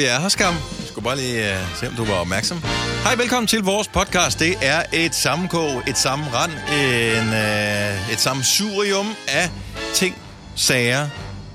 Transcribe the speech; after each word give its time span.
Vi 0.00 0.04
er 0.04 0.20
her, 0.20 0.28
skam. 0.28 0.54
Jeg 0.54 0.86
skulle 0.86 1.04
bare 1.04 1.16
lige 1.16 1.52
uh, 1.52 1.76
se, 1.76 1.88
om 1.88 1.94
du 1.94 2.04
var 2.04 2.14
opmærksom. 2.14 2.62
Hej, 3.02 3.14
velkommen 3.14 3.46
til 3.46 3.62
vores 3.62 3.88
podcast. 3.88 4.38
Det 4.38 4.54
er 4.62 4.82
et 4.92 5.14
sammenkog, 5.14 5.82
et 5.88 5.98
sammenrand, 5.98 6.50
en, 6.52 7.28
uh, 7.28 8.12
et 8.12 8.20
sammensurium 8.20 9.06
af 9.28 9.50
ting, 9.94 10.16
sager, 10.56 11.08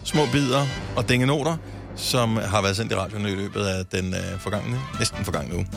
små 0.04 0.25
bidder 0.25 0.68
og 0.96 1.10
dingenoter, 1.10 1.57
som 1.96 2.38
har 2.38 2.61
været 2.61 2.75
sendt 2.75 2.92
i 2.92 2.96
radioen 2.96 3.25
i 3.25 3.36
løbet 3.36 3.66
af 3.66 3.86
den 3.86 4.14
uh, 4.14 4.42
forgangne, 4.42 4.80
næsten 5.00 5.25
forgangne 5.25 5.55
uge. 5.55 5.68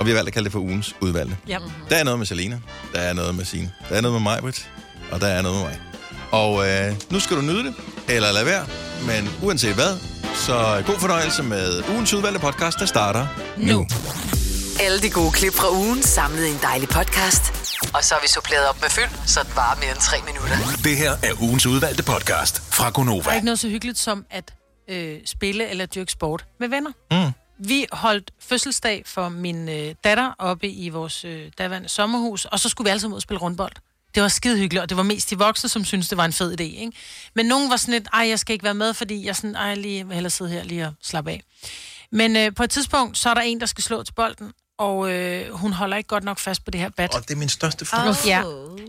Og 0.00 0.06
vi 0.06 0.10
har 0.10 0.16
valgt 0.16 0.28
at 0.28 0.34
kalde 0.34 0.44
det 0.44 0.52
for 0.52 0.60
ugens 0.60 0.94
udvalgte. 1.00 1.36
Ja. 1.48 1.58
Der 1.90 1.96
er 1.96 2.04
noget 2.04 2.18
med 2.18 2.26
Selina, 2.26 2.60
der 2.94 3.00
er 3.00 3.12
noget 3.12 3.34
med 3.34 3.44
Signe, 3.44 3.72
der 3.88 3.96
er 3.96 4.00
noget 4.00 4.22
med 4.22 4.22
mig, 4.22 4.54
og 5.12 5.20
der 5.20 5.26
er 5.26 5.42
noget 5.42 5.58
med 5.58 5.68
mig. 5.68 5.80
Og 6.30 6.68
øh, 6.68 6.94
nu 7.10 7.20
skal 7.20 7.36
du 7.36 7.42
nyde 7.42 7.64
det, 7.64 7.74
eller 8.08 8.32
lade 8.32 8.46
være, 8.46 8.66
men 9.06 9.30
uanset 9.42 9.74
hvad, 9.74 9.98
så 10.34 10.82
god 10.86 10.98
fornøjelse 11.00 11.42
med 11.42 11.82
ugens 11.88 12.14
udvalgte 12.14 12.40
podcast, 12.40 12.78
der 12.78 12.86
starter 12.86 13.26
nu. 13.56 13.66
nu. 13.72 13.86
Alle 14.80 15.00
de 15.00 15.10
gode 15.10 15.32
klip 15.32 15.52
fra 15.54 15.70
ugen 15.70 16.02
samlet 16.02 16.46
i 16.46 16.50
en 16.50 16.58
dejlig 16.62 16.88
podcast. 16.88 17.42
Og 17.94 18.04
så 18.04 18.14
har 18.14 18.22
vi 18.22 18.28
suppleret 18.28 18.68
op 18.68 18.80
med 18.80 18.90
fyld, 18.90 19.26
så 19.26 19.40
det 19.42 19.56
varer 19.56 19.76
mere 19.76 19.90
end 19.90 19.98
tre 19.98 20.16
minutter. 20.26 20.56
Det 20.84 20.96
her 20.96 21.10
er 21.10 21.42
ugens 21.42 21.66
udvalgte 21.66 22.02
podcast 22.02 22.62
fra 22.74 22.82
Der 22.84 22.88
er 22.88 22.92
Gonova. 22.92 23.32
ikke 23.34 23.44
noget 23.44 23.58
så 23.58 23.68
hyggeligt 23.68 23.98
som 23.98 24.24
at 24.30 24.54
øh, 24.90 25.18
spille 25.26 25.68
eller 25.68 25.86
dyrke 25.86 26.12
sport 26.12 26.44
med 26.60 26.68
venner. 26.68 26.90
Mm. 27.10 27.32
Vi 27.68 27.86
holdt 27.92 28.30
fødselsdag 28.48 29.02
for 29.06 29.28
min 29.28 29.68
øh, 29.68 29.94
datter 30.04 30.30
oppe 30.38 30.68
i 30.68 30.88
vores 30.88 31.24
øh, 31.24 31.40
daværende 31.58 31.88
sommerhus, 31.88 32.44
og 32.44 32.60
så 32.60 32.68
skulle 32.68 32.86
vi 32.86 32.90
alle 32.90 33.00
sammen 33.00 33.12
ud 33.14 33.18
og 33.18 33.22
spille 33.22 33.38
rundbold. 33.40 33.72
Det 34.14 34.22
var 34.22 34.28
skide 34.28 34.58
hyggeligt, 34.58 34.82
og 34.82 34.88
det 34.88 34.96
var 34.96 35.02
mest 35.02 35.30
de 35.30 35.38
voksne, 35.38 35.68
som 35.68 35.84
syntes, 35.84 36.08
det 36.08 36.18
var 36.18 36.24
en 36.24 36.32
fed 36.32 36.60
idé. 36.60 36.62
Ikke? 36.62 36.92
Men 37.34 37.46
nogen 37.46 37.70
var 37.70 37.76
sådan 37.76 37.92
lidt, 37.92 38.08
ej, 38.12 38.28
jeg 38.28 38.38
skal 38.38 38.52
ikke 38.52 38.64
være 38.64 38.74
med, 38.74 38.94
fordi 38.94 39.26
jeg 39.26 39.36
sådan, 39.36 39.56
ej, 39.56 39.74
lige, 39.74 40.06
vil 40.06 40.14
hellere 40.14 40.30
sidde 40.30 40.50
her 40.50 40.64
lige 40.64 40.86
og 40.86 40.92
slappe 41.02 41.30
af. 41.30 41.42
Men 42.12 42.36
øh, 42.36 42.54
på 42.54 42.62
et 42.62 42.70
tidspunkt, 42.70 43.18
så 43.18 43.30
er 43.30 43.34
der 43.34 43.40
en, 43.40 43.60
der 43.60 43.66
skal 43.66 43.84
slå 43.84 44.02
til 44.02 44.12
bolden, 44.12 44.52
og 44.78 45.12
øh, 45.12 45.50
hun 45.50 45.72
holder 45.72 45.96
ikke 45.96 46.08
godt 46.08 46.24
nok 46.24 46.38
fast 46.38 46.64
på 46.64 46.70
det 46.70 46.80
her 46.80 46.88
bat. 46.96 47.14
Og 47.14 47.22
det 47.22 47.34
er 47.34 47.38
min 47.38 47.48
største 47.48 47.84
frygt. 47.84 48.26
Ja. 48.26 48.42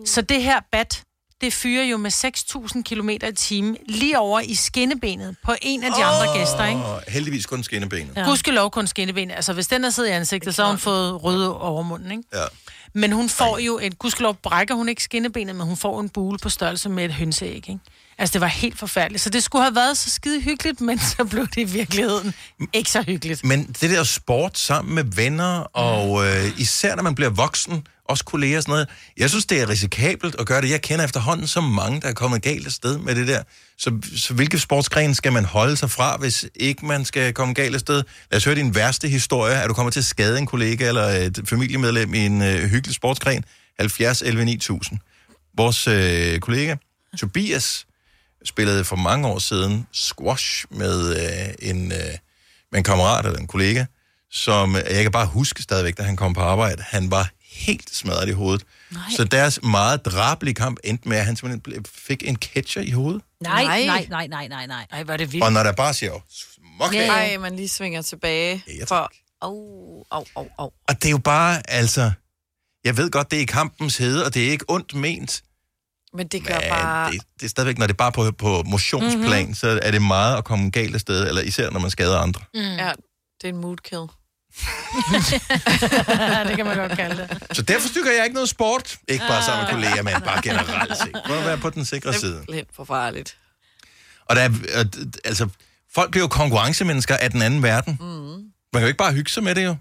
Så 0.06 0.22
det 0.22 0.44
her 0.44 0.60
bat, 0.72 1.04
det 1.42 1.54
fyrer 1.54 1.84
jo 1.84 1.98
med 1.98 2.12
6.000 2.12 2.82
km 2.82 3.10
i 3.10 3.32
timen 3.36 3.78
lige 3.90 4.20
over 4.20 4.40
i 4.40 4.56
skinnebenet 4.56 5.36
på 5.44 5.56
en 5.62 5.84
af 5.84 5.92
de 5.92 6.04
oh. 6.04 6.22
andre 6.22 6.38
gæster, 6.40 6.66
ikke? 6.66 7.12
Heldigvis 7.12 7.46
kun 7.46 7.64
skinnebenet. 7.64 8.16
Ja. 8.16 8.26
Gudskelov 8.26 8.72
kun 8.72 8.88
skinnebenet. 8.88 9.36
Altså, 9.36 9.54
hvis 9.54 9.68
den 9.68 9.86
er 9.86 9.90
siddet 9.90 10.10
i 10.10 10.12
ansigtet, 10.12 10.56
så 10.56 10.64
har 10.64 10.70
hun 10.70 10.80
fået 10.80 11.24
røde 11.24 11.60
over 11.60 11.84
munden, 11.84 12.12
ikke? 12.12 12.24
ja. 12.34 12.46
Men 12.94 13.12
hun 13.12 13.30
får 13.30 13.58
jo 13.58 13.80
et... 13.82 14.00
Gudskelov 14.00 14.36
brækker 14.36 14.76
hun 14.76 14.90
ikke 14.90 15.04
skinnebenet, 15.04 15.56
men 15.56 15.68
hun 15.68 15.78
får 15.78 16.02
en 16.02 16.10
bule 16.10 16.38
på 16.38 16.50
størrelse 16.50 16.90
med 16.90 17.06
et 17.06 17.14
hønseæg, 17.14 17.56
ikke? 17.56 17.80
Altså, 18.18 18.34
det 18.34 18.42
var 18.42 18.48
helt 18.48 18.80
forfærdeligt. 18.80 19.24
Så 19.24 19.30
det 19.30 19.44
skulle 19.44 19.64
have 19.64 19.76
været 19.76 19.98
så 19.98 20.10
skide 20.10 20.42
hyggeligt, 20.42 20.82
men 20.82 21.00
så 21.00 21.24
blev 21.24 21.48
det 21.48 21.58
i 21.58 21.64
virkeligheden 21.64 22.34
ikke 22.74 22.92
så 22.92 23.02
hyggeligt. 23.02 23.44
Men 23.44 23.64
det 23.82 23.90
der 23.90 24.04
sport 24.04 24.60
sammen 24.60 24.96
med 24.96 25.04
venner, 25.04 25.60
og 25.60 26.26
øh, 26.26 26.60
især 26.60 26.96
når 26.96 27.04
man 27.04 27.16
bliver 27.16 27.30
voksen, 27.30 27.88
også 28.06 28.26
kolleger 28.26 28.58
og 28.58 28.64
sådan 28.64 28.72
noget, 28.72 28.90
jeg 29.18 29.30
synes, 29.30 29.46
det 29.46 29.62
er 29.62 29.70
risikabelt 29.70 30.36
at 30.40 30.46
gøre 30.46 30.62
det. 30.62 30.70
Jeg 30.70 30.82
kender 30.82 31.06
efterhånden 31.06 31.48
så 31.48 31.62
mange, 31.62 32.02
der 32.02 32.08
er 32.08 32.14
kommet 32.14 32.42
galt 32.42 32.66
af 32.66 32.72
sted 32.72 32.98
med 32.98 33.16
det 33.16 33.28
der. 33.28 33.44
Så, 33.78 33.92
så 34.16 34.34
hvilke 34.34 34.60
sportsgren 34.60 35.16
skal 35.16 35.34
man 35.34 35.46
holde 35.46 35.76
sig 35.76 35.92
fra, 35.92 36.18
hvis 36.18 36.46
ikke 36.56 36.86
man 36.86 37.06
skal 37.06 37.34
komme 37.34 37.54
galt 37.54 37.74
af 37.74 37.80
sted? 37.80 38.04
Lad 38.32 38.38
os 38.38 38.46
høre 38.46 38.56
din 38.56 38.76
værste 38.76 39.08
historie. 39.08 39.54
Er 39.54 39.68
du 39.68 39.74
kommet 39.74 39.94
til 39.94 40.00
at 40.00 40.06
skade 40.06 40.38
en 40.38 40.46
kollega 40.46 40.88
eller 40.88 41.04
et 41.04 41.42
familiemedlem 41.46 42.14
i 42.14 42.26
en 42.26 42.42
øh, 42.42 42.70
hyggelig 42.70 42.96
sportsgren? 42.96 43.46
70 43.80 44.22
11 44.22 44.46
9000. 44.46 45.00
Vores 45.58 45.88
øh, 45.88 46.40
kollega, 46.40 46.76
Tobias, 47.18 47.86
spillede 48.46 48.86
for 48.86 48.96
mange 48.96 49.28
år 49.28 49.40
siden 49.40 49.88
squash 49.92 50.66
med 50.72 51.16
øh, 51.16 51.70
en, 51.70 51.92
øh, 51.92 51.98
med 52.72 52.78
en 52.78 52.84
kammerat 52.84 53.26
eller 53.26 53.40
en 53.40 53.48
kollega, 53.48 53.86
som 54.32 54.76
øh, 54.76 54.82
jeg 54.90 55.04
kan 55.04 55.12
bare 55.12 55.26
huske 55.26 55.62
stadigvæk, 55.62 55.98
da 55.98 56.04
han 56.04 56.16
kom 56.16 56.34
på 56.34 56.42
arbejde. 56.42 56.84
Han 56.88 57.12
var 57.12 57.30
helt 57.54 57.96
smadret 57.96 58.30
i 58.30 58.32
hovedet. 58.32 58.66
Nej. 58.92 59.02
Så 59.16 59.24
deres 59.24 59.60
meget 59.64 60.06
drabelige 60.06 60.54
kamp 60.54 60.80
endte 60.84 61.10
med, 61.10 61.18
at 61.18 61.26
han 61.26 61.36
simpelthen 61.36 61.86
fik 61.86 62.24
en 62.28 62.36
catcher 62.36 62.82
i 62.82 62.92
hovedet. 62.92 63.22
Nej, 63.42 63.64
Nej. 63.64 63.86
nej, 63.86 64.08
nej, 64.10 64.28
nej, 64.28 64.48
nej, 64.48 64.66
nej. 64.68 64.86
Ej, 64.92 65.04
var 65.04 65.18
det 65.18 65.32
vildt. 65.34 65.46
Og 65.46 65.54
når 65.54 65.64
der 65.64 65.72
bare 65.72 65.94
siger, 65.94 66.12
smuk 66.30 66.94
Ja. 66.94 67.02
af. 67.02 67.08
Ej, 67.10 67.38
man 67.38 67.56
lige 67.56 67.70
svinger 67.70 68.02
tilbage. 68.02 68.64
Ja, 68.80 68.86
for... 68.86 69.12
Au, 69.42 70.04
au, 70.12 70.26
au, 70.36 70.48
au. 70.58 70.72
Og 70.88 70.96
det 71.02 71.06
er 71.06 71.12
jo 71.12 71.18
bare, 71.18 71.70
altså... 71.70 72.12
Jeg 72.84 72.98
ved 72.98 73.12
godt, 73.12 73.32
det 73.32 73.38
er 73.38 73.42
i 73.42 73.46
kampens 73.46 73.98
hede, 73.98 74.26
og 74.26 74.34
det 74.34 74.48
er 74.48 74.52
ikke 74.52 74.66
ondt 74.68 74.94
ment. 74.96 75.44
Men 76.14 76.28
det 76.28 76.48
gør 76.48 76.60
Men 76.60 76.70
bare... 76.70 77.12
det, 77.12 77.22
det 77.40 77.46
er 77.46 77.50
stadigvæk, 77.50 77.78
når 77.78 77.88
det 77.88 77.94
er 77.94 77.98
bare 77.98 78.12
på, 78.12 78.32
på 78.32 78.64
motionsplan, 78.64 79.40
mm-hmm. 79.42 79.54
så 79.56 79.80
er 79.84 79.92
det 79.92 80.02
meget 80.02 80.38
at 80.38 80.44
komme 80.46 80.70
galt 80.72 80.96
afsted, 80.96 81.28
eller 81.28 81.42
især 81.42 81.70
når 81.70 81.80
man 81.80 81.90
skader 81.92 82.18
andre. 82.18 82.42
Mm. 82.54 82.60
Ja, 82.60 82.92
det 83.42 83.50
er 83.50 83.54
en 83.54 83.58
mood 83.58 83.78
kill. 83.78 84.00
det 86.48 86.56
kan 86.56 86.66
man 86.66 86.78
godt 86.78 86.92
kalde 86.98 87.18
det. 87.18 87.58
Så 87.58 87.62
derfor 87.62 87.88
stykker 87.88 88.12
jeg 88.12 88.24
ikke 88.24 88.34
noget 88.34 88.50
sport. 88.50 88.98
Ikke 89.08 89.26
bare 89.28 89.44
sammen 89.44 89.66
med 89.66 89.74
kolleger, 89.74 90.04
men 90.04 90.22
bare 90.22 90.42
generelt 90.44 90.98
set. 90.98 91.22
Prøv 91.26 91.38
at 91.38 91.46
være 91.46 91.58
på 91.58 91.70
den 91.70 91.86
sikre 91.86 92.14
side. 92.14 92.46
Lidt 92.50 92.68
forfarligt. 92.76 93.38
Og 94.26 94.36
der 94.36 94.42
er, 94.42 94.50
altså, 95.26 95.50
folk 95.96 96.12
bliver 96.12 96.24
jo 96.24 96.28
konkurrencemennesker 96.28 97.18
af 97.18 97.32
den 97.32 97.42
anden 97.42 97.64
verden. 97.64 97.98
Mm. 98.00 98.06
Man 98.06 98.52
kan 98.74 98.82
jo 98.82 98.88
ikke 98.88 98.98
bare 98.98 99.14
hygge 99.14 99.32
sig 99.32 99.44
med 99.44 99.56
det 99.56 99.66
jo. 99.66 99.76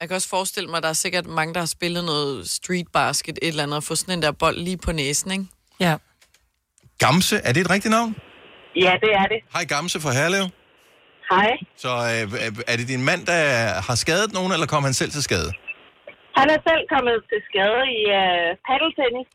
Jeg 0.00 0.08
kan 0.08 0.14
også 0.14 0.28
forestille 0.28 0.70
mig, 0.70 0.76
at 0.76 0.82
der 0.82 0.88
er 0.88 0.92
sikkert 0.92 1.26
mange, 1.26 1.54
der 1.54 1.60
har 1.60 1.66
spillet 1.66 2.04
noget 2.04 2.50
street 2.50 2.86
basket, 2.92 3.38
et 3.42 3.48
eller 3.48 3.62
andet, 3.62 3.76
og 3.76 3.84
få 3.84 3.94
sådan 3.96 4.14
en 4.18 4.22
der 4.22 4.32
bold 4.32 4.58
lige 4.58 4.76
på 4.76 4.92
næsen, 4.92 5.30
ikke? 5.30 5.44
Ja. 5.80 5.96
Gamse, 6.98 7.36
er 7.36 7.52
det 7.52 7.60
et 7.60 7.70
rigtigt 7.70 7.90
navn? 7.90 8.16
Ja, 8.76 8.92
det 9.00 9.12
er 9.14 9.22
det. 9.22 9.38
Hej 9.52 9.64
Gamse 9.64 10.00
fra 10.00 10.12
Herlev. 10.12 10.48
Hej. 11.30 11.50
Så 11.84 11.92
øh, 12.12 12.24
er 12.72 12.76
det 12.80 12.86
din 12.94 13.04
mand, 13.10 13.22
der 13.32 13.42
har 13.86 13.96
skadet 14.04 14.30
nogen, 14.38 14.52
eller 14.54 14.66
kom 14.66 14.82
han 14.88 14.96
selv 15.00 15.10
til 15.16 15.22
skade? 15.28 15.50
Han 16.38 16.46
er 16.54 16.60
selv 16.68 16.82
kommet 16.94 17.16
til 17.30 17.40
skade 17.48 17.82
i 17.98 18.02
uh, 18.20 18.48
paddeltennis. 18.66 19.28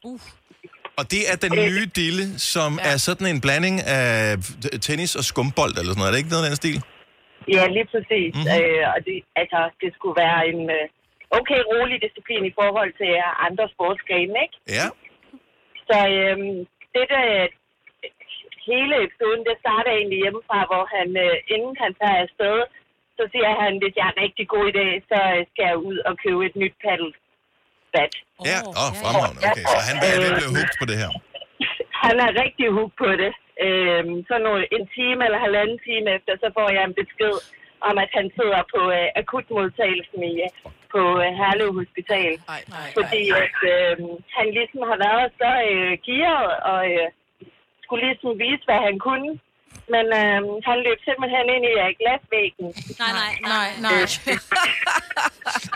Og 1.00 1.04
det 1.14 1.22
er 1.32 1.38
den 1.46 1.54
nye 1.66 1.86
dille, 2.02 2.26
som 2.54 2.70
ja. 2.78 2.90
er 2.90 2.96
sådan 3.08 3.28
en 3.34 3.40
blanding 3.46 3.78
af 3.98 4.20
tennis 4.88 5.12
og 5.20 5.24
skumbold, 5.32 5.74
eller 5.80 5.92
sådan 5.92 6.02
noget. 6.02 6.10
Er 6.10 6.16
det 6.16 6.22
ikke 6.24 6.34
noget 6.36 6.46
af 6.48 6.52
den 6.52 6.62
stil? 6.64 6.78
Ja, 7.56 7.64
lige 7.76 7.88
præcis. 7.94 8.32
Mhm. 8.36 8.40
Mm-hmm. 8.40 8.80
Øh, 8.80 8.84
og 8.94 9.00
det, 9.08 9.18
altså, 9.42 9.60
det 9.82 9.90
skulle 9.98 10.18
være 10.24 10.40
en 10.52 10.62
uh, 10.78 10.86
okay 11.40 11.60
rolig 11.72 11.98
disciplin 12.06 12.44
i 12.52 12.54
forhold 12.60 12.92
til 13.02 13.12
uh, 13.26 13.46
andre 13.48 13.66
sportsgrene, 13.74 14.36
ikke? 14.46 14.56
Ja. 14.78 14.88
Så 15.90 15.98
øhm, 16.20 16.56
det 16.96 17.06
der, 17.14 17.26
hele 18.74 18.94
episoden, 19.06 19.42
det 19.50 19.56
starter 19.64 19.92
egentlig 20.00 20.20
hjemmefra, 20.24 20.60
hvor 20.72 20.84
han, 20.96 21.08
øh, 21.26 21.36
inden 21.54 21.74
han 21.84 21.92
tager 22.00 22.20
afsted, 22.26 22.58
så 23.18 23.24
siger 23.34 23.52
han, 23.62 23.72
hvis 23.82 23.94
jeg 23.98 24.06
er 24.08 24.14
en 24.16 24.24
rigtig 24.26 24.46
god 24.54 24.66
idé, 24.72 24.88
så 25.12 25.20
øh, 25.36 25.42
skal 25.52 25.66
jeg 25.72 25.78
ud 25.90 25.98
og 26.10 26.14
købe 26.24 26.42
et 26.50 26.56
nyt 26.62 26.76
paddlebat. 26.84 28.14
Ja, 28.50 28.58
åh, 28.70 28.84
oh, 28.84 28.92
fremragende. 29.02 29.42
Okay, 29.48 29.66
så 29.74 29.78
han 29.90 29.96
er 30.08 30.12
blive 30.40 30.54
hugt 30.60 30.76
på 30.82 30.86
det 30.92 30.98
her. 31.04 31.12
Han 32.06 32.16
er 32.26 32.32
rigtig 32.44 32.68
hooked 32.78 32.98
på 33.04 33.10
det. 33.22 33.34
Øhm, 33.66 34.16
så 34.28 34.36
nu 34.46 34.52
en 34.78 34.86
time 34.98 35.20
eller 35.26 35.40
halvanden 35.48 35.80
time 35.88 36.08
efter, 36.18 36.34
så 36.44 36.48
får 36.58 36.68
jeg 36.76 36.84
en 36.86 36.96
besked 37.02 37.36
om, 37.88 37.96
at 38.04 38.10
han 38.18 38.28
sidder 38.38 38.62
på 38.74 38.82
øh, 38.98 39.08
akutmodtagelsen 39.22 40.22
i, 40.32 40.34
øh, 40.46 40.50
på 40.94 41.02
øh, 41.24 41.30
Herlev 41.40 41.70
Hospital. 41.80 42.32
Nej, 42.52 42.62
nej, 42.76 42.88
Fordi 42.98 43.24
at, 43.44 43.58
øh, 43.76 43.96
han 44.38 44.48
ligesom 44.58 44.82
har 44.92 44.98
været 45.08 45.30
så 45.42 45.52
øh, 45.72 45.92
gearet 46.08 46.56
og 46.74 46.82
øh, 46.98 47.08
skulle 47.90 48.04
ligesom 48.10 48.32
vise, 48.46 48.64
hvad 48.70 48.82
han 48.90 48.98
kunne. 49.08 49.32
Men 49.94 50.06
øh, 50.22 50.40
han 50.70 50.78
løb 50.86 51.00
simpelthen 51.08 51.46
ind 51.56 51.66
i 51.72 51.74
øh, 51.86 51.90
glasvæggen 52.00 52.68
Nej, 53.02 53.12
nej, 53.22 53.32
Nej, 53.54 53.68
nej. 53.86 54.00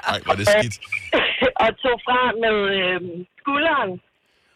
Nej, 0.08 0.18
var 0.28 0.36
det 0.40 0.46
skidt. 0.54 0.76
og 1.64 1.70
tog 1.84 1.98
fra 2.08 2.20
med 2.46 2.58
øh, 2.82 3.00
skulderen. 3.42 3.92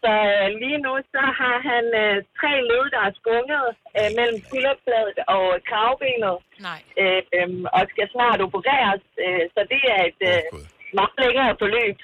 Så 0.04 0.12
øh, 0.34 0.48
lige 0.64 0.80
nu 0.86 0.94
så 1.14 1.22
har 1.42 1.58
han 1.72 1.86
øh, 2.04 2.16
tre 2.40 2.52
led, 2.70 2.84
der 2.96 3.02
er 3.08 3.14
sprunget 3.20 3.66
øh, 3.98 4.10
mellem 4.18 4.38
skulderbladet 4.48 5.18
og 5.36 5.44
kravbenet, 5.70 6.38
Nej. 6.68 6.80
øh, 7.02 7.22
øh, 7.38 7.50
og 7.78 7.82
skal 7.92 8.06
snart 8.16 8.40
opereres. 8.48 9.04
Øh, 9.26 9.44
så 9.54 9.62
det 9.74 9.82
er 9.96 10.02
et 10.12 10.22
øh, 10.32 10.40
Gud. 10.54 10.66
meget 11.00 11.16
længere 11.24 11.52
forløb. 11.62 11.98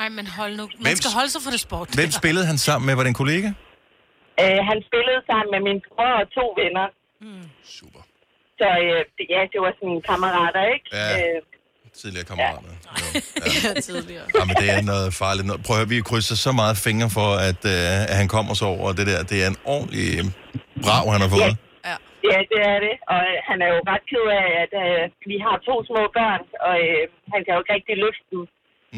Nej, 0.00 0.08
men 0.18 0.26
hold 0.38 0.52
nu. 0.60 0.64
Man 0.66 0.82
Hvem- 0.86 0.96
skal 1.02 1.10
holde 1.18 1.30
sig 1.34 1.40
for 1.46 1.50
det 1.54 1.60
sport. 1.66 1.88
Hvem 2.00 2.10
spillede 2.20 2.46
han 2.50 2.58
sammen 2.66 2.84
med? 2.88 2.94
Var 2.98 3.02
det 3.04 3.08
en 3.16 3.20
kollega? 3.24 3.48
Øh, 4.42 4.58
han 4.70 4.78
spillede 4.88 5.20
sammen 5.30 5.50
med 5.54 5.60
min 5.68 5.78
bror 5.88 6.12
og 6.22 6.26
to 6.38 6.44
venner. 6.62 6.86
Super. 7.78 8.02
Så 8.60 8.68
øh, 8.84 8.98
det- 9.16 9.28
ja, 9.34 9.40
det 9.52 9.58
var 9.66 9.72
sådan 9.80 10.00
kammerater, 10.10 10.62
ikke? 10.74 10.86
Ja. 11.00 11.08
Øh, 11.18 11.38
Tidligere 12.00 12.26
kammerater. 12.30 12.70
Ja. 12.70 13.20
Ja, 13.64 13.70
tidligere. 13.88 14.26
Ja, 14.38 14.42
men 14.48 14.54
det 14.62 14.68
er 14.76 14.82
noget 14.92 15.08
farligt. 15.22 15.46
noget. 15.48 15.60
Prøv 15.66 15.74
at 15.76 15.80
høre, 15.80 15.90
vi 15.94 15.98
krydser 16.10 16.36
så 16.46 16.50
meget 16.62 16.76
fingre 16.86 17.08
for, 17.18 17.28
at, 17.50 17.60
øh, 17.74 18.10
at 18.12 18.16
han 18.20 18.28
kommer 18.36 18.52
så 18.60 18.66
over 18.76 18.88
det 18.98 19.04
der. 19.10 19.20
Det 19.32 19.38
er 19.44 19.48
en 19.54 19.60
ordentlig 19.74 20.06
øh, 20.20 20.24
brav, 20.84 21.04
han 21.14 21.20
har 21.24 21.30
fået. 21.36 21.44
Ja. 21.90 21.96
Ja, 22.30 22.38
det 22.52 22.60
er 22.72 22.78
det. 22.86 22.94
Og 23.12 23.20
øh, 23.30 23.36
han 23.48 23.58
er 23.64 23.68
jo 23.74 23.78
ret 23.92 24.04
ked 24.10 24.26
af, 24.42 24.46
at 24.64 24.72
øh, 24.84 25.02
vi 25.30 25.36
har 25.46 25.56
to 25.68 25.74
små 25.88 26.02
børn, 26.18 26.42
og 26.68 26.74
øh, 26.86 27.02
han 27.32 27.40
kan 27.44 27.50
jo 27.54 27.60
ikke 27.62 27.74
rigtig 27.76 27.94
løfte 28.04 28.24
dem, 28.32 28.42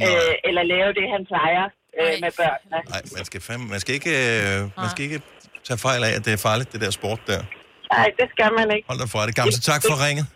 øh, 0.07 0.33
eller 0.49 0.63
lave 0.75 0.91
det, 0.99 1.07
han 1.15 1.23
plejer 1.33 1.65
øh, 2.01 2.07
Nej. 2.07 2.17
med 2.25 2.31
børnene. 2.41 2.79
Nej, 2.93 3.03
man 3.17 3.25
skal, 3.25 3.41
fandme, 3.49 3.67
man 3.75 3.81
skal 3.81 3.95
ikke, 3.99 4.11
øh, 4.11 4.61
man 4.83 4.91
skal 4.95 5.03
ikke 5.09 5.21
tage 5.69 5.79
fejl 5.87 6.01
af, 6.09 6.13
at 6.19 6.25
det 6.27 6.33
er 6.33 6.41
farligt, 6.49 6.73
det 6.73 6.81
der 6.85 6.91
sport 6.91 7.21
der. 7.27 7.41
Nej, 7.97 8.07
det 8.21 8.27
skal 8.35 8.51
man 8.59 8.67
ikke. 8.77 8.87
Hold 8.91 8.99
dig 9.03 9.09
fra 9.15 9.27
det. 9.27 9.35
Gamse, 9.35 9.61
tak 9.73 9.83
for 9.91 9.97
ringet. 10.07 10.27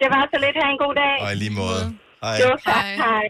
Det 0.00 0.08
var 0.14 0.22
så 0.32 0.38
lidt. 0.44 0.56
Ha' 0.62 0.70
en 0.76 0.78
god 0.84 0.94
dag. 1.02 1.14
Og 1.24 1.28
i 1.32 1.36
lige 1.44 1.54
måde. 1.62 1.82
Hej. 2.24 2.36
Jo, 2.44 2.50
tak. 2.66 2.84
Hej. 2.84 2.96
Hej. 2.96 3.24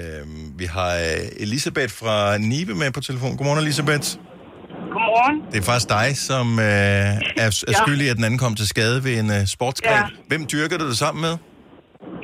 Øhm, 0.00 0.44
vi 0.60 0.64
har 0.76 0.92
øh, 1.06 1.44
Elisabeth 1.44 1.92
fra 2.00 2.16
Nibe 2.50 2.74
med 2.82 2.88
på 2.96 3.00
telefon. 3.08 3.30
Godmorgen, 3.36 3.60
Elisabeth. 3.66 4.06
Godmorgen. 4.94 5.36
Det 5.52 5.58
er 5.62 5.66
faktisk 5.70 5.88
dig, 5.98 6.08
som 6.30 6.46
øh, 6.68 7.44
er, 7.44 7.48
er 7.70 7.74
skyldig, 7.82 8.06
i, 8.06 8.10
at 8.12 8.16
den 8.20 8.24
anden 8.28 8.40
kom 8.44 8.52
til 8.60 8.66
skade 8.74 8.98
ved 9.06 9.14
en 9.22 9.30
øh, 9.36 9.42
sportsgren. 9.56 10.04
Ja. 10.10 10.28
Hvem 10.30 10.42
dyrker 10.52 10.76
du 10.82 10.84
det 10.90 10.98
sammen 11.04 11.20
med? 11.26 11.34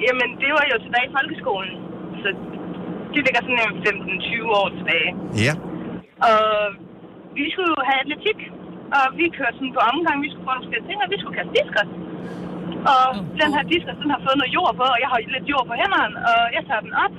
Jamen, 0.06 0.28
det 0.42 0.50
var 0.58 0.64
jo 0.72 0.76
tilbage 0.84 1.06
i 1.10 1.12
folkeskolen. 1.16 1.74
Så 2.22 2.28
det 3.14 3.20
ligger 3.26 3.40
sådan 3.46 3.60
en 3.66 3.74
15-20 4.26 4.60
år 4.60 4.68
tilbage. 4.78 5.10
Ja. 5.46 5.52
Og 6.30 6.42
vi 7.38 7.44
skulle 7.52 7.70
jo 7.74 7.80
have 7.88 8.00
atletik. 8.04 8.40
Og 8.98 9.04
vi 9.18 9.24
kørte 9.38 9.56
sådan 9.58 9.74
på 9.78 9.82
omgang. 9.92 10.16
Vi 10.24 10.28
skulle 10.30 10.46
få 10.46 10.52
nogle 10.52 10.64
forskellige 10.64 10.88
ting, 10.90 10.98
og 11.04 11.08
vi 11.12 11.18
skulle 11.20 11.36
kaste 11.38 11.52
disker. 11.58 11.84
Og 12.92 13.06
den 13.40 13.50
her 13.56 13.64
disker, 13.72 13.92
den 14.02 14.08
har 14.14 14.20
fået 14.26 14.36
noget 14.40 14.52
jord 14.56 14.72
på, 14.80 14.86
og 14.94 14.98
jeg 15.02 15.08
har 15.12 15.18
lidt 15.36 15.46
jord 15.52 15.64
på 15.70 15.74
hænderne, 15.80 16.16
og 16.30 16.40
jeg 16.56 16.62
tager 16.68 16.82
den 16.86 16.94
op. 17.04 17.14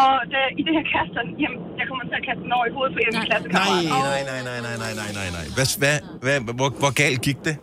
Og 0.00 0.12
da, 0.32 0.40
i 0.60 0.62
det 0.66 0.72
her 0.78 0.86
kaster, 0.94 1.20
jamen, 1.42 1.58
jeg 1.78 1.84
kommer 1.88 2.02
til 2.10 2.16
at 2.20 2.24
kaste 2.28 2.42
den 2.46 2.52
over 2.56 2.66
i 2.70 2.72
hovedet 2.76 2.92
på 2.96 3.00
en 3.02 3.12
mine 3.20 3.28
Nej, 3.64 3.82
nej, 4.06 4.20
nej, 4.30 4.40
nej, 4.48 4.58
nej, 4.66 4.76
nej, 4.84 4.92
nej, 5.00 5.10
nej, 5.18 5.28
nej. 5.36 5.46
Hvad, 5.56 5.66
hvad, 5.80 5.96
hvad, 6.24 6.36
hvor, 6.58 6.68
hvor 6.82 6.92
galt 7.02 7.20
gik 7.28 7.38
det? 7.48 7.54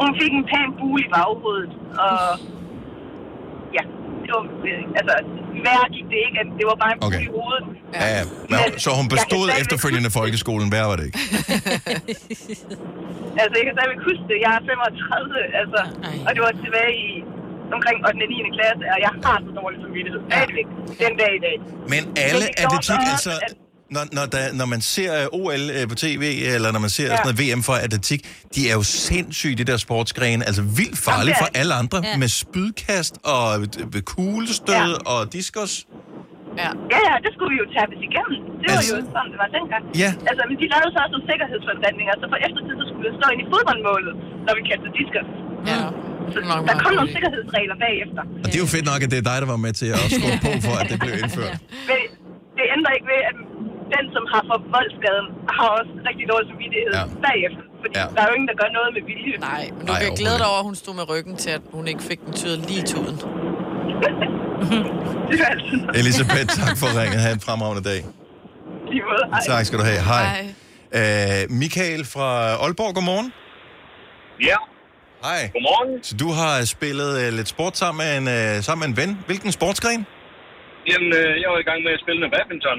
Hun 0.00 0.10
fik 0.20 0.32
en 0.38 0.44
pæn 0.50 0.68
bule 0.78 1.00
i 1.06 1.08
baghovedet, 1.14 1.72
og 2.06 2.18
det 4.32 4.36
var, 4.40 4.44
øh, 4.70 4.98
altså, 5.00 5.14
værre 5.66 5.86
gik 5.96 6.06
det 6.12 6.18
ikke, 6.26 6.40
det 6.58 6.64
var 6.70 6.76
bare 6.82 6.92
en 6.96 7.00
Okay. 7.06 7.22
i 7.26 7.28
hovedet. 7.36 7.64
Ja, 8.00 8.06
ja. 8.16 8.22
Men, 8.52 8.60
så 8.84 8.88
hun 9.00 9.06
bestod 9.14 9.46
efterfølgende 9.62 10.10
folkeskolen. 10.20 10.66
Hvad 10.72 10.84
var 10.90 10.96
det 11.00 11.06
ikke? 11.10 11.20
Altså, 13.42 13.54
jeg 13.58 13.64
kan 13.66 13.74
stadigvæk 13.76 14.00
huske 14.10 14.24
det. 14.30 14.36
Jeg 14.46 14.52
er 14.58 14.62
35, 14.72 15.60
altså, 15.62 15.80
Ej. 16.08 16.16
og 16.26 16.30
det 16.34 16.40
var 16.46 16.52
tilbage 16.64 16.92
i 17.06 17.08
omkring 17.76 17.96
8. 18.08 18.08
og 18.08 18.12
9. 18.18 18.24
klasse, 18.58 18.84
og 18.94 18.98
jeg 19.06 19.12
har 19.26 19.36
så 19.46 19.50
dårlig 19.60 19.78
samvittighed. 19.84 20.20
Stadigvæk. 20.30 20.68
Den 21.02 21.12
dag 21.22 21.30
i 21.38 21.40
dag. 21.46 21.56
Men 21.92 22.02
alle 22.26 22.44
Men 22.44 22.48
det 22.48 22.54
gjorde 22.60 22.64
atletik, 22.64 22.98
bare, 23.00 23.12
altså... 23.14 23.32
at- 23.46 23.54
Når, 23.94 24.04
når, 24.16 24.24
der, 24.34 24.44
når 24.60 24.66
man 24.74 24.80
ser 24.94 25.12
øh, 25.22 25.38
OL 25.40 25.62
øh, 25.76 25.82
på 25.92 25.96
tv, 26.04 26.22
eller 26.56 26.70
når 26.74 26.82
man 26.86 26.90
ser 26.98 27.04
ja. 27.04 27.16
Sådan 27.16 27.26
noget 27.28 27.38
VM 27.42 27.62
for 27.68 27.74
atletik, 27.86 28.20
de 28.54 28.60
er 28.70 28.74
jo 28.80 28.84
sindssyge, 29.08 29.54
de 29.60 29.64
der 29.70 29.76
sportsgrene. 29.86 30.42
Altså 30.48 30.62
vildt 30.80 30.98
farlige 31.08 31.36
for 31.42 31.48
alle 31.60 31.72
andre. 31.82 31.98
Ja. 32.04 32.16
Med 32.22 32.28
spydkast 32.42 33.14
og 33.34 33.46
øh, 33.96 34.02
kuglestød 34.12 34.74
Ja. 35.06 35.10
og 35.12 35.20
diskos. 35.36 35.72
Ja. 36.62 36.70
Ja, 36.94 37.00
ja, 37.08 37.14
det 37.24 37.30
skulle 37.34 37.50
vi 37.54 37.58
jo 37.64 37.66
tabes 37.76 38.00
igennem. 38.08 38.36
Det 38.60 38.66
var 38.70 38.76
Altså- 38.80 38.96
jo 38.96 39.00
sådan, 39.14 39.28
det 39.34 39.38
var 39.44 39.50
dengang. 39.58 39.82
Ja. 40.02 40.10
Altså, 40.30 40.42
men 40.48 40.54
de 40.60 40.64
lavede 40.72 40.90
så 40.94 40.98
også 41.04 41.12
nogle 41.16 41.26
sikkerhedsforanstaltninger, 41.30 42.12
så 42.22 42.26
for 42.32 42.38
eftertid, 42.46 42.74
så 42.80 42.84
skulle 42.90 43.04
det 43.08 43.14
stå 43.20 43.26
ind 43.34 43.40
i 43.44 43.46
fodboldmålet, 43.54 44.14
når 44.46 44.52
vi 44.58 44.62
kastede 44.70 44.92
disker. 45.00 45.22
ja. 45.72 45.78
Så 46.34 46.38
er 46.40 46.60
der 46.68 46.74
kom 46.84 46.92
nogle 47.00 47.12
sikkerhedsregler 47.16 47.76
bagefter. 47.86 48.22
Og 48.42 48.46
det 48.50 48.56
er 48.60 48.62
jo 48.66 48.70
fedt 48.76 48.86
nok, 48.92 49.00
at 49.04 49.08
det 49.12 49.18
er 49.22 49.26
dig, 49.30 49.38
der 49.44 49.48
var 49.54 49.60
med 49.66 49.72
til 49.80 49.88
at 49.96 50.00
skubbe 50.16 50.38
på, 50.46 50.50
for 50.66 50.74
at 50.82 50.86
det 50.92 50.96
blev 51.04 51.14
indført. 51.22 51.54
Men 51.90 52.00
det 52.56 52.64
ændrer 52.74 52.92
ikke 52.96 53.08
ved, 53.12 53.20
at 53.30 53.36
den, 53.96 54.04
som 54.14 54.22
har 54.32 54.42
fået 54.50 54.62
voldsskaden, 54.76 55.26
har 55.56 55.68
også 55.78 55.92
rigtig 56.08 56.24
dårlig 56.32 56.46
samvittighed 56.52 56.92
Ja. 56.98 57.04
bagefter. 57.28 57.62
Fordi 57.82 57.94
Ja. 58.00 58.04
der 58.14 58.20
er 58.22 58.26
jo 58.30 58.34
ingen, 58.38 58.48
der 58.52 58.56
gør 58.62 58.70
noget 58.78 58.90
med 58.96 59.02
vilje. 59.10 59.36
Nej, 59.52 59.62
men 59.76 59.82
du 59.88 59.92
Nej, 59.92 60.00
kan 60.04 60.10
glæde 60.22 60.38
dig 60.42 60.48
over, 60.52 60.60
at 60.62 60.66
hun 60.70 60.76
stod 60.82 60.94
med 61.00 61.06
ryggen 61.12 61.34
til, 61.44 61.50
at 61.58 61.62
hun 61.78 61.84
ikke 61.92 62.02
fik 62.10 62.20
den 62.26 62.32
tyret 62.40 62.58
lige 62.68 62.80
i 62.84 62.86
tuden. 62.92 63.16
Elisabeth, 66.00 66.48
tak 66.62 66.74
for 66.80 66.88
ringet. 67.00 67.20
Ha' 67.24 67.32
en 67.38 67.42
fremragende 67.48 67.84
dag. 67.90 68.00
Måde. 69.10 69.24
Hej. 69.34 69.40
Tak 69.50 69.62
skal 69.68 69.76
du 69.80 69.84
have. 69.90 70.00
Hej. 70.12 70.26
Øh, 70.98 71.40
Michael 71.62 72.02
fra 72.14 72.28
Aalborg, 72.64 72.94
godmorgen. 72.94 73.28
Ja, 74.50 74.58
Hej. 75.26 75.40
godmorgen. 75.54 75.90
Så 76.08 76.12
du 76.22 76.28
har 76.40 76.54
spillet 76.76 77.10
øh, 77.22 77.28
lidt 77.38 77.48
sport 77.54 77.74
sammen 77.82 77.98
med, 78.02 78.08
en, 78.18 78.26
øh, 78.38 78.52
sammen 78.66 78.80
med 78.82 78.88
en 78.92 78.96
ven. 79.02 79.10
Hvilken 79.28 79.50
sportsgren? 79.58 80.00
Jamen, 80.90 81.10
øh, 81.20 81.30
jeg 81.42 81.48
var 81.52 81.58
i 81.64 81.66
gang 81.70 81.80
med 81.86 81.92
at 81.96 82.00
spille 82.04 82.18
noget 82.22 82.32
badminton. 82.36 82.78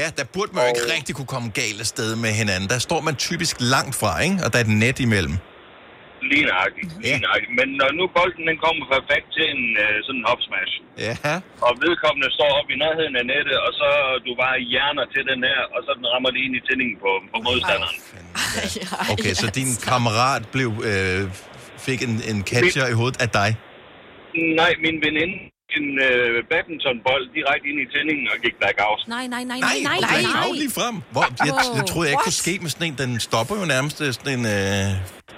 Ja, 0.00 0.06
der 0.18 0.24
burde 0.34 0.52
man 0.56 0.62
jo 0.64 0.68
ikke 0.72 0.86
rigtig 0.96 1.12
kunne 1.18 1.30
komme 1.34 1.48
galt 1.60 1.78
af 1.84 1.88
sted 1.94 2.10
med 2.24 2.32
hinanden. 2.40 2.66
Der 2.74 2.78
står 2.88 3.00
man 3.08 3.14
typisk 3.28 3.54
langt 3.74 3.94
fra, 4.00 4.12
ikke? 4.26 4.36
Og 4.44 4.48
der 4.52 4.56
er 4.60 4.64
et 4.68 4.74
net 4.86 4.98
imellem. 5.08 5.34
Lige 6.32 6.44
nøjagtigt, 6.52 6.88
lige 7.04 7.14
Ja. 7.14 7.18
nøjagtigt. 7.26 7.52
Men 7.60 7.68
når 7.80 7.88
nu 7.98 8.04
bolden 8.16 8.44
den 8.50 8.56
kommer 8.64 8.84
perfekt 8.96 9.26
til 9.36 9.44
en 9.54 9.64
øh, 9.84 9.94
sådan 10.06 10.20
en 10.22 10.26
hopsmash, 10.30 10.72
Ja. 11.06 11.14
og 11.66 11.72
vedkommende 11.84 12.28
står 12.38 12.50
op 12.60 12.68
i 12.74 12.76
nærheden 12.84 13.14
af 13.20 13.24
nettet, 13.32 13.56
og 13.66 13.70
så 13.80 13.88
du 14.26 14.30
bare 14.44 14.56
hjerner 14.72 15.04
til 15.14 15.22
den 15.30 15.40
her, 15.50 15.60
og 15.74 15.80
så 15.86 15.90
den 15.98 16.06
rammer 16.12 16.30
lige 16.34 16.44
ind 16.48 16.56
i 16.60 16.62
tændingen 16.66 16.96
på, 17.04 17.10
på 17.32 17.36
modstanderen. 17.46 17.96
Okay, 19.14 19.32
så 19.42 19.46
din 19.60 19.70
kammerat 19.90 20.42
blev, 20.54 20.68
øh, 20.90 21.20
fik 21.86 22.00
en, 22.08 22.14
en 22.30 22.38
catcher 22.52 22.86
i 22.92 22.94
hovedet 23.00 23.18
af 23.24 23.28
dig. 23.40 23.50
Nej, 24.60 24.72
min 24.84 24.96
veninde 25.06 25.34
en 25.78 25.86
øh, 26.08 26.28
badmintonbold 26.50 27.24
direkte 27.36 27.66
ind 27.70 27.78
i 27.84 27.86
tændingen 27.94 28.26
og 28.32 28.36
gik 28.44 28.56
back 28.64 28.76
out. 28.86 29.00
Nej, 29.16 29.24
nej, 29.34 29.42
nej, 29.52 29.58
Nej, 29.66 29.76
nej, 29.90 29.98
nej, 29.98 29.98
okay, 30.04 30.22
nej. 30.22 30.46
nej. 30.48 30.60
lige 30.62 30.72
frem. 30.78 30.94
Hvor, 31.14 31.22
jeg, 31.48 31.54
jeg 31.78 31.84
troede 31.90 32.04
jeg 32.08 32.14
ikke 32.14 32.26
kunne 32.28 32.40
ske 32.44 32.54
med 32.64 32.70
sådan 32.74 32.86
en. 32.90 32.94
Den 33.04 33.12
stopper 33.28 33.54
jo 33.60 33.64
nærmest 33.74 33.96
øh, 34.04 34.08
sådan 34.16 34.32
en, 34.38 34.44
øh, 34.56 34.86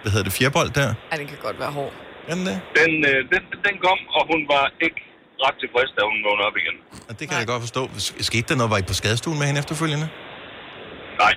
hvad 0.03 0.11
hedder 0.13 0.27
det, 0.29 0.35
fjerbold 0.39 0.71
der. 0.81 0.89
Ej, 1.11 1.17
den 1.21 1.27
kan 1.33 1.39
godt 1.49 1.59
være 1.65 1.73
hård. 1.79 1.93
Er 2.31 2.35
den 2.39 2.45
det? 2.51 2.57
Den, 2.81 2.93
øh, 3.11 3.19
den, 3.33 3.43
den 3.67 3.75
kom, 3.87 3.99
og 4.17 4.23
hun 4.33 4.41
var 4.55 4.65
ikke 4.87 5.01
ret 5.45 5.57
tilfreds, 5.63 5.91
da 5.97 6.01
hun 6.11 6.17
vågnede 6.27 6.47
op 6.51 6.57
igen. 6.63 6.77
Og 7.09 7.13
det 7.19 7.25
kan 7.29 7.37
jeg 7.43 7.47
godt 7.53 7.63
forstå. 7.67 7.83
Sk- 8.07 8.23
Skete 8.31 8.47
der 8.51 8.57
noget? 8.61 8.71
Var 8.75 8.79
I 8.85 8.87
på 8.93 8.97
skadestuen 9.01 9.39
med 9.41 9.47
hende 9.51 9.61
efterfølgende? 9.65 10.09
Nej, 11.25 11.33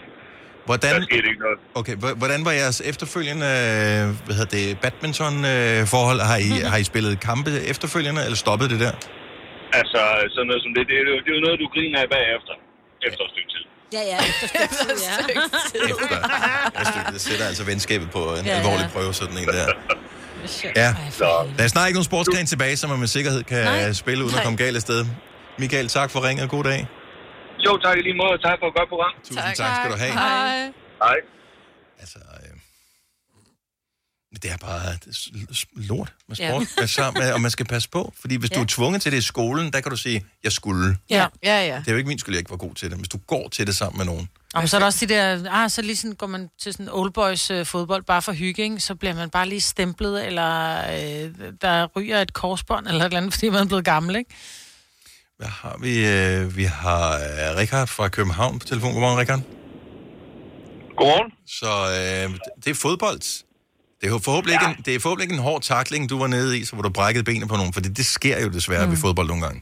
Hvordan, 0.70 0.92
der 0.96 1.02
skete 1.12 1.28
ikke 1.32 1.42
noget. 1.48 1.60
okay, 1.80 1.96
hvordan 2.22 2.40
var 2.48 2.52
jeres 2.62 2.80
efterfølgende 2.92 3.46
øh, 3.46 4.02
hvad 4.26 4.36
hedder 4.40 4.52
det, 4.58 4.66
badminton-forhold? 4.84 6.20
Har, 6.30 6.38
I, 6.48 6.50
har 6.72 6.78
I 6.84 6.86
spillet 6.92 7.14
kampe 7.30 7.52
efterfølgende, 7.74 8.22
eller 8.28 8.36
stoppet 8.46 8.68
det 8.74 8.80
der? 8.86 8.94
Altså, 9.80 10.00
sådan 10.34 10.48
noget 10.52 10.62
som 10.66 10.72
det, 10.76 10.84
det, 10.90 10.96
er 11.02 11.04
jo- 11.14 11.22
det 11.26 11.30
er 11.34 11.38
jo 11.40 11.44
noget, 11.48 11.58
du 11.64 11.68
griner 11.76 12.00
af 12.06 12.08
bagefter. 12.18 12.54
Efter 13.08 13.22
et 13.28 13.32
stykke 13.34 13.50
tid. 13.56 13.64
Ja, 13.96 14.02
ja, 14.12 14.18
efter 14.32 14.46
stykke 14.54 14.74
tid, 14.82 14.96
ja. 15.08 15.16
Efter, 15.92 16.18
efter 16.82 17.12
det 17.14 17.22
sætter 17.22 17.46
altså 17.52 17.64
venskabet 17.72 18.08
på 18.12 18.20
en 18.20 18.26
Ja, 18.28 18.36
ja, 18.36 18.52
ja. 18.52 18.58
alvorlig 18.60 18.88
prøve, 18.94 19.14
sådan 19.14 19.38
en 19.38 19.48
der. 19.48 19.68
Ja. 20.82 20.90
Så, 21.20 21.28
Der 21.58 21.64
er 21.64 21.68
snart 21.68 21.88
ikke 21.88 21.98
nogen 21.98 22.04
sportsgren 22.14 22.46
tilbage, 22.46 22.78
som 22.78 22.90
man 22.90 23.00
med 23.00 23.08
sikkerhed 23.08 23.44
kan 23.44 23.64
Nej. 23.64 23.94
Spille 23.94 24.24
uden 24.24 24.36
at 24.36 24.38
Nej. 24.40 24.44
komme 24.44 24.58
galt 24.58 24.76
af 24.76 24.82
sted. 24.82 25.06
Michael, 25.58 25.88
tak 25.88 26.12
for 26.12 26.28
ringet, 26.28 26.44
og 26.44 26.50
god 26.50 26.64
dag. 26.64 26.88
Jo, 27.68 27.72
tak 27.86 27.98
i 27.98 28.02
lige 28.08 28.18
måde, 28.22 28.34
og 28.38 28.42
tak 28.48 28.56
for 28.60 28.68
et 28.72 28.76
godt 28.80 28.90
program. 28.94 29.14
Tusind 29.24 29.44
tak, 29.44 29.56
tak 29.56 29.76
skal 29.76 29.92
du 29.94 29.98
have. 30.04 30.14
Hej. 30.14 30.60
Hej. 31.04 31.18
Altså, 32.02 32.20
øh, 32.36 32.56
det 34.44 34.52
er 34.52 34.58
bare 34.58 34.94
det 35.06 35.08
er 35.08 35.66
lort 35.74 36.14
med 36.28 36.36
sport, 36.36 36.68
ja. 36.82 36.86
sammen, 36.86 37.24
med, 37.24 37.34
og 37.34 37.42
man 37.42 37.52
skal 37.52 37.66
passe 37.66 37.90
på. 37.90 38.14
Fordi 38.22 38.36
hvis 38.36 38.52
ja. 38.52 38.56
du 38.56 38.62
er 38.62 38.66
tvunget 38.66 39.02
til 39.02 39.12
det 39.12 39.18
i 39.18 39.22
skolen, 39.22 39.74
der 39.74 39.82
kan 39.82 39.92
du 39.92 39.98
sige, 39.98 40.26
jeg 40.44 40.52
skulle. 40.52 40.98
Ja. 41.10 41.26
Ja, 41.44 41.66
ja. 41.66 41.76
Det 41.76 41.88
er 41.88 41.92
jo 41.92 41.98
ikke 41.98 42.08
min 42.08 42.20
skyld, 42.20 42.36
jeg 42.36 42.40
ikke 42.40 42.52
var 42.52 42.58
god 42.58 42.76
til 42.76 42.90
det. 42.90 42.98
Hvis 42.98 43.10
du 43.10 43.18
går 43.28 43.50
til 43.50 43.68
det 43.68 43.76
sammen 43.76 43.98
med 43.98 44.06
nogen. 44.06 44.30
Og 44.54 44.70
så 44.70 44.78
er 44.78 44.80
der 44.80 44.86
også 44.86 45.06
de 45.06 45.14
der, 45.14 45.52
ah, 45.52 45.70
så 45.70 45.82
lige 45.82 45.96
sådan 45.96 46.16
går 46.16 46.28
man 46.28 46.50
til 46.62 46.74
sådan 46.74 46.90
old 46.92 47.12
boys 47.12 47.52
øh, 47.52 47.66
fodbold 47.66 48.04
bare 48.04 48.22
for 48.22 48.32
hygge, 48.32 48.64
ikke? 48.64 48.80
så 48.80 48.96
bliver 48.96 49.16
man 49.16 49.30
bare 49.30 49.50
lige 49.50 49.62
stemplet, 49.62 50.26
eller 50.26 50.78
øh, 50.78 51.32
der 51.62 51.88
ryger 51.96 52.22
et 52.22 52.34
korsbånd, 52.34 52.88
eller 52.88 53.00
et 53.00 53.06
eller 53.06 53.18
andet, 53.18 53.34
fordi 53.34 53.50
man 53.50 53.60
er 53.60 53.66
blevet 53.66 53.86
gammel, 53.86 54.16
ikke? 54.16 54.36
Hvad 55.40 55.54
har 55.64 55.76
vi? 55.86 55.94
Øh, 56.16 56.42
vi 56.60 56.66
har 56.84 57.06
øh, 57.26 57.48
Richard 57.62 57.88
fra 57.98 58.06
København 58.18 58.54
på 58.60 58.66
telefon. 58.72 58.92
Godmorgen, 58.96 59.20
Richard. 59.22 59.42
Godmorgen. 60.98 61.30
Så 61.60 61.72
øh, 61.98 62.26
det 62.64 62.70
er 62.76 62.80
fodbold. 62.86 63.24
Det 64.00 64.06
er 64.08 64.12
forhåbentlig, 64.30 64.56
ja. 64.56 64.60
ikke, 64.60 64.70
en, 64.72 64.76
det 64.86 64.92
er 64.94 65.00
forhåbentlig 65.04 65.26
ikke 65.28 65.40
en 65.42 65.48
hård 65.50 65.62
takling, 65.74 66.02
du 66.12 66.18
var 66.24 66.30
nede 66.38 66.52
i, 66.58 66.62
så 66.68 66.72
hvor 66.76 66.86
du 66.88 66.92
brækkede 67.00 67.26
benet 67.30 67.48
på 67.54 67.58
nogen, 67.62 67.74
for 67.76 67.82
det, 67.86 67.92
det 68.00 68.08
sker 68.18 68.38
jo 68.46 68.50
desværre 68.58 68.86
mm. 68.86 68.92
ved 68.92 69.00
fodbold 69.06 69.28
nogle 69.32 69.44
gange. 69.46 69.60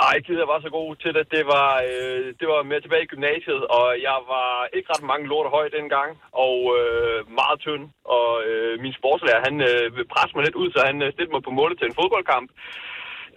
Nej, 0.00 0.12
ikke 0.18 0.40
jeg 0.42 0.52
var 0.54 0.60
så 0.66 0.70
god 0.78 0.90
til 1.02 1.12
det. 1.16 1.24
Det 1.36 1.44
var, 1.54 1.70
øh, 1.90 2.24
det 2.40 2.46
var 2.52 2.60
med 2.70 2.78
tilbage 2.80 3.06
i 3.06 3.12
gymnasiet, 3.12 3.62
og 3.78 3.86
jeg 4.08 4.18
var 4.34 4.50
ikke 4.76 4.90
ret 4.92 5.04
mange 5.12 5.24
lorte 5.30 5.50
høj 5.56 5.66
dengang, 5.78 6.10
og 6.46 6.56
øh, 6.78 7.18
meget 7.40 7.58
tynd. 7.66 7.84
Og 8.16 8.30
øh, 8.48 8.72
min 8.84 8.94
sportslærer, 8.98 9.46
han 9.48 9.56
øh, 9.68 9.84
pressede 10.12 10.36
mig 10.36 10.44
lidt 10.46 10.60
ud, 10.62 10.68
så 10.74 10.80
han 10.90 10.96
øh, 11.04 11.08
stillede 11.12 11.34
mig 11.36 11.44
på 11.46 11.52
målet 11.58 11.76
til 11.78 11.88
en 11.88 11.98
fodboldkamp. 12.00 12.48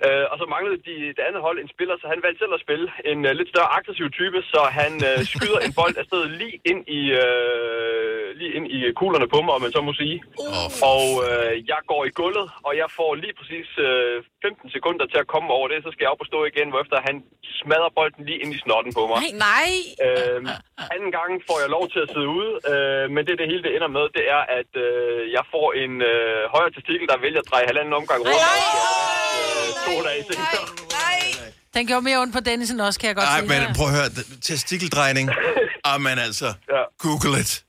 Øh, 0.06 0.26
og 0.32 0.36
så 0.42 0.46
manglede 0.54 0.80
de, 0.88 0.96
det 1.18 1.24
andet 1.28 1.42
hold 1.48 1.58
en 1.60 1.74
spiller, 1.76 1.96
så 2.02 2.06
han 2.14 2.20
valgte 2.26 2.42
selv 2.42 2.54
at 2.58 2.64
spille 2.66 2.88
en 3.12 3.20
øh, 3.28 3.32
lidt 3.40 3.50
større 3.54 3.72
aggressiv 3.78 4.08
type, 4.20 4.40
så 4.54 4.62
han 4.80 4.94
øh, 5.10 5.20
skyder 5.34 5.60
en 5.66 5.74
bold 5.80 5.96
afsted 6.02 6.24
lige 6.42 6.58
ind 6.72 6.82
i 7.00 7.02
øh, 7.24 8.26
lige 8.40 8.54
ind 8.58 8.66
i 8.78 8.80
kuglerne 9.00 9.28
på 9.34 9.40
mig, 9.46 9.54
om 9.58 9.62
man 9.66 9.76
så 9.78 9.82
må 9.88 9.94
sige. 10.02 10.18
Oh, 10.46 10.68
Og 10.94 11.06
øh, 11.28 11.54
jeg 11.72 11.82
går 11.92 12.02
i 12.10 12.12
gulvet, 12.20 12.48
og 12.68 12.72
jeg 12.82 12.88
får 12.98 13.12
lige 13.24 13.36
præcis 13.40 13.68
øh, 13.88 14.16
15 14.42 14.72
sekunder 14.76 15.06
til 15.14 15.20
at 15.24 15.28
komme 15.34 15.50
over 15.58 15.68
det, 15.72 15.78
så 15.86 15.90
skal 15.92 16.04
jeg 16.06 16.12
op 16.14 16.24
og 16.24 16.30
stå 16.32 16.40
igen, 16.52 16.68
hvorefter 16.72 16.98
han 17.08 17.16
smadrer 17.62 17.92
bolden 17.98 18.24
lige 18.30 18.40
ind 18.44 18.52
i 18.56 18.60
snotten 18.64 18.92
på 18.98 19.04
mig. 19.12 19.20
Nej, 19.22 19.34
nej. 19.48 19.72
Øh, 20.06 20.40
anden 20.96 21.12
gang 21.18 21.32
får 21.50 21.58
jeg 21.64 21.70
lov 21.78 21.86
til 21.94 22.00
at 22.06 22.10
sidde 22.14 22.30
ude, 22.40 22.52
øh, 22.72 23.06
men 23.14 23.22
det 23.28 23.34
det 23.40 23.48
hele 23.52 23.64
det 23.66 23.72
ender 23.76 23.92
med, 23.98 24.06
det 24.18 24.26
er, 24.36 24.42
at 24.60 24.72
øh, 24.86 25.32
jeg 25.38 25.44
får 25.54 25.68
en 25.84 25.94
øh, 26.12 26.42
højre 26.56 26.72
testikel, 26.78 27.06
der 27.12 27.18
vælger 27.26 27.42
at 27.44 27.50
dreje 27.52 27.66
halvanden 27.70 27.94
omgang 28.00 28.20
rundt. 28.26 28.44
Øh, 29.16 29.19
to 29.86 30.04
dage 30.08 30.24
senere. 30.32 31.50
Den 31.74 31.88
gjorde 31.88 32.02
mere 32.02 32.18
ondt 32.20 32.34
på 32.34 32.40
Dennisen 32.40 32.80
også, 32.80 33.00
kan 33.00 33.08
jeg 33.08 33.16
godt 33.16 33.26
Nej, 33.26 33.40
sige. 33.40 33.50
men 33.68 33.76
prøv 33.76 33.88
at 33.88 33.94
høre. 33.94 34.10
Testikeldrejning. 34.42 35.30
Amen 35.84 36.20
altså. 36.28 36.46
Ja. 36.46 36.82
Google 37.00 37.40
it. 37.40 37.64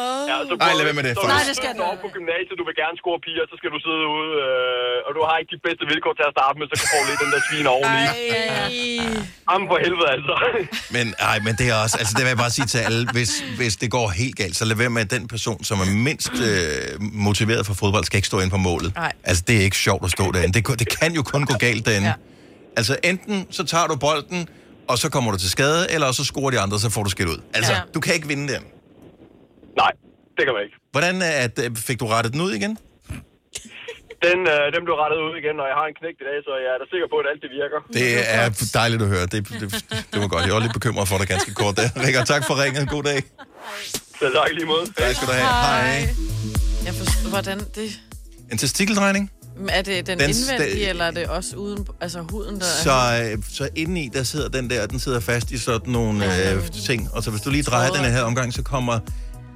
Oh. 0.00 0.24
Ja, 0.30 0.36
så 0.48 0.54
Ej, 0.66 0.72
lad 0.78 0.84
være 0.88 0.98
med 1.00 1.04
det, 1.08 1.12
Så. 1.16 1.26
Nej, 1.34 1.42
det 1.50 1.56
skal 1.60 1.72
du 1.80 1.84
på 2.04 2.08
gymnasiet, 2.16 2.54
du 2.60 2.64
vil 2.68 2.76
gerne 2.82 2.96
score 3.02 3.18
piger, 3.26 3.44
så 3.50 3.54
skal 3.60 3.70
du 3.74 3.78
sidde 3.86 4.04
ude, 4.16 4.30
øh, 4.46 5.06
og 5.06 5.10
du 5.16 5.20
har 5.28 5.34
ikke 5.40 5.52
de 5.56 5.60
bedste 5.66 5.84
vilkår 5.92 6.12
til 6.18 6.24
at 6.30 6.34
starte 6.36 6.56
med, 6.60 6.66
så 6.70 6.74
kan 6.78 6.84
du 6.86 6.90
få 6.96 7.00
lidt 7.10 7.20
den 7.24 7.30
der 7.34 7.40
svin 7.48 7.66
oveni. 7.76 8.02
Jamen 9.50 9.66
for 9.70 9.78
helvede, 9.86 10.08
altså. 10.16 10.34
Men, 10.96 11.06
ej, 11.30 11.36
men 11.46 11.52
det 11.58 11.66
er 11.72 11.76
også, 11.84 11.96
altså 12.00 12.12
det 12.16 12.22
vil 12.24 12.30
jeg 12.34 12.40
bare 12.44 12.54
sige 12.58 12.68
til 12.74 12.80
alle, 12.88 13.02
hvis, 13.16 13.32
hvis 13.60 13.74
det 13.82 13.88
går 13.96 14.06
helt 14.22 14.36
galt, 14.42 14.54
så 14.60 14.64
lad 14.70 14.76
være 14.82 14.92
med, 14.96 15.02
at 15.06 15.10
den 15.16 15.24
person, 15.34 15.58
som 15.68 15.76
er 15.84 15.88
mindst 16.08 16.34
øh, 16.48 17.00
motiveret 17.28 17.62
for 17.68 17.74
fodbold, 17.82 18.04
skal 18.08 18.16
ikke 18.20 18.30
stå 18.32 18.38
ind 18.44 18.50
på 18.56 18.60
målet. 18.68 18.90
Nej. 18.94 19.12
Altså 19.30 19.42
det 19.48 19.54
er 19.60 19.64
ikke 19.68 19.80
sjovt 19.88 20.02
at 20.08 20.10
stå 20.16 20.24
derinde. 20.34 20.52
Det, 20.58 20.62
det 20.82 20.88
kan 20.98 21.10
jo 21.18 21.22
kun 21.32 21.42
gå 21.50 21.54
galt 21.66 21.82
derinde. 21.88 22.08
Ja. 22.08 22.14
Altså 22.76 22.92
enten 23.10 23.36
så 23.56 23.62
tager 23.72 23.86
du 23.92 23.96
bolden, 24.06 24.40
og 24.90 24.96
så 25.02 25.06
kommer 25.14 25.30
du 25.34 25.38
til 25.44 25.50
skade, 25.56 25.82
eller 25.94 26.12
så 26.12 26.24
scorer 26.30 26.50
de 26.54 26.60
andre, 26.64 26.76
så 26.84 26.90
får 26.90 27.02
du 27.06 27.10
skilt 27.10 27.30
ud. 27.34 27.40
Altså. 27.54 27.72
Ja. 27.72 27.80
du 27.94 28.00
kan 28.00 28.14
ikke 28.14 28.28
vinde 28.28 28.46
den. 28.54 28.62
Nej, 29.82 29.92
det 30.36 30.42
kan 30.46 30.52
man 30.56 30.62
ikke. 30.66 30.76
Hvordan 30.94 31.14
er, 31.28 31.34
at, 31.46 31.54
øh, 31.64 31.70
fik 31.88 31.98
du 32.02 32.06
rettet 32.14 32.30
den 32.34 32.40
ud 32.46 32.52
igen? 32.60 32.72
Den, 34.28 34.38
øh, 34.54 34.64
den 34.74 34.80
blev 34.86 34.96
rettet 35.02 35.18
ud 35.26 35.32
igen, 35.42 35.56
og 35.62 35.66
jeg 35.70 35.76
har 35.80 35.86
en 35.92 35.96
knægt 36.00 36.18
i 36.22 36.24
dag, 36.30 36.38
så 36.46 36.52
jeg 36.64 36.70
er 36.74 36.78
da 36.82 36.86
sikker 36.94 37.08
på, 37.12 37.16
at 37.22 37.26
alt 37.32 37.40
det 37.44 37.50
virker. 37.60 37.78
Det 38.00 38.08
er 38.38 38.44
dejligt 38.80 39.02
at 39.06 39.08
høre. 39.14 39.26
Det, 39.34 39.40
det, 39.60 39.66
det 40.12 40.18
var 40.22 40.28
godt. 40.34 40.44
Jeg 40.48 40.54
var 40.56 40.62
lidt 40.66 40.76
bekymret 40.80 41.06
for 41.10 41.16
dig 41.20 41.26
ganske 41.34 41.52
kort 41.60 41.74
der. 41.80 41.88
Rikard, 42.06 42.26
tak 42.26 42.42
for 42.48 42.54
ringet. 42.62 42.88
God 42.96 43.02
dag. 43.10 43.20
Selv 44.20 44.32
tak 44.38 44.48
lige 44.58 44.66
måde. 44.66 44.84
Tak 45.02 45.14
skal 45.16 45.26
du 45.28 45.32
have. 45.32 45.46
Hej. 45.46 46.08
Jeg 46.86 46.94
forstår, 47.00 47.28
hvordan 47.36 47.58
det... 47.78 47.88
En 48.52 48.58
testikeldrejning. 48.58 49.24
Er 49.68 49.82
det 49.82 50.06
den, 50.06 50.18
Den 50.18 50.30
sta- 50.30 50.52
indvendige, 50.52 50.88
eller 50.88 51.04
er 51.04 51.10
det 51.10 51.26
også 51.26 51.56
uden, 51.56 51.86
altså 52.00 52.20
huden, 52.30 52.54
der 52.60 52.64
Så, 52.64 52.96
øh, 53.22 53.42
så 53.50 53.68
indeni, 53.76 54.10
der 54.12 54.22
sidder 54.22 54.48
den 54.48 54.70
der, 54.70 54.86
den 54.86 54.98
sidder 55.00 55.20
fast 55.20 55.50
i 55.50 55.58
sådan 55.58 55.92
nogle 55.92 56.50
øh, 56.52 56.62
ting. 56.86 57.08
Og 57.12 57.22
så 57.22 57.30
hvis 57.30 57.42
du 57.42 57.50
lige 57.50 57.62
drejer 57.62 57.90
den 57.90 58.04
her 58.04 58.22
omgang, 58.22 58.54
så 58.54 58.62
kommer 58.62 58.98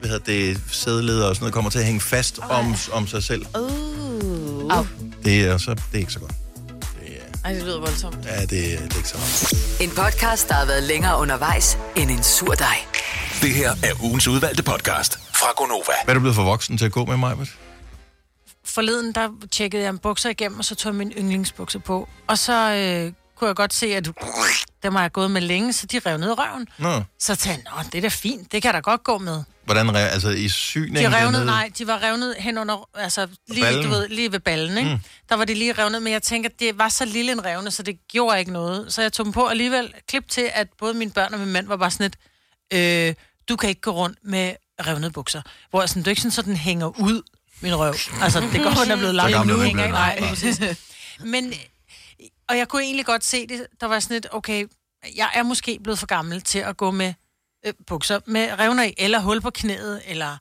hvad 0.00 0.10
hedder 0.10 0.24
det, 0.24 0.60
sædeleder 0.70 1.28
og 1.28 1.34
sådan 1.34 1.44
noget, 1.44 1.54
kommer 1.54 1.70
til 1.70 1.78
at 1.78 1.84
hænge 1.84 2.00
fast 2.00 2.38
om, 2.38 2.74
om 2.92 3.06
sig 3.06 3.22
selv. 3.22 3.46
Uh. 3.58 4.76
Au. 4.76 4.86
Det 5.24 5.40
er, 5.44 5.58
så, 5.58 5.70
det 5.70 5.82
er 5.94 5.98
ikke 5.98 6.12
så 6.12 6.20
godt. 6.20 6.32
Ej, 7.44 7.52
det 7.52 7.62
lyder 7.62 7.80
voldsomt. 7.80 8.24
Ja, 8.24 8.40
det, 8.40 8.50
det 8.50 8.92
er 8.92 8.96
ikke 8.96 9.08
så 9.08 9.14
godt. 9.14 9.80
En 9.80 9.90
podcast, 9.90 10.48
der 10.48 10.54
har 10.54 10.66
været 10.66 10.82
længere 10.82 11.18
undervejs 11.18 11.78
end 11.96 12.10
en 12.10 12.22
sur 12.22 12.54
dej. 12.54 12.76
Det 13.42 13.50
her 13.54 13.70
er 13.70 14.04
ugens 14.04 14.28
udvalgte 14.28 14.62
podcast 14.62 15.18
fra 15.34 15.46
Gonova. 15.56 15.92
Hvad 16.04 16.14
er 16.14 16.14
du 16.14 16.20
blevet 16.20 16.36
for 16.36 16.42
voksen 16.44 16.78
til 16.78 16.84
at 16.84 16.92
gå 16.92 17.04
med 17.04 17.16
mig? 17.16 17.36
Forleden, 18.64 19.12
der 19.12 19.28
tjekkede 19.52 19.82
jeg 19.82 19.90
en 19.90 19.98
bukser 19.98 20.30
igennem, 20.30 20.58
og 20.58 20.64
så 20.64 20.74
tog 20.74 20.92
jeg 20.92 20.96
min 20.96 21.12
yndlingsbukser 21.18 21.78
på. 21.78 22.08
Og 22.26 22.38
så 22.38 22.70
øh, 22.72 23.12
kunne 23.36 23.48
jeg 23.48 23.56
godt 23.56 23.74
se, 23.74 23.86
at 23.96 24.08
dem 24.82 24.94
har 24.94 25.00
jeg 25.02 25.12
gået 25.12 25.30
med 25.30 25.40
længe, 25.40 25.72
så 25.72 25.86
de 25.86 25.98
rev 26.06 26.18
ned 26.18 26.38
røven. 26.38 26.66
Nå, 26.78 27.02
Så 27.18 27.36
tænkte 27.36 27.70
jeg, 27.76 27.84
det 27.92 27.98
er 27.98 28.02
da 28.02 28.08
fint, 28.08 28.52
det 28.52 28.62
kan 28.62 28.74
da 28.74 28.80
godt 28.80 29.04
gå 29.04 29.18
med. 29.18 29.44
hvordan, 29.64 29.90
re- 29.90 29.98
altså 29.98 30.28
i 30.28 30.48
syning? 30.48 30.96
De 30.96 31.16
revnede, 31.22 31.44
nej, 31.44 31.70
de 31.78 31.86
var 31.86 32.02
revnet 32.02 32.34
hen 32.38 32.58
under, 32.58 32.88
altså 32.94 33.28
lige, 33.48 33.62
Ballen? 33.64 33.82
du 33.84 33.88
ved, 33.90 34.08
lige 34.08 34.32
ved 34.32 34.40
ballen, 34.40 34.78
ikke? 34.78 34.90
Mm. 34.90 34.98
Der 35.28 35.34
var 35.36 35.44
de 35.44 35.54
lige 35.54 35.72
revnet, 35.72 36.02
men 36.02 36.12
jeg 36.12 36.22
tænker, 36.22 36.50
det 36.60 36.78
var 36.78 36.88
så 36.88 37.04
lille 37.04 37.32
en 37.32 37.44
revne, 37.44 37.70
så 37.70 37.82
det 37.82 37.98
gjorde 38.12 38.38
ikke 38.38 38.52
noget. 38.52 38.92
Så 38.92 39.02
jeg 39.02 39.12
tog 39.12 39.24
dem 39.26 39.32
på 39.32 39.46
alligevel, 39.46 39.92
klip 40.08 40.28
til, 40.28 40.50
at 40.54 40.68
både 40.78 40.94
mine 40.94 41.10
børn 41.10 41.34
og 41.34 41.40
min 41.40 41.48
mand 41.52 41.66
var 41.66 41.76
bare 41.76 41.90
sådan 41.90 42.04
lidt, 42.04 42.16
øh, 43.08 43.14
du 43.48 43.56
kan 43.56 43.68
ikke 43.68 43.80
gå 43.80 43.90
rundt 43.90 44.18
med 44.24 44.52
revnede 44.86 45.10
bukser. 45.10 45.42
Hvor 45.70 45.82
jeg 45.82 45.88
sådan, 45.88 46.02
det 46.02 46.06
er 46.06 46.10
ikke 46.12 46.22
sådan, 46.22 46.30
så 46.32 46.42
den 46.42 46.56
hænger 46.56 47.00
ud, 47.00 47.22
min 47.60 47.78
røv. 47.78 47.94
Altså, 48.22 48.40
det 48.52 48.62
går, 48.62 48.70
den 48.70 48.90
er 48.90 48.96
blevet 48.96 49.14
lang. 49.14 49.30
Så 49.30 49.36
gammel 49.36 49.56
nu 49.56 49.62
ikke 49.62 49.76
nej, 49.76 50.20
præcis. 50.28 50.60
Men, 51.24 51.52
og 52.48 52.58
jeg 52.58 52.68
kunne 52.68 52.82
egentlig 52.82 53.06
godt 53.06 53.24
se 53.24 53.46
det, 53.46 53.66
der 53.80 53.86
var 53.86 54.00
sådan 54.00 54.14
lidt, 54.14 54.26
okay, 54.32 54.66
jeg 55.16 55.28
er 55.34 55.42
måske 55.42 55.78
blevet 55.82 55.98
for 55.98 56.06
gammel 56.06 56.40
til 56.40 56.58
at 56.58 56.76
gå 56.76 56.90
med 56.90 57.14
øh, 57.66 57.72
bukser 57.86 58.20
med 58.26 58.48
revner 58.58 58.84
i, 58.84 58.94
eller 58.98 59.20
hul 59.20 59.40
på 59.40 59.50
knæet, 59.50 60.02
eller... 60.06 60.36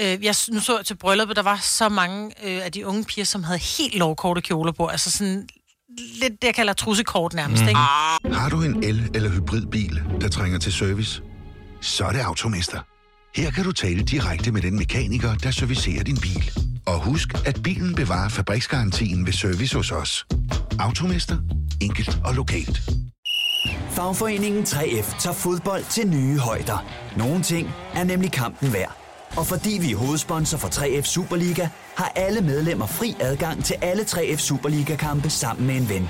Øh, 0.00 0.24
jeg, 0.24 0.34
nu 0.48 0.60
så 0.60 0.76
jeg 0.76 0.86
til 0.86 0.94
brylluppet, 0.94 1.36
der 1.36 1.42
var 1.42 1.56
så 1.56 1.88
mange 1.88 2.26
øh, 2.44 2.64
af 2.64 2.72
de 2.72 2.86
unge 2.86 3.04
piger, 3.04 3.24
som 3.24 3.44
havde 3.44 3.58
helt 3.58 3.94
lovkorte 3.94 4.40
kjoler 4.40 4.72
på, 4.72 4.86
altså 4.86 5.10
sådan 5.10 5.48
lidt 5.98 6.32
det, 6.42 6.44
jeg 6.44 6.54
kalder 6.54 6.72
trussekort 6.72 7.34
nærmest, 7.34 7.62
mm. 7.62 7.68
ikke? 7.68 7.80
Har 8.38 8.48
du 8.48 8.62
en 8.62 8.84
el- 8.84 9.10
eller 9.14 9.30
hybridbil, 9.30 10.02
der 10.20 10.28
trænger 10.28 10.58
til 10.58 10.72
service? 10.72 11.22
Så 11.80 12.04
er 12.04 12.12
det 12.12 12.20
Automester. 12.20 12.80
Her 13.36 13.50
kan 13.50 13.64
du 13.64 13.72
tale 13.72 14.02
direkte 14.02 14.52
med 14.52 14.62
den 14.62 14.76
mekaniker, 14.76 15.34
der 15.34 15.50
servicerer 15.50 16.04
din 16.04 16.16
bil. 16.16 16.50
Og 16.86 17.04
husk, 17.04 17.28
at 17.46 17.62
bilen 17.62 17.94
bevarer 17.94 18.28
fabriksgarantien 18.28 19.26
ved 19.26 19.32
service 19.32 19.76
hos 19.76 19.92
os. 19.92 20.26
Automester. 20.78 21.36
Enkelt 21.80 22.20
og 22.24 22.34
lokalt. 22.34 22.90
Fagforeningen 23.90 24.62
3F 24.62 25.20
tager 25.20 25.34
fodbold 25.34 25.84
til 25.90 26.08
nye 26.08 26.38
højder. 26.38 26.86
Nogle 27.16 27.42
ting 27.42 27.70
er 27.94 28.04
nemlig 28.04 28.32
kampen 28.32 28.72
værd. 28.72 28.96
Og 29.36 29.46
fordi 29.46 29.78
vi 29.80 29.92
er 29.92 29.96
hovedsponsor 29.96 30.58
for 30.58 30.68
3F 30.68 31.02
Superliga, 31.02 31.68
har 31.96 32.12
alle 32.16 32.40
medlemmer 32.40 32.86
fri 32.86 33.14
adgang 33.20 33.64
til 33.64 33.76
alle 33.82 34.02
3F 34.02 34.36
Superliga-kampe 34.36 35.30
sammen 35.30 35.66
med 35.66 35.76
en 35.76 35.88
ven. 35.88 36.08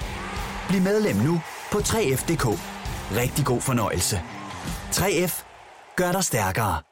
Bliv 0.69 0.81
medlem 0.81 1.17
nu 1.17 1.41
på 1.73 1.79
3F.dk. 1.79 2.47
Rigtig 3.17 3.45
god 3.45 3.61
fornøjelse. 3.61 4.21
3F 4.93 5.45
gør 5.97 6.13
dig 6.13 6.25
stærkere. 6.25 6.92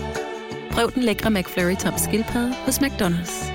Prøv 0.73 0.91
den 0.93 1.03
lækre 1.03 1.31
McFlurry 1.31 1.75
tom 1.75 1.97
skildpadde 1.97 2.53
hos 2.55 2.77
McDonald's. 2.77 3.51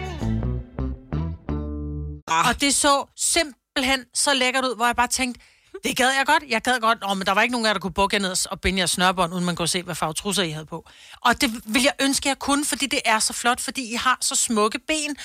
Og 2.49 2.61
det 2.61 2.75
så 2.75 3.05
simpelthen 3.17 4.05
så 4.15 4.35
lækkert 4.35 4.65
ud, 4.65 4.77
hvor 4.77 4.87
jeg 4.87 4.97
bare 4.97 5.09
tænkte, 5.09 5.41
det 5.85 5.97
gad 5.97 6.07
jeg 6.07 6.27
godt, 6.27 6.43
jeg 6.49 6.63
gad 6.63 6.81
godt. 6.81 6.99
Åh, 7.11 7.17
men 7.17 7.27
der 7.27 7.33
var 7.33 7.43
ikke 7.43 7.53
nogen 7.53 7.67
af 7.67 7.69
jer, 7.69 7.73
der 7.75 7.81
kunne 7.81 7.93
bukke 7.93 8.17
jer 8.17 8.21
ned 8.23 8.47
og 8.51 8.61
binde 8.61 8.79
jeres 8.79 8.91
snørbånd, 8.91 9.35
uden 9.35 9.45
man 9.45 9.57
kunne 9.57 9.69
se, 9.69 9.83
hvad 9.83 9.95
farve 9.95 10.13
trusser 10.15 10.43
I 10.43 10.51
havde 10.51 10.67
på. 10.67 10.89
Og 11.21 11.41
det 11.41 11.51
vil 11.67 11.83
jeg 11.83 11.93
ønske, 12.01 12.29
jeg 12.29 12.39
kunne, 12.39 12.65
fordi 12.65 12.87
det 12.87 13.01
er 13.05 13.19
så 13.19 13.33
flot, 13.33 13.61
fordi 13.61 13.93
I 13.93 13.95
har 13.95 14.19
så 14.21 14.35
smukke 14.37 14.79
ben. 14.89 15.17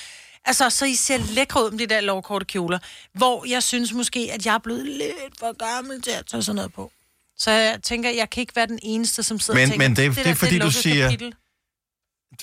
Altså, 0.45 0.69
så 0.69 0.85
I 0.85 0.95
ser 0.95 1.17
lækre 1.17 1.65
ud 1.65 1.71
med 1.71 1.79
de 1.79 1.85
der 1.85 2.01
lovkorte 2.01 2.45
kjoler, 2.45 2.79
hvor 3.13 3.45
jeg 3.49 3.63
synes 3.63 3.93
måske, 3.93 4.29
at 4.33 4.45
jeg 4.45 4.53
er 4.53 4.57
blevet 4.59 4.85
lidt 4.85 5.39
for 5.39 5.57
gammel 5.75 6.01
til 6.01 6.11
at 6.11 6.25
tage 6.25 6.43
sådan 6.43 6.55
noget 6.55 6.73
på. 6.73 6.91
Så 7.37 7.51
jeg 7.51 7.79
tænker, 7.83 8.09
jeg 8.09 8.29
kan 8.29 8.41
ikke 8.41 8.55
være 8.55 8.67
den 8.67 8.79
eneste, 8.83 9.23
som 9.23 9.39
sidder 9.39 9.59
Men- 9.59 9.63
og 9.63 9.69
tænker, 9.71 9.87
men 9.87 9.95
det 9.95 10.05
er- 10.19 10.23
det 10.23 10.31
er 10.31 10.35
fordi, 10.35 10.57
du 10.59 10.63
lukket 10.65 10.81
siger- 10.81 11.09
Kapitel. 11.09 11.33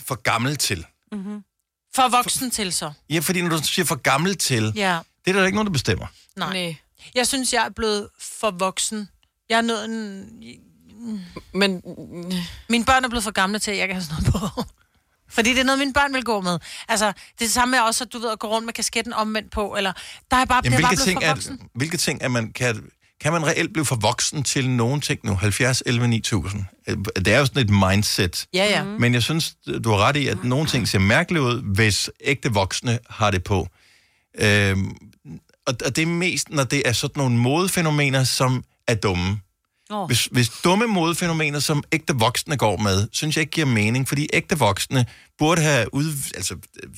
For 0.06 0.14
gammel 0.14 0.56
til. 0.56 0.86
Mm-hmm. 1.12 1.42
For 1.94 2.08
voksen 2.08 2.50
til 2.50 2.72
så. 2.72 2.92
Ja, 3.10 3.18
fordi 3.18 3.42
når 3.42 3.48
du 3.56 3.62
siger 3.62 3.86
for 3.86 3.94
gammel 3.96 4.36
til, 4.36 4.72
Ja. 4.76 4.98
det 5.24 5.30
er 5.36 5.38
der 5.38 5.46
ikke 5.46 5.56
nogen, 5.56 5.66
der 5.66 5.72
bestemmer. 5.72 6.06
Nej. 6.36 6.52
Nej. 6.52 6.76
Jeg 7.14 7.26
synes, 7.26 7.52
jeg 7.52 7.64
er 7.64 7.70
blevet 7.70 8.08
for 8.20 8.50
voksen. 8.50 9.08
Jeg 9.48 9.56
er 9.56 9.60
nået 9.62 9.84
en... 9.84 10.26
Men... 11.54 11.82
Mine 12.68 12.84
børn 12.84 13.04
er 13.04 13.08
blevet 13.08 13.24
for 13.24 13.30
gamle 13.30 13.58
til, 13.58 13.70
at 13.70 13.78
jeg 13.78 13.88
kan 13.88 13.94
have 13.96 14.04
sådan 14.04 14.22
noget 14.32 14.52
på. 14.54 14.62
Fordi 15.30 15.50
det 15.50 15.58
er 15.58 15.64
noget, 15.64 15.78
mine 15.78 15.92
børn 15.92 16.14
vil 16.14 16.24
gå 16.24 16.40
med. 16.40 16.58
Altså, 16.88 17.06
det 17.06 17.12
er 17.14 17.38
det 17.38 17.50
samme 17.50 17.70
med 17.70 17.78
også, 17.80 18.04
at 18.04 18.12
du 18.12 18.18
ved, 18.18 18.30
at 18.30 18.38
gå 18.38 18.48
rundt 18.48 18.66
med 18.66 18.72
kasketten 18.74 19.12
omvendt 19.12 19.50
på, 19.52 19.76
eller... 19.76 19.92
Der 20.30 20.36
er 20.36 20.44
bare, 20.44 20.60
Jamen, 20.64 20.78
det 20.78 20.84
er 20.84 20.88
bare 20.88 20.96
hvilke, 20.96 21.04
blevet 21.04 21.08
ting 21.08 21.22
for 21.22 21.26
er, 21.26 21.34
voksen. 21.34 21.68
hvilke 21.74 21.96
ting 21.96 22.22
er 22.22 22.28
man, 22.28 22.52
kan, 22.52 22.90
kan 23.20 23.32
man 23.32 23.46
reelt 23.46 23.72
blive 23.72 23.84
for 23.84 23.96
voksen 23.96 24.42
til 24.42 24.70
nogen 24.70 25.00
ting 25.00 25.20
nu? 25.24 25.34
70, 25.34 25.82
11, 25.86 26.08
9000. 26.08 26.64
Det 27.16 27.28
er 27.28 27.38
jo 27.38 27.46
sådan 27.46 27.62
et 27.62 27.70
mindset. 27.70 28.46
Ja, 28.54 28.64
ja. 28.64 28.84
Mm. 28.84 28.88
Men 28.88 29.14
jeg 29.14 29.22
synes, 29.22 29.54
du 29.84 29.90
har 29.90 29.98
ret 29.98 30.16
i, 30.16 30.28
at 30.28 30.44
nogle 30.44 30.66
ting 30.66 30.88
ser 30.88 30.98
mærkeligt 30.98 31.42
ud, 31.42 31.62
hvis 31.74 32.10
ægte 32.24 32.52
voksne 32.52 32.98
har 33.10 33.30
det 33.30 33.44
på. 33.44 33.68
Øhm, 34.40 34.96
og, 35.66 35.74
og 35.84 35.96
det 35.96 36.02
er 36.02 36.06
mest, 36.06 36.50
når 36.50 36.64
det 36.64 36.82
er 36.84 36.92
sådan 36.92 37.20
nogle 37.20 37.36
modefænomener, 37.36 38.24
som 38.24 38.64
er 38.88 38.94
dumme. 38.94 39.40
Åh. 39.90 40.06
Hvis, 40.06 40.28
hvis 40.32 40.48
dumme 40.48 40.86
modefænomener, 40.86 41.58
som 41.58 41.82
ægte 41.92 42.14
voksne 42.14 42.56
går 42.56 42.76
med, 42.76 43.08
synes 43.12 43.36
jeg 43.36 43.40
ikke 43.40 43.50
giver 43.50 43.66
mening, 43.66 44.08
fordi 44.08 44.28
ægte 44.32 44.58
voksne 44.58 45.06
burde 45.38 45.62
have 45.62 45.94
ud, 45.94 46.12
altså 46.34 46.56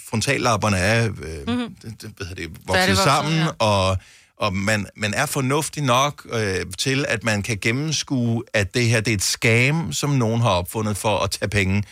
frontallapperne 0.09 0.77
er 0.77 1.05
øh, 1.05 1.11
mm-hmm. 1.13 1.75
det, 1.75 2.03
det, 2.03 2.13
hvad 2.17 2.27
hedder 2.27 2.43
det, 2.43 2.51
vokset 2.51 2.75
Færdigvokset, 2.75 3.05
sammen, 3.05 3.35
ja. 3.35 3.49
og, 3.59 3.97
og 4.41 4.55
man, 4.55 4.87
man 4.97 5.15
er 5.15 5.27
fornuftig 5.27 5.83
nok 5.83 6.27
øh, 6.33 6.67
til, 6.79 7.05
at 7.09 7.25
man 7.25 7.43
kan 7.43 7.59
gennemskue, 7.61 8.43
at 8.55 8.75
det 8.75 8.87
her 8.89 9.01
det 9.01 9.11
er 9.11 9.15
et 9.17 9.23
scam, 9.23 9.93
som 9.93 10.11
nogen 10.11 10.41
har 10.41 10.51
opfundet 10.51 10.97
for 10.97 11.19
at 11.19 11.31
tage 11.31 11.49
penge 11.49 11.83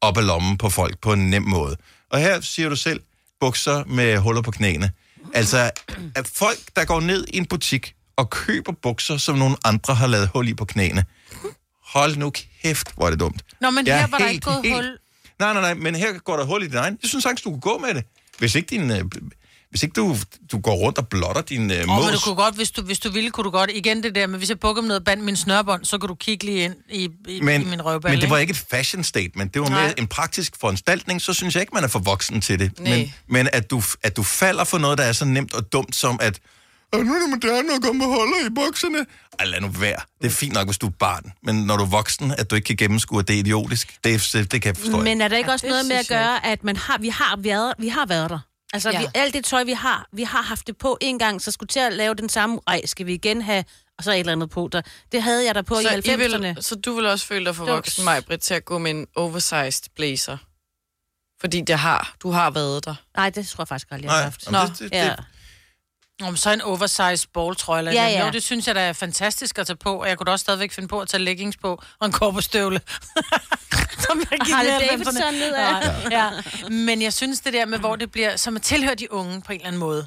op 0.00 0.16
af 0.18 0.26
lommen 0.26 0.58
på 0.58 0.70
folk 0.70 0.98
på 1.00 1.12
en 1.12 1.30
nem 1.30 1.42
måde. 1.42 1.76
Og 2.10 2.18
her 2.18 2.40
siger 2.40 2.68
du 2.68 2.76
selv, 2.76 3.00
bukser 3.40 3.84
med 3.84 4.18
huller 4.18 4.42
på 4.42 4.50
knæene. 4.50 4.90
Altså, 5.34 5.70
at 6.14 6.28
folk, 6.34 6.58
der 6.76 6.84
går 6.84 7.00
ned 7.00 7.24
i 7.28 7.36
en 7.36 7.46
butik 7.46 7.94
og 8.16 8.30
køber 8.30 8.72
bukser, 8.82 9.16
som 9.16 9.38
nogle 9.38 9.56
andre 9.64 9.94
har 9.94 10.06
lavet 10.06 10.28
hul 10.34 10.48
i 10.48 10.54
på 10.54 10.64
knæene. 10.64 11.04
Hold 11.84 12.16
nu 12.16 12.32
kæft, 12.62 12.92
hvor 12.94 13.06
er 13.06 13.10
det 13.10 13.20
dumt. 13.20 13.44
Nå, 13.60 13.70
men 13.70 13.86
Jeg 13.86 13.96
her 13.98 14.06
er 14.06 14.10
var 14.10 14.18
der 14.18 14.24
helt- 14.26 14.34
ikke 14.34 14.44
gået 14.44 14.60
helt- 14.64 14.74
hul. 14.74 14.98
Nej, 15.38 15.52
nej, 15.52 15.62
nej, 15.62 15.74
men 15.74 15.94
her 15.94 16.18
går 16.18 16.36
der 16.36 16.44
hul 16.44 16.62
i 16.62 16.66
din 16.66 16.76
egen. 16.76 16.98
Jeg 17.02 17.08
synes 17.08 17.22
sagtens, 17.22 17.42
du 17.42 17.50
kunne 17.50 17.60
gå 17.60 17.78
med 17.78 17.94
det. 17.94 18.04
Hvis 18.38 18.54
ikke, 18.54 18.66
din, 18.70 18.90
øh, 18.90 19.04
hvis 19.74 19.82
ikke 19.82 19.92
du, 19.92 20.16
du 20.52 20.58
går 20.58 20.74
rundt 20.74 20.98
og 20.98 21.08
blotter 21.08 21.42
din 21.42 21.70
øh, 21.70 21.80
Åh, 21.80 21.86
mås. 21.88 22.04
men 22.04 22.14
du 22.14 22.20
kunne 22.24 22.34
godt, 22.34 22.54
hvis 22.54 22.70
du, 22.70 22.82
hvis 22.82 22.98
du 22.98 23.10
ville, 23.10 23.30
kunne 23.30 23.44
du 23.44 23.50
godt. 23.50 23.70
Igen 23.74 24.02
det 24.02 24.14
der, 24.14 24.26
men 24.26 24.38
hvis 24.38 24.48
jeg 24.48 24.60
bukker 24.60 24.82
med 24.82 24.88
noget 24.88 25.04
band 25.04 25.20
min 25.20 25.36
snørbånd, 25.36 25.84
så 25.84 25.98
kan 25.98 26.08
du 26.08 26.14
kigge 26.14 26.44
lige 26.44 26.64
ind 26.64 26.74
i, 26.90 27.08
i, 27.28 27.40
men, 27.40 27.62
i 27.62 27.64
min 27.64 27.82
røvballe. 27.84 28.16
men 28.16 28.22
det 28.22 28.30
var 28.30 28.38
ikke? 28.38 28.50
et 28.50 28.64
fashion 28.70 29.04
statement. 29.04 29.54
Det 29.54 29.62
var 29.62 29.68
Nej. 29.68 29.82
mere 29.82 30.00
en 30.00 30.06
praktisk 30.06 30.52
foranstaltning. 30.60 31.22
Så 31.22 31.32
synes 31.32 31.54
jeg 31.54 31.60
ikke, 31.62 31.74
man 31.74 31.84
er 31.84 31.88
for 31.88 31.98
voksen 31.98 32.40
til 32.40 32.58
det. 32.58 32.80
Nej. 32.80 32.96
Men, 32.96 33.12
men 33.28 33.48
at, 33.52 33.70
du, 33.70 33.82
at 34.02 34.16
du 34.16 34.22
falder 34.22 34.64
for 34.64 34.78
noget, 34.78 34.98
der 34.98 35.04
er 35.04 35.12
så 35.12 35.24
nemt 35.24 35.54
og 35.54 35.72
dumt 35.72 35.96
som 35.96 36.18
at 36.22 36.38
"Åh, 36.92 37.06
nu 37.06 37.14
er 37.14 37.18
det 37.20 37.30
moderne 37.30 37.74
at 37.74 37.82
komme 37.82 37.98
med 37.98 38.06
holder 38.06 38.46
i 38.46 38.50
bukserne. 38.54 38.98
Ej, 39.38 39.44
lad 39.46 39.60
nu 39.60 39.68
være. 39.68 40.00
Det 40.22 40.26
er 40.26 40.30
fint 40.34 40.52
nok, 40.54 40.66
hvis 40.66 40.78
du 40.78 40.86
er 40.86 40.90
barn. 40.98 41.32
Men 41.42 41.54
når 41.54 41.76
du 41.76 41.82
er 41.82 41.88
voksen, 41.88 42.34
at 42.38 42.50
du 42.50 42.54
ikke 42.54 42.66
kan 42.66 42.76
gennemskue, 42.76 43.18
at 43.20 43.28
det 43.28 43.34
er 43.34 43.38
idiotisk, 43.40 43.96
det, 44.04 44.28
det, 44.32 44.52
det 44.52 44.62
kan 44.62 44.68
jeg 44.74 44.76
forstå. 44.76 45.00
Men 45.00 45.20
er 45.20 45.28
der 45.28 45.36
ikke 45.36 45.48
Ja, 45.50 45.52
også 45.52 45.66
noget 45.68 45.86
med 45.86 45.96
at 45.96 46.08
gøre, 46.08 46.46
at 46.46 46.64
man 46.64 46.76
har, 46.76 46.98
vi, 46.98 47.08
har 47.08 47.36
været, 47.38 47.72
vi 47.78 47.88
har 47.88 48.06
været 48.06 48.30
der? 48.30 48.38
Altså, 48.74 48.90
Ja. 48.90 49.00
vi, 49.00 49.06
alt 49.14 49.34
det 49.34 49.44
tøj, 49.44 49.64
vi 49.64 49.72
har, 49.72 50.06
vi 50.12 50.22
har 50.22 50.42
haft 50.42 50.66
det 50.66 50.76
på 50.78 50.98
en 51.00 51.18
gang, 51.18 51.42
så 51.42 51.50
skulle 51.50 51.68
til 51.68 51.80
at 51.80 51.92
lave 51.92 52.14
den 52.14 52.28
samme, 52.28 52.60
ej, 52.66 52.86
skal 52.86 53.06
vi 53.06 53.14
igen 53.14 53.42
have, 53.42 53.64
og 53.98 54.04
så 54.04 54.12
et 54.12 54.18
eller 54.18 54.32
andet 54.32 54.50
på 54.50 54.68
der. 54.72 54.82
Det 55.12 55.22
havde 55.22 55.44
jeg 55.46 55.54
der 55.54 55.62
på 55.62 55.74
så, 55.74 55.80
i 55.80 55.84
I 55.84 55.86
90'erne. 55.98 56.16
vil, 56.42 56.56
så 56.60 56.74
du 56.74 56.94
vil 56.94 57.06
også 57.06 57.26
føle 57.26 57.44
dig 57.44 57.56
for 57.56 57.64
voksen, 57.64 58.04
mig, 58.04 58.24
Britt, 58.26 58.42
til 58.42 58.54
at 58.54 58.64
gå 58.64 58.78
med 58.78 58.90
en 58.90 59.06
oversized 59.16 59.84
blazer? 59.96 60.36
Fordi 61.40 61.60
det 61.60 61.78
har, 61.78 62.14
du 62.22 62.30
har 62.30 62.50
været 62.50 62.84
der. 62.84 62.94
Nej, 63.16 63.30
det 63.30 63.48
tror 63.48 63.62
jeg 63.62 63.68
faktisk 63.68 63.88
aldrig, 63.90 64.04
jeg 64.08 64.16
har 64.16 64.22
haft. 64.22 64.46
jamen, 64.46 64.70
det- 64.70 64.78
det- 64.78 64.90
ja. 64.92 65.04
det- 65.04 65.24
Om 66.22 66.36
så 66.36 66.52
en 66.52 66.60
oversized 66.60 67.28
balltrøje 67.34 67.78
eller 67.78 67.92
Ja, 67.92 68.06
ja. 68.06 68.24
Jo, 68.26 68.30
det 68.32 68.42
synes 68.42 68.66
jeg 68.66 68.74
da 68.74 68.88
er 68.88 68.92
fantastisk 68.92 69.58
at 69.58 69.66
tage 69.66 69.76
på, 69.76 70.00
og 70.00 70.08
jeg 70.08 70.18
kunne 70.18 70.24
da 70.24 70.30
også 70.32 70.42
stadigvæk 70.42 70.72
finde 70.72 70.88
på 70.88 71.00
at 71.00 71.08
tage 71.08 71.22
leggings 71.22 71.56
på 71.56 71.82
og 72.00 72.06
en 72.06 72.12
korpestøvle. 72.12 72.80
Som 74.06 74.18
jeg 74.30 74.38
gik 74.44 74.54
Harley 74.54 74.70
ned 74.70 74.88
Davidson 74.88 75.14
lemperne. 75.14 75.38
nedad. 75.38 76.10
Ja, 76.10 76.18
ja. 76.18 76.30
Men 76.70 77.02
jeg 77.02 77.12
synes 77.12 77.40
det 77.40 77.52
der 77.52 77.66
med, 77.66 77.78
hvor 77.78 77.96
det 77.96 78.10
bliver, 78.12 78.36
som 78.36 78.56
at 78.56 78.62
tilhøre 78.62 78.94
de 78.94 79.12
unge 79.12 79.42
på 79.46 79.52
en 79.52 79.58
eller 79.58 79.66
anden 79.66 79.80
måde. 79.80 80.06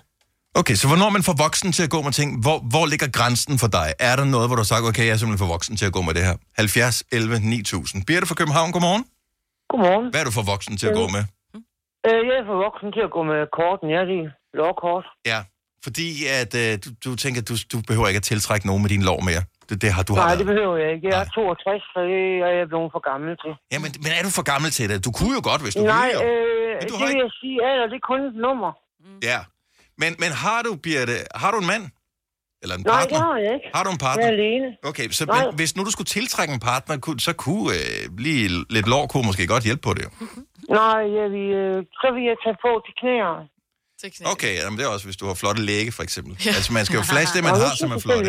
Okay, 0.55 0.75
så 0.81 0.87
hvornår 0.87 1.09
man 1.09 1.23
for 1.23 1.35
voksen 1.45 1.71
til 1.77 1.83
at 1.83 1.89
gå 1.89 2.01
med 2.01 2.11
ting? 2.11 2.29
Hvor, 2.41 2.57
hvor 2.73 2.85
ligger 2.91 3.07
grænsen 3.19 3.55
for 3.63 3.67
dig? 3.67 3.87
Er 3.99 4.15
der 4.15 4.25
noget, 4.35 4.47
hvor 4.49 4.55
du 4.55 4.63
har 4.65 4.71
sagt, 4.73 4.83
okay, 4.91 5.05
jeg 5.07 5.13
er 5.15 5.17
simpelthen 5.21 5.45
for 5.47 5.53
voksen 5.55 5.73
til 5.79 5.85
at 5.89 5.93
gå 5.97 6.01
med 6.07 6.13
det 6.17 6.23
her? 6.25 6.35
70, 6.57 7.03
11, 7.11 7.39
9000. 7.39 8.05
Birte 8.05 8.25
fra 8.29 8.35
København, 8.35 8.71
godmorgen. 8.71 9.03
Godmorgen. 9.71 10.05
Hvad 10.11 10.19
er 10.21 10.27
du 10.29 10.31
for 10.39 10.45
voksen 10.53 10.77
til 10.77 10.87
at 10.91 10.95
gå 11.01 11.05
med? 11.15 11.23
Øh, 12.07 12.19
jeg 12.29 12.35
er 12.41 12.45
for 12.51 12.57
voksen 12.67 12.87
til 12.95 13.01
at 13.07 13.11
gå 13.17 13.21
med 13.31 13.39
korten. 13.59 13.87
Jeg 13.93 13.99
er 14.05 14.07
lige 14.13 14.27
lovkort. 14.61 15.05
Ja, 15.31 15.39
fordi 15.85 16.07
at 16.41 16.51
øh, 16.61 16.71
du, 16.83 16.89
du 17.05 17.09
tænker, 17.23 17.39
at 17.43 17.47
du, 17.51 17.55
du 17.73 17.77
behøver 17.89 18.07
ikke 18.11 18.21
at 18.23 18.27
tiltrække 18.31 18.67
nogen 18.69 18.81
med 18.83 18.89
din 18.95 19.03
lov 19.11 19.19
mere. 19.29 19.43
Det, 19.69 19.75
det 19.83 19.89
har 19.95 20.03
du 20.03 20.13
har 20.13 20.19
Nej, 20.21 20.27
været. 20.27 20.39
det 20.41 20.47
behøver 20.51 20.77
jeg 20.83 20.89
ikke. 20.95 21.05
Jeg 21.11 21.17
er 21.25 21.25
62, 21.25 21.83
så 21.93 21.99
det 22.13 22.23
er 22.47 22.53
jeg 22.59 22.67
blevet 22.71 22.89
for 22.95 23.01
gammel 23.11 23.31
til. 23.43 23.51
Ja, 23.73 23.77
men, 23.83 23.89
men 24.03 24.11
er 24.17 24.23
du 24.27 24.31
for 24.39 24.45
gammel 24.53 24.69
til 24.77 24.85
det? 24.91 24.97
Du 25.07 25.11
kunne 25.17 25.33
jo 25.39 25.41
godt, 25.51 25.61
hvis 25.65 25.75
du 25.79 25.83
Nej, 25.83 26.07
ville. 26.07 26.23
jo. 26.23 26.29
øh, 26.29 26.73
Men 26.79 26.87
du 26.89 26.93
det 26.93 26.99
har 26.99 27.05
vil 27.05 27.13
ikke- 27.13 27.23
jeg 27.25 27.31
sige, 27.41 27.55
alder, 27.69 27.85
det 27.91 27.97
er 28.01 28.05
kun 28.11 28.19
et 28.29 28.35
nummer. 28.47 28.71
Ja. 29.31 29.39
Men, 30.01 30.11
men 30.23 30.29
har 30.43 30.59
du, 30.67 30.71
Birte, 30.85 31.15
har 31.43 31.51
du 31.53 31.57
en 31.63 31.69
mand? 31.73 31.85
Eller 32.63 32.75
en 32.79 32.83
Nej, 32.85 32.95
partner? 32.95 33.17
det 33.17 33.17
har 33.27 33.37
jeg 33.45 33.51
ikke. 33.57 33.67
Har 33.77 33.83
du 33.85 33.89
en 33.95 33.99
Jeg 34.01 34.05
partner? 34.07 34.25
er 34.29 34.33
alene. 34.39 34.67
Okay, 34.89 35.05
så 35.19 35.23
Nej. 35.25 35.35
men, 35.45 35.55
hvis 35.59 35.71
nu 35.75 35.81
du 35.87 35.91
skulle 35.95 36.11
tiltrække 36.17 36.51
en 36.57 36.63
partner, 36.71 36.93
så 37.27 37.33
kunne 37.45 37.67
øh, 37.77 38.01
lige 38.27 38.45
lidt 38.75 38.87
lår 38.93 39.03
kunne 39.11 39.25
måske 39.29 39.43
godt 39.53 39.63
hjælpe 39.67 39.83
på 39.87 39.93
det. 39.97 40.03
jo. 40.07 40.11
Nej, 40.79 41.01
jeg 41.19 41.27
vil, 41.35 41.49
øh, 41.63 41.77
så 42.01 42.07
vil 42.15 42.23
jeg 42.31 42.37
tage 42.45 42.57
på 42.65 42.71
til 42.85 42.93
knæerne. 43.01 43.43
Okay, 44.25 44.55
jamen 44.57 44.79
det 44.79 44.85
er 44.85 44.89
også, 44.89 45.05
hvis 45.05 45.17
du 45.17 45.25
har 45.27 45.33
flotte 45.33 45.61
læge, 45.61 45.91
for 45.91 46.03
eksempel. 46.03 46.37
Ja. 46.45 46.49
Altså, 46.49 46.73
man 46.73 46.85
skal 46.85 46.95
jo 46.97 47.03
flashe 47.13 47.33
det, 47.35 47.43
man 47.43 47.53
det 47.53 47.61
har, 47.69 47.75
som 47.75 47.91
er 47.91 47.99
flot. 47.99 48.27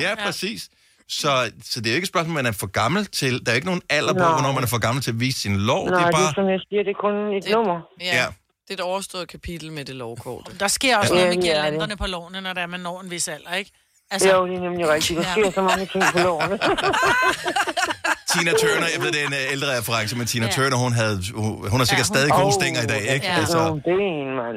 Ja, 0.00 0.14
præcis. 0.24 0.68
Så, 1.08 1.50
så 1.64 1.80
det 1.80 1.86
er 1.86 1.90
jo 1.92 1.94
ikke 1.94 2.04
et 2.04 2.08
spørgsmål, 2.08 2.34
man 2.34 2.46
er 2.46 2.52
for 2.52 2.66
gammel 2.66 3.06
til. 3.06 3.46
Der 3.46 3.52
er 3.52 3.56
ikke 3.56 3.66
nogen 3.66 3.82
alder 3.88 4.12
på, 4.12 4.18
Nej. 4.18 4.32
hvornår 4.32 4.52
man 4.52 4.62
er 4.62 4.66
for 4.66 4.78
gammel 4.78 5.02
til 5.04 5.10
at 5.10 5.20
vise 5.20 5.40
sin 5.40 5.56
lov. 5.56 5.88
Nej, 5.88 5.94
det 5.94 6.02
er 6.02 6.06
det 6.06 6.14
bare... 6.14 6.28
er 6.28 6.34
som 6.34 6.48
jeg 6.48 6.60
siger, 6.68 6.82
det 6.82 6.90
er 6.90 7.00
kun 7.00 7.14
et 7.36 7.44
Det- 7.44 7.52
nummer. 7.52 7.80
Ja. 8.00 8.16
Ja. 8.16 8.26
Det 8.68 8.70
er 8.70 8.74
et 8.74 8.80
overstået 8.80 9.28
kapitel 9.28 9.72
med 9.72 9.84
det 9.84 9.94
lovkort. 9.94 10.50
Der 10.60 10.68
sker 10.68 10.96
også 10.96 11.14
Ja, 11.14 11.20
noget 11.20 11.36
med 11.36 11.42
det 11.42 11.50
er 11.50 11.54
det. 11.54 11.62
girlanderne 11.64 11.96
på 11.96 12.06
lårene, 12.06 12.40
når 12.40 12.52
der 12.52 12.60
er 12.60 12.66
man 12.66 12.80
når 12.80 13.00
en 13.00 13.10
vis 13.10 13.28
alder, 13.28 13.54
ikke? 13.54 13.70
Altså, 14.10 14.36
jo, 14.36 14.46
det 14.46 14.54
er 14.56 14.60
nemlig 14.60 14.88
rigtigt. 14.88 15.18
Der 15.20 15.24
Ja. 15.26 15.32
sker 15.32 15.50
så 15.50 15.62
mange 15.62 15.86
ting 15.86 16.04
på 16.12 16.18
lårene. 16.18 16.58
Tina 18.30 18.50
Turner, 18.62 18.86
jeg 18.94 19.00
ved, 19.02 19.12
det 19.12 19.22
er 19.22 19.26
en 19.26 19.32
øh, 19.32 19.52
ældre 19.52 19.78
reference, 19.78 20.16
men 20.16 20.26
Tina 20.26 20.46
Ja. 20.46 20.52
Turner, 20.52 20.76
hun, 20.76 20.92
havde, 20.92 21.16
hun, 21.34 21.70
hun 21.70 21.78
har 21.80 21.84
sikkert 21.84 22.08
Ja, 22.08 22.14
stadig 22.14 22.30
hun- 22.32 22.40
gode 22.42 22.54
Åh, 22.54 22.60
stænger 22.60 22.82
i 22.82 22.86
dag, 22.86 23.00
ikke? 23.14 23.26
Ja, 23.26 23.34
Altså, 23.40 23.58
altså. 23.58 23.80
ben, 23.84 24.26
mand. 24.40 24.56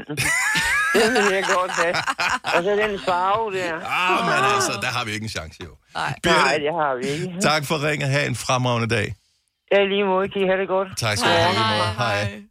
det 1.16 1.24
vil 1.26 1.34
jeg 1.40 1.46
godt 1.58 1.72
have. 1.72 1.96
Og 2.56 2.64
så 2.64 2.70
den 2.84 3.00
farve 3.06 3.48
der. 3.60 3.74
ah, 4.00 4.26
men 4.30 4.54
altså, 4.56 4.72
der 4.82 4.88
har 4.88 5.06
vi 5.06 5.12
ikke 5.12 5.24
en 5.24 5.30
chance, 5.30 5.58
jo. 5.64 5.72
Nej, 5.96 6.14
Birte, 6.24 6.36
Nej 6.38 6.58
det 6.58 6.74
har 6.82 6.92
vi 7.02 7.08
ikke. 7.08 7.42
Tak 7.42 7.66
for 7.66 7.76
ringet. 7.88 8.10
Ha' 8.10 8.26
en 8.26 8.36
fremragende 8.36 8.96
dag. 8.96 9.16
Ja, 9.72 9.84
lige 9.86 10.06
måde. 10.06 10.30
Kan 10.30 10.42
I 10.42 10.46
have 10.46 10.60
det 10.62 10.68
godt? 10.68 10.88
Tak 10.98 11.18
skal 11.18 11.30
du 11.32 11.36
have. 11.38 11.56
Hej. 11.98 12.24
Hej. 12.24 12.42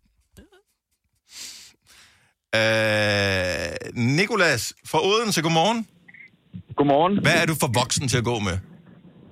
Øh, 2.54 3.76
Nikolas 3.94 4.72
fra 4.87 5.04
Odense, 5.04 5.42
godmorgen. 5.42 5.87
Godmorgen. 6.76 7.18
Hvad 7.22 7.33
er 7.42 7.46
du 7.46 7.54
for 7.61 7.70
voksen 7.74 8.09
til 8.09 8.18
at 8.18 8.24
gå 8.24 8.38
med? 8.38 8.59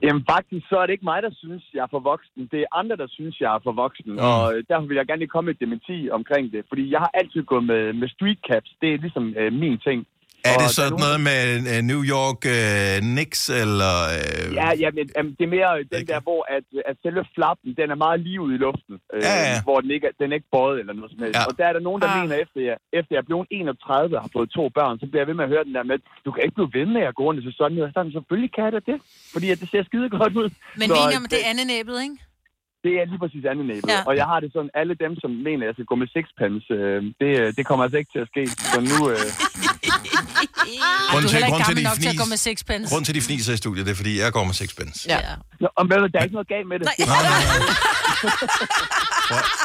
Jamen 0.02 0.24
faktisk, 0.30 0.68
så 0.68 0.76
er 0.78 0.86
det 0.86 0.92
ikke 0.92 1.10
mig, 1.12 1.22
der 1.22 1.30
synes, 1.32 1.62
jeg 1.74 1.82
er 1.82 1.90
for 1.90 2.00
voksen. 2.12 2.48
Det 2.52 2.60
er 2.60 2.76
andre, 2.80 2.96
der 2.96 3.08
synes, 3.08 3.40
jeg 3.40 3.54
er 3.54 3.60
for 3.64 3.72
voksen. 3.72 4.12
Mm. 4.12 4.18
Og 4.18 4.40
derfor 4.68 4.86
vil 4.86 4.96
jeg 4.96 5.06
gerne 5.06 5.22
lige 5.22 5.34
komme 5.34 5.46
med 5.46 5.54
et 5.54 5.60
dementi 5.60 6.10
omkring 6.10 6.52
det. 6.52 6.64
Fordi 6.68 6.90
jeg 6.90 7.00
har 7.00 7.10
altid 7.14 7.42
gået 7.42 7.64
med, 7.64 7.92
med 7.92 8.08
street 8.08 8.38
caps. 8.48 8.70
Det 8.80 8.94
er 8.94 8.98
ligesom 8.98 9.34
øh, 9.40 9.52
min 9.52 9.78
ting. 9.78 10.06
Er 10.50 10.56
det 10.62 10.70
sådan 10.78 10.90
nogen- 10.90 11.04
noget 11.06 11.18
med 11.28 11.40
øh, 11.72 11.80
New 11.90 12.02
York 12.14 12.40
øh, 12.56 12.94
Knicks, 13.12 13.42
eller... 13.62 13.94
Øh, 14.16 14.46
Ja, 14.60 14.68
ja 14.82 14.88
men, 14.96 15.04
jamen, 15.16 15.32
det 15.38 15.44
er 15.48 15.52
mere 15.58 15.70
den 15.94 16.04
der, 16.12 16.20
hvor 16.26 16.40
at, 16.56 16.64
at 16.90 16.96
selve 17.04 17.22
flappen, 17.36 17.70
den 17.80 17.88
er 17.94 17.98
meget 18.04 18.18
lige 18.26 18.40
ude 18.44 18.54
i 18.58 18.60
luften. 18.66 18.94
Øh, 19.14 19.20
Ja, 19.26 19.34
ja. 19.48 19.56
Hvor 19.68 19.78
den 19.82 19.90
ikke, 19.96 20.06
er- 20.10 20.16
den 20.20 20.26
er 20.30 20.36
ikke 20.38 20.50
bøjet 20.56 20.78
eller 20.82 20.94
noget 20.98 21.10
som 21.12 21.20
helst. 21.24 21.38
Ja. 21.38 21.44
Og 21.48 21.52
der 21.58 21.64
er 21.70 21.74
der 21.76 21.82
nogen, 21.88 22.00
der 22.02 22.08
Ah. 22.10 22.16
mener, 22.20 22.34
efter 22.44 22.60
jeg, 22.68 22.76
efter 22.98 23.10
jeg 23.14 23.20
er 23.22 23.28
blevet 23.30 23.46
31 23.50 24.16
og 24.16 24.22
har 24.26 24.30
fået 24.38 24.48
to 24.58 24.64
børn, 24.78 24.94
så 25.00 25.06
bliver 25.10 25.22
jeg 25.22 25.28
ved 25.30 25.38
med 25.40 25.44
at 25.48 25.52
høre 25.54 25.64
den 25.68 25.74
der 25.78 25.84
med, 25.90 25.96
du 26.26 26.30
kan 26.34 26.40
ikke 26.44 26.56
blive 26.58 26.72
ved 26.78 26.86
med 26.96 27.02
at 27.10 27.14
gå 27.18 27.22
rundt 27.26 27.38
i 27.40 27.42
sådan 27.58 27.76
noget. 27.78 27.90
Sådan, 27.96 28.12
selvfølgelig 28.18 28.50
kan 28.56 28.64
jeg 28.66 28.72
da 28.78 28.80
det. 28.90 28.98
Fordi 29.34 29.46
at 29.52 29.58
det 29.62 29.68
ser 29.72 29.82
skide 29.90 30.08
godt 30.18 30.34
ud. 30.42 30.48
Men 30.80 30.86
Så, 30.88 30.92
vi 30.94 30.98
er 31.00 31.04
enige 31.06 31.20
om, 31.22 31.26
det 31.32 31.38
er 31.44 31.48
andennæbet, 31.52 31.96
ikke? 32.06 32.16
Det 32.84 32.94
er 33.00 33.04
lige 33.12 33.18
præcis 33.24 33.44
andet 33.50 33.66
næbet. 33.72 33.88
Ja. 33.94 34.00
Og 34.08 34.14
jeg 34.20 34.26
har 34.32 34.38
det 34.40 34.50
sådan, 34.52 34.70
alle 34.80 34.94
dem, 35.04 35.12
som 35.22 35.30
mener, 35.48 35.62
at 35.62 35.66
jeg 35.68 35.74
skal 35.78 35.84
gå 35.92 35.94
med 36.02 36.08
sixpence, 36.16 36.66
øh, 36.78 36.98
det, 37.20 37.56
det 37.56 37.62
kommer 37.68 37.82
altså 37.84 37.98
ikke 37.98 38.12
til 38.14 38.22
at 38.24 38.28
ske. 38.32 38.42
Så 38.72 38.78
nu... 38.92 38.98
Øh, 39.10 39.18
Er 39.86 41.20
til- 41.28 41.42
grunden 41.48 41.66
til, 41.68 41.76
de 41.76 41.82
nok 41.82 41.98
til 42.00 42.08
at 42.08 42.16
gå 42.16 42.22
fnis- 42.24 42.28
med 42.28 42.36
sixpence. 42.36 42.88
Grunden 42.90 43.04
til, 43.04 43.14
de 43.14 43.22
fniser 43.22 43.52
i 43.52 43.56
studiet, 43.56 43.86
det 43.86 43.92
er, 43.92 43.96
fordi 43.96 44.20
jeg 44.20 44.32
går 44.32 44.44
med 44.44 44.54
sixpence. 44.54 45.08
Ja. 45.08 45.18
Nå, 45.60 45.68
og 45.76 45.84
ved 45.88 45.96
der 46.12 46.18
er 46.18 46.22
ikke 46.22 46.32
noget 46.34 46.48
galt 46.48 46.68
med 46.68 46.78
det. 46.78 46.86
Nej, 46.86 46.94
nej, 46.98 47.20
nej. 47.22 47.66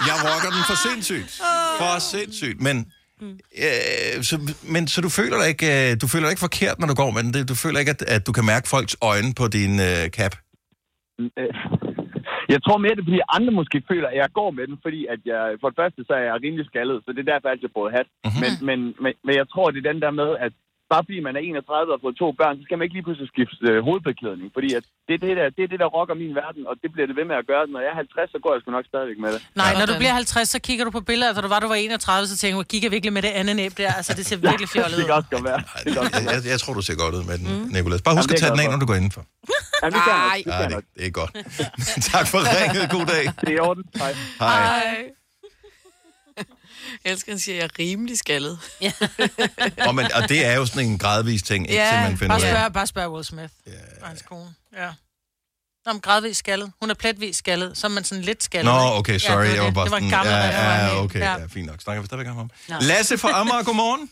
Jeg 0.10 0.16
rocker 0.26 0.50
den 0.50 0.64
for 0.68 0.90
sindssygt. 0.90 1.42
For 1.78 2.00
sindssygt. 2.00 2.62
Men, 2.62 2.86
øh, 3.58 4.24
så, 4.24 4.54
men 4.62 4.88
så 4.88 5.02
du 5.02 5.10
føler 5.10 5.38
dig 5.40 5.48
ikke, 5.48 5.92
øh, 5.92 5.98
du 6.02 6.08
føler 6.08 6.26
dig 6.26 6.32
ikke 6.32 6.40
forkert, 6.40 6.80
når 6.80 6.88
du 6.88 6.94
går 6.94 7.12
med 7.12 7.24
den? 7.24 7.34
Det- 7.34 7.48
Du 7.50 7.56
føler 7.56 7.80
ikke, 7.80 7.90
at, 7.90 8.02
at 8.02 8.28
du 8.28 8.32
kan 8.32 8.46
mærke 8.46 8.70
folks 8.70 8.96
øjne 9.02 9.34
på 9.34 9.48
din 9.48 9.80
øh, 9.80 10.08
cap? 10.10 10.36
Øh, 11.20 11.30
Jeg 12.54 12.62
tror 12.64 12.78
mere, 12.78 12.96
det 12.96 13.04
er, 13.04 13.10
fordi 13.10 13.30
andre 13.38 13.52
måske 13.60 13.78
føler, 13.92 14.08
at 14.08 14.18
jeg 14.22 14.30
går 14.40 14.50
med 14.58 14.66
den, 14.70 14.78
fordi 14.86 15.02
at 15.14 15.20
jeg, 15.32 15.42
for 15.62 15.68
det 15.70 15.78
første, 15.82 16.02
så 16.08 16.14
er 16.20 16.24
jeg 16.30 16.44
rimelig 16.44 16.66
skaldet, 16.66 16.98
så 17.04 17.10
det 17.12 17.20
er 17.22 17.32
derfor, 17.32 17.48
jeg 17.48 17.56
altid 17.56 17.70
har 17.76 17.96
hat. 17.98 18.08
Mhm. 18.26 18.40
Men, 18.44 18.52
men, 18.68 18.80
men, 19.04 19.14
men 19.26 19.34
jeg 19.40 19.48
tror, 19.50 19.72
det 19.72 19.80
er 19.80 19.92
den 19.92 20.02
der 20.06 20.14
med, 20.22 20.30
at 20.46 20.54
bare 20.94 21.04
fordi 21.08 21.20
man 21.28 21.34
er 21.38 21.42
31 21.42 21.92
og 21.92 21.96
har 21.98 22.02
fået 22.06 22.16
to 22.24 22.28
børn, 22.40 22.54
så 22.60 22.64
skal 22.68 22.76
man 22.78 22.84
ikke 22.86 22.96
lige 22.98 23.06
pludselig 23.08 23.30
skifte 23.34 23.56
øh, 23.72 23.78
hovedbeklædning. 23.88 24.48
Fordi 24.58 24.70
at 24.80 24.84
det, 25.08 25.14
er 25.18 25.22
det, 25.28 25.34
der, 25.40 25.46
det 25.58 25.62
er 25.68 25.70
det, 25.74 25.80
der 25.84 25.90
rocker 25.98 26.16
min 26.24 26.34
verden, 26.42 26.62
og 26.70 26.74
det 26.82 26.90
bliver 26.94 27.08
det 27.10 27.16
ved 27.20 27.26
med 27.32 27.36
at 27.42 27.46
gøre. 27.52 27.64
Når 27.74 27.82
jeg 27.86 27.92
er 27.94 28.00
50, 28.04 28.32
så 28.36 28.38
går 28.44 28.52
jeg 28.54 28.60
sgu 28.62 28.68
nok 28.78 28.86
stadigvæk 28.92 29.18
med 29.26 29.30
det. 29.36 29.40
Nej, 29.62 29.72
når 29.80 29.86
du 29.92 29.96
bliver 30.02 30.14
50, 30.22 30.50
så 30.56 30.60
kigger 30.68 30.84
du 30.88 30.92
på 30.98 31.02
billeder, 31.12 31.32
da 31.38 31.40
du 31.46 31.50
var, 31.54 31.60
du 31.66 31.70
var 31.74 31.80
31, 31.86 32.28
så 32.32 32.36
tænker 32.42 32.56
du, 32.60 32.64
gik 32.74 32.84
jeg 32.86 32.92
virkelig 32.96 33.14
med 33.18 33.24
det 33.28 33.32
andet 33.40 33.56
næb 33.62 33.72
der? 33.82 33.92
Altså, 34.00 34.12
det 34.18 34.24
ser 34.30 34.38
virkelig 34.50 34.68
fjollet 34.76 34.98
Det 34.98 35.04
ud. 35.04 35.08
kan 35.10 35.16
også 35.20 35.30
godt 35.36 35.46
være. 35.52 35.60
Det 35.86 35.92
godt 35.98 36.08
Jeg, 36.16 36.24
jeg, 36.36 36.40
jeg 36.54 36.60
tror, 36.62 36.74
du 36.80 36.84
ser 36.90 36.98
godt 37.04 37.14
ud 37.20 37.24
med 37.30 37.36
den, 37.42 37.48
mm. 37.54 37.66
Nicolas. 37.76 38.00
Bare 38.08 38.16
husk 38.18 38.30
Jamen, 38.30 38.36
at 38.36 38.40
det 38.40 38.44
tage 38.44 38.52
den 38.56 38.60
af, 38.64 38.68
når 38.74 38.80
du 38.84 38.88
går 38.92 38.98
indenfor. 39.02 39.24
Jamen, 39.82 39.94
det 39.96 40.02
kan 40.08 40.14
jeg 40.14 40.22
nok. 40.24 40.36
Det 40.38 40.54
kan 40.60 40.72
jeg 40.76 40.82
det, 40.82 40.86
det 40.98 41.06
er 41.10 41.14
godt. 41.22 41.32
tak 42.14 42.26
for 42.32 42.40
ringet. 42.58 42.84
God 42.96 43.06
dag. 43.14 43.24
Det 43.42 43.50
er 43.54 43.58
i 43.60 43.64
orden. 43.70 43.84
Hej. 44.02 44.12
Hej. 44.40 45.21
Jeg 47.04 47.12
elsker, 47.12 47.32
at 47.32 47.34
han 47.34 47.40
siger, 47.40 47.56
at 47.56 47.62
jeg 47.62 47.66
er 47.66 47.80
rimelig 47.80 48.18
skaldet. 48.18 48.60
Ja. 48.82 48.92
Og, 49.88 49.96
men, 49.96 50.06
og 50.18 50.30
det 50.30 50.46
er 50.46 50.56
jo 50.60 50.66
sådan 50.66 50.88
en 50.90 50.98
gradvis 50.98 51.44
ting, 51.44 51.62
ikke, 51.70 51.74
til 51.74 51.96
Ja, 51.98 52.02
man 52.10 52.18
finder 52.18 52.28
bare 52.28 52.40
ud 52.40 52.44
af. 52.44 52.56
spørg, 52.58 52.74
bare 52.74 52.88
spørg 52.88 53.12
Will 53.14 53.26
Smith 53.26 53.54
og 54.02 54.08
hans 54.08 54.22
kone. 54.22 54.50
Ja. 54.78 54.90
Nå, 55.86 55.90
men 55.94 56.02
gradvis 56.02 56.38
skaldet. 56.38 56.72
Hun 56.82 56.90
er 56.90 56.94
pletvis 57.04 57.36
skaldet. 57.38 57.78
Så 57.78 57.88
er 57.88 57.92
man 57.98 58.04
sådan 58.04 58.24
lidt 58.30 58.44
skaldet. 58.44 58.74
Nå, 58.74 58.80
okay, 59.00 59.18
sorry. 59.18 59.44
Ja, 59.44 59.50
det, 59.50 59.56
jeg 59.56 59.62
var 59.64 59.68
det. 59.70 59.76
bare 59.76 59.86
det 59.86 59.92
var 59.92 59.98
en 60.08 60.10
gammel 60.18 60.34
ja, 60.34 60.86
ja, 60.86 61.04
okay, 61.04 61.20
ja. 61.20 61.46
fint 61.56 61.68
nok. 61.72 61.80
Snakker 61.86 62.02
vi 62.02 62.06
stadigvæk 62.10 62.30
om 62.34 62.38
ham. 62.42 62.50
Nå. 62.70 62.76
Lasse 62.92 63.14
fra 63.18 63.30
Amager, 63.40 63.64
godmorgen. 63.70 64.04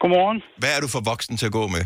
Godmorgen. 0.00 0.38
Hvad 0.62 0.70
er 0.76 0.80
du 0.84 0.88
for 0.94 1.00
voksen 1.12 1.36
til 1.40 1.46
at 1.50 1.54
gå 1.60 1.64
med? 1.76 1.84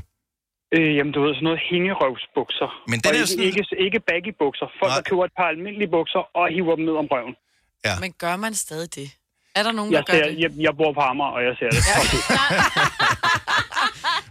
Øh, 0.77 0.91
jamen, 0.97 1.13
du 1.17 1.21
ved, 1.25 1.33
sådan 1.37 1.47
noget 1.51 1.61
hængerøvsbukser. 1.71 2.69
Men 2.91 2.97
den 3.01 3.09
og 3.09 3.15
er 3.15 3.19
ikke, 3.21 3.29
sådan- 3.33 3.45
ikke, 3.49 3.63
ikke 3.87 3.99
baggy 4.11 4.31
bukser. 4.43 4.67
Folk, 4.81 4.93
der 4.99 5.03
køber 5.11 5.25
et 5.31 5.35
par 5.41 5.49
almindelige 5.55 5.91
bukser 5.97 6.23
og 6.39 6.45
hiver 6.57 6.75
dem 6.79 6.85
ned 6.89 6.97
om 7.03 7.07
røven. 7.15 7.35
Ja. 7.89 7.95
Men 8.03 8.11
gør 8.25 8.37
man 8.45 8.53
stadig 8.65 8.89
det? 8.99 9.09
Er 9.57 9.63
der 9.63 9.73
nogen, 9.73 9.93
Jeg, 9.93 10.03
der 10.07 10.13
gør 10.13 10.19
ser, 10.25 10.31
det? 10.31 10.39
jeg, 10.41 10.51
jeg 10.59 10.71
bor 10.79 10.93
på 10.93 11.01
Amager, 11.01 11.31
og 11.31 11.43
jeg 11.45 11.55
ser 11.59 11.71
det. 11.71 11.85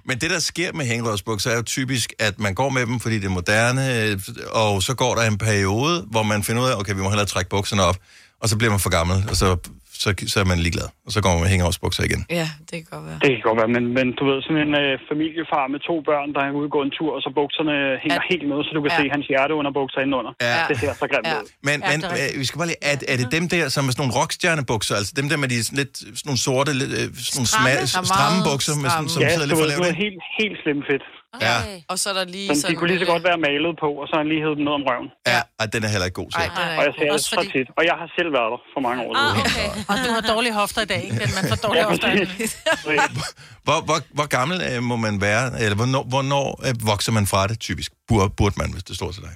Men 0.07 0.17
det, 0.21 0.29
der 0.29 0.39
sker 0.39 0.73
med 0.73 0.85
hængerøvsbukser, 0.85 1.51
er 1.51 1.55
jo 1.55 1.61
typisk, 1.61 2.13
at 2.19 2.39
man 2.39 2.55
går 2.55 2.69
med 2.69 2.85
dem, 2.85 2.99
fordi 2.99 3.15
det 3.15 3.25
er 3.25 3.29
moderne, 3.29 4.19
og 4.51 4.83
så 4.83 4.93
går 4.95 5.15
der 5.15 5.21
en 5.23 5.37
periode, 5.37 6.05
hvor 6.11 6.23
man 6.23 6.43
finder 6.43 6.63
ud 6.63 6.67
af, 6.69 6.75
okay, 6.79 6.93
vi 6.93 7.01
må 7.01 7.09
hellere 7.09 7.25
trække 7.25 7.49
bukserne 7.49 7.83
op. 7.83 7.97
og 8.41 8.49
så 8.49 8.57
bliver 8.57 8.71
man 8.71 8.79
for 8.79 8.89
gammel, 8.89 9.23
og 9.29 9.35
så, 9.35 9.57
så, 10.03 10.09
så 10.33 10.37
er 10.43 10.47
man 10.51 10.57
ligeglad. 10.65 10.87
Og 11.07 11.11
så 11.15 11.19
går 11.23 11.29
man 11.33 11.41
med 11.43 11.49
hængeårsbukser 11.53 12.03
igen. 12.09 12.21
Ja, 12.39 12.47
det 12.69 12.75
kan 12.81 12.87
godt 12.95 13.05
være. 13.09 13.19
Det 13.25 13.29
kan 13.35 13.43
godt 13.49 13.57
være, 13.61 13.71
men, 13.77 13.83
men 13.97 14.07
du 14.19 14.23
ved, 14.29 14.37
sådan 14.45 14.61
en 14.67 14.73
øh, 14.83 14.91
familiefar 15.11 15.63
med 15.73 15.79
to 15.89 15.95
børn, 16.09 16.27
der 16.35 16.41
er 16.47 16.51
ude 16.59 16.67
og 16.69 16.73
gå 16.77 16.81
en 16.87 16.93
tur, 16.99 17.09
og 17.17 17.21
så 17.25 17.29
bukserne 17.39 17.75
hænger 18.03 18.19
ja. 18.23 18.29
helt 18.31 18.45
ned, 18.51 18.59
så 18.67 18.71
du 18.77 18.81
kan 18.85 18.91
Ja. 18.91 18.97
ja. 18.97 19.01
se 19.01 19.13
hans 19.15 19.25
hjerte 19.31 19.53
under 19.59 19.71
bukser 19.79 19.99
indenunder. 20.05 20.31
Ja. 20.49 20.57
Det 20.69 20.75
ser 20.81 20.91
så 21.01 21.05
grimt 21.11 21.27
Ja. 21.31 21.35
ud. 21.41 21.47
Men, 21.67 21.77
men 21.91 21.99
øh, 22.19 22.27
vi 22.41 22.45
skal 22.47 22.57
bare 22.61 22.69
lige, 22.73 22.81
er, 22.91 22.95
er 23.13 23.17
det 23.21 23.27
dem 23.37 23.43
der, 23.55 23.63
som 23.75 23.81
er 23.87 23.91
sådan 23.93 24.01
nogle 24.03 24.15
rockstjernebukser, 24.19 24.93
altså 24.99 25.11
dem 25.19 25.25
der 25.31 25.37
med 25.43 25.47
de 25.53 25.57
sådan 25.67 25.79
lidt 25.83 25.93
sådan 26.19 26.27
nogle 26.29 26.41
sorte, 26.47 26.71
lidt, 26.81 26.91
øh, 26.99 27.05
sådan 27.27 27.37
nogle 27.39 27.49
Stramme. 27.53 27.69
sma- 27.93 28.05
stramme 28.13 28.39
bukser, 28.49 28.73
med 28.83 28.89
sådan, 28.95 29.09
som 29.15 29.21
ja, 29.25 29.29
sidder 29.35 29.47
lidt 29.51 29.59
for 29.63 29.67
lavt? 29.71 29.81
noget 29.83 29.93
ikke? 29.95 30.03
helt, 30.05 30.19
helt 30.41 30.57
slim 30.63 30.79
fedt. 30.91 31.03
Ja, 31.47 31.55
Og 31.91 31.95
så 32.01 32.05
er 32.11 32.15
der 32.19 32.25
lige 32.37 32.47
Men 32.49 32.55
sådan... 32.59 32.71
de 32.71 32.75
kunne 32.79 32.89
lige 32.93 33.01
så 33.05 33.09
godt 33.13 33.23
være 33.29 33.37
malet 33.47 33.73
på, 33.83 33.89
og 34.01 34.05
så 34.07 34.11
har 34.15 34.21
han 34.23 34.29
lige 34.33 34.41
hævet 34.45 34.57
dem 34.57 34.63
ned 34.67 34.73
om 34.79 34.83
røven. 34.89 35.07
ja, 35.33 35.39
og 35.61 35.65
den 35.73 35.79
er 35.85 35.89
heller 35.93 36.07
ikke 36.09 36.19
god 36.23 36.29
til. 36.31 36.39
Ej, 36.41 36.77
Og 36.79 36.83
jeg 36.87 36.93
ser 36.99 37.07
det 37.15 37.21
så 37.33 37.41
tit. 37.55 37.67
Og 37.77 37.83
jeg 37.89 37.95
har 38.01 38.07
selv 38.17 38.29
været 38.37 38.49
der 38.53 38.59
for 38.73 38.81
mange 38.87 38.99
år 39.05 39.11
Ah, 39.15 39.21
siden. 39.23 39.41
okay. 39.47 39.67
Og 39.91 39.95
du 40.05 40.09
har 40.17 40.23
dårlige 40.33 40.53
hofter 40.61 40.81
i 40.87 40.89
dag, 40.93 41.01
ikke? 41.07 41.17
Men 41.21 41.29
man 41.37 41.43
får 41.51 41.57
dårlige 41.67 41.83
Ja, 41.83 41.89
hofter. 41.91 42.09
Hvor, 43.67 43.79
hvor, 43.87 43.99
hvor 44.17 44.27
gammel 44.37 44.57
øh, 44.69 44.77
må 44.91 44.95
man 45.07 45.15
være, 45.27 45.43
eller 45.63 45.75
hvornår, 45.81 46.03
hvornår 46.13 46.45
øh, 46.67 46.73
vokser 46.91 47.11
man 47.17 47.25
fra 47.31 47.41
det 47.51 47.57
typisk? 47.67 47.89
Burde, 48.07 48.29
burde 48.39 48.55
man, 48.61 48.69
hvis 48.73 48.83
det 48.89 48.95
står 48.99 49.11
til 49.15 49.21
dig? 49.27 49.33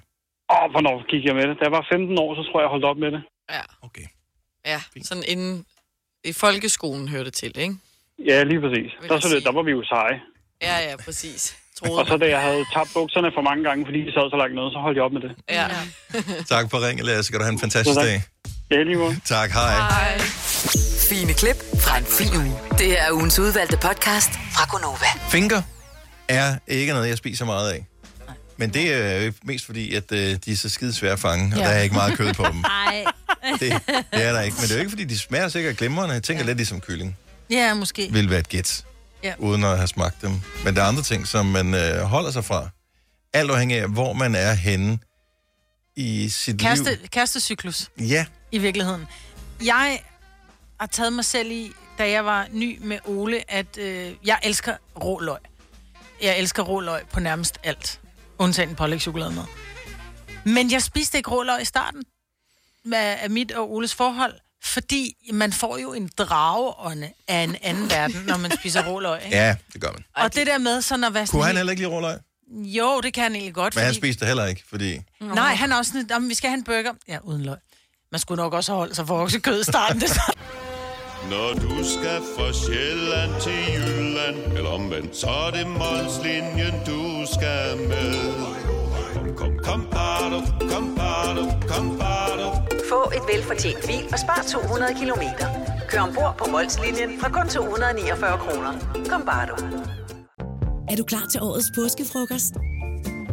Og 0.56 0.64
hvornår 0.74 0.96
gik 1.12 1.24
jeg 1.28 1.36
med 1.40 1.46
det? 1.50 1.56
Da 1.60 1.64
jeg 1.68 1.72
var 1.80 1.86
15 1.92 2.20
år, 2.24 2.30
så 2.38 2.42
tror 2.48 2.56
jeg, 2.60 2.66
jeg 2.68 2.74
holdt 2.76 2.86
op 2.92 2.98
med 3.06 3.12
det. 3.16 3.22
Ja. 3.58 3.64
Okay. 3.88 4.08
Ja, 4.72 4.80
sådan 5.10 5.24
inden... 5.28 5.66
I 6.24 6.34
folkeskolen 6.34 7.08
hører 7.14 7.24
det 7.24 7.34
til, 7.34 7.52
ikke? 7.60 7.76
Ja, 8.30 8.44
lige 8.44 8.62
præcis. 8.66 8.90
Der, 9.10 9.20
så 9.20 9.28
det, 9.36 9.44
der 9.44 9.52
var 9.52 9.64
vi 9.64 9.72
jo 9.72 9.84
seje. 9.84 10.18
Ja, 10.62 10.76
ja, 10.90 10.96
præcis. 11.06 11.58
Og 11.82 11.88
Troede. 11.88 12.08
så 12.10 12.18
da 12.18 12.26
jeg 12.36 12.42
havde 12.42 12.64
tabt 12.76 12.90
bukserne 12.94 13.30
for 13.38 13.42
mange 13.50 13.64
gange, 13.68 13.86
fordi 13.88 14.00
de 14.08 14.12
sad 14.16 14.26
så 14.34 14.38
langt 14.42 14.56
nede, 14.56 14.70
så 14.76 14.80
holdt 14.86 14.96
jeg 14.98 15.04
op 15.08 15.14
med 15.18 15.22
det. 15.26 15.32
Ja. 15.58 15.68
Tak 16.56 16.66
for 16.72 16.78
ringen, 16.88 17.06
Lasse. 17.06 17.24
Skal 17.24 17.40
du 17.40 17.44
have 17.44 17.54
en 17.54 17.60
fantastisk 17.60 18.00
Ja, 18.00 18.06
dag. 18.06 18.18
Ja, 18.72 18.84
lige 18.84 18.98
måde. 18.98 19.16
Tak, 19.26 19.50
hej. 19.52 19.76
Hej. 19.76 20.18
Fine 21.10 21.34
klip 21.34 21.56
fra 21.84 21.98
en 21.98 22.06
fin 22.06 22.36
uge. 22.38 22.54
Det 22.80 22.88
her 22.88 23.02
er 23.08 23.12
ugens 23.12 23.40
udvalgte 23.40 23.78
podcast 23.78 24.32
fra 24.56 24.64
Gonova. 24.72 25.10
Finger 25.30 25.62
er 26.28 26.56
ikke 26.68 26.94
noget, 26.94 27.10
jeg 27.10 27.18
spiser 27.18 27.46
meget 27.46 27.72
af. 27.72 27.86
Men 28.58 28.70
det 28.74 28.94
er 28.94 29.26
jo 29.26 29.32
mest 29.44 29.66
fordi, 29.66 29.96
at 29.96 30.12
øh, 30.12 30.20
de 30.46 30.52
er 30.52 30.56
så 30.56 30.70
skide 30.70 30.94
svære 30.94 31.12
at 31.14 31.20
fange, 31.20 31.54
og 31.56 31.60
Ja. 31.60 31.64
der 31.66 31.70
er 31.72 31.82
ikke 31.82 31.96
meget 31.96 32.18
kød 32.18 32.34
på 32.34 32.46
dem. 32.52 32.56
Nej. 32.88 33.04
Det, 33.60 33.74
det 34.14 34.26
er 34.26 34.34
der 34.34 34.42
ikke. 34.42 34.56
Men 34.60 34.64
det 34.64 34.72
er 34.72 34.76
jo 34.76 34.80
ikke, 34.80 34.90
fordi 34.90 35.04
de 35.04 35.20
smager 35.20 35.48
sikkert 35.48 35.78
glimrende. 35.78 36.14
Jeg 36.14 36.24
tænker 36.24 36.44
lidt 36.46 36.58
ligesom 36.58 36.80
kylling. 36.82 37.18
Ja, 37.50 37.74
måske. 37.74 38.08
Vil 38.12 38.30
være 38.30 38.40
et 38.40 38.50
gæt, 38.50 38.84
Ja. 39.24 39.34
uden 39.40 39.64
at 39.64 39.78
have 39.78 39.88
smagt 39.88 40.22
dem. 40.22 40.32
Men 40.66 40.76
der 40.76 40.82
er 40.82 40.86
andre 40.88 41.02
ting, 41.02 41.28
som 41.28 41.46
man 41.46 41.74
øh, 41.74 42.00
holder 42.02 42.32
sig 42.32 42.46
fra. 42.46 42.70
Alt 43.34 43.52
afhængig 43.52 43.78
af, 43.78 43.88
hvor 43.90 44.14
man 44.14 44.36
er 44.36 44.54
henne 44.54 45.00
i 45.96 46.30
sit 46.30 46.60
Kæreste, 46.60 46.90
liv. 46.96 47.08
kærestecyklus, 47.08 47.90
Ja, 48.00 48.26
i 48.52 48.58
virkeligheden. 48.58 49.08
Jeg 49.64 50.00
har 50.80 50.88
taget 50.88 51.14
mig 51.14 51.26
selv 51.26 51.52
i, 51.52 51.72
da 51.98 52.10
jeg 52.10 52.26
var 52.26 52.48
ny 52.52 52.80
med 52.82 53.00
Ole, 53.06 53.52
at 53.52 53.78
øh, 53.78 54.14
jeg 54.26 54.40
elsker 54.44 54.76
rå 55.04 55.20
løg. 55.20 55.38
Jeg 56.22 56.40
elsker 56.40 56.64
rå 56.64 56.80
løg 56.80 57.02
på 57.14 57.20
nærmest 57.20 57.58
alt. 57.64 58.02
Undtagen 58.38 58.76
pålægtschokolade 58.76 59.32
med. 59.32 59.44
Men 60.46 60.72
jeg 60.72 60.84
spiste 60.84 61.18
ikke 61.18 61.30
rå 61.30 61.44
løg 61.44 61.62
i 61.62 61.66
starten 61.66 62.04
af, 62.94 63.20
af 63.22 63.30
mit 63.30 63.52
og 63.52 63.72
Oles 63.72 63.96
forhold, 63.96 64.34
fordi 64.64 65.16
man 65.34 65.54
får 65.54 65.78
jo 65.78 65.94
en 65.94 66.10
drageånde 66.18 67.10
af 67.28 67.44
en 67.44 67.56
anden 67.62 67.90
verden, 67.90 68.24
når 68.28 68.38
man 68.38 68.52
spiser 68.60 68.84
rå 68.88 69.00
løg. 69.00 69.22
Ikke? 69.26 69.38
ja, 69.38 69.56
det 69.74 69.82
gør 69.82 69.92
man. 69.92 70.04
Og 70.16 70.36
det 70.36 70.48
der 70.48 70.58
med 70.58 70.82
sådan 70.82 71.04
at 71.04 71.14
være 71.14 71.26
sådan 71.28 71.38
Kunne 71.38 71.46
han 71.48 71.56
heller 71.58 71.72
ikke 71.72 71.82
lide 71.84 71.92
råløg? 71.94 72.18
Jo, 72.52 73.02
det 73.04 73.14
kan 73.14 73.24
han 73.24 73.36
egentlig 73.36 73.54
godt. 73.54 73.76
Men 73.76 73.84
han 73.84 73.90
fordi- 73.90 74.00
spiste 74.00 74.20
det 74.20 74.28
heller 74.28 74.46
ikke, 74.46 74.64
fordi... 74.70 75.00
Nej, 75.22 75.54
han 75.56 75.72
er 75.72 75.76
også 75.78 75.92
sådan, 75.92 76.08
"Jamen, 76.10 76.30
vi 76.30 76.34
skal 76.34 76.50
have 76.50 76.58
en 76.58 76.64
burger. 76.64 76.94
Ja, 77.08 77.18
uden 77.24 77.42
løg. 77.42 77.58
Man 78.12 78.20
skulle 78.20 78.42
nok 78.44 78.54
også 78.54 78.74
holde 78.74 78.96
sig 78.96 79.08
for 79.08 79.20
oksekød 79.24 79.62
i 79.62 79.64
starten. 79.64 80.02
Det 80.02 80.12
Når 81.30 81.54
du 81.54 81.84
skal 81.84 82.22
fra 82.38 82.54
Sjælland 82.54 83.32
til 83.42 83.74
Jylland, 83.74 84.58
eller 84.58 84.70
omvendt, 84.70 85.18
så 85.18 85.28
er 85.30 85.52
det 85.52 85.68
Molslinjen, 85.68 86.74
du 86.86 87.26
skal 87.34 87.78
med. 87.78 88.34
Kom, 89.14 89.36
kom, 89.36 89.60
kom, 89.64 89.88
bado, 89.92 90.42
kom, 90.74 90.96
bado, 90.96 91.44
kom, 91.68 91.98
bado. 92.00 92.09
Få 92.90 93.02
et 93.18 93.26
velfortjent 93.34 93.82
bil 93.88 94.04
og 94.14 94.20
spar 94.24 94.42
200 94.48 95.00
kilometer. 95.02 95.48
Kør 95.90 96.02
ombord 96.08 96.36
på 96.40 96.46
Molslinjen 96.54 97.12
fra 97.20 97.30
kun 97.36 97.50
249 97.50 98.38
kroner. 98.44 98.74
Kom 99.10 99.22
bare 99.30 99.46
du. 99.50 99.56
Er 100.92 100.96
du 100.96 101.04
klar 101.04 101.26
til 101.32 101.40
årets 101.42 101.72
påskefrokost? 101.76 102.54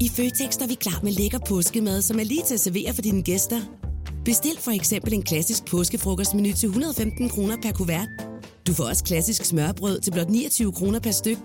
I 0.01 0.09
Føtex 0.16 0.51
er 0.64 0.66
vi 0.66 0.75
klar 0.75 1.01
med 1.03 1.12
lækker 1.12 1.38
påskemad, 1.49 2.03
som 2.03 2.21
er 2.21 2.25
lige 2.25 2.42
til 2.42 2.55
at 2.55 2.61
servere 2.61 2.95
for 2.95 3.03
dine 3.03 3.23
gæster. 3.23 3.61
Bestil 4.25 4.59
for 4.61 4.71
eksempel 4.71 5.14
en 5.14 5.23
klassisk 5.23 5.64
påskefrokostmenu 5.71 6.53
til 6.53 6.66
115 6.66 7.29
kroner 7.29 7.57
per 7.62 7.73
kuvert. 7.73 8.09
Du 8.66 8.75
får 8.75 8.85
også 8.85 9.05
klassisk 9.05 9.45
smørbrød 9.45 10.01
til 10.01 10.11
blot 10.12 10.31
29 10.31 10.73
kroner 10.73 11.01
per 11.01 11.11
styk. 11.11 11.38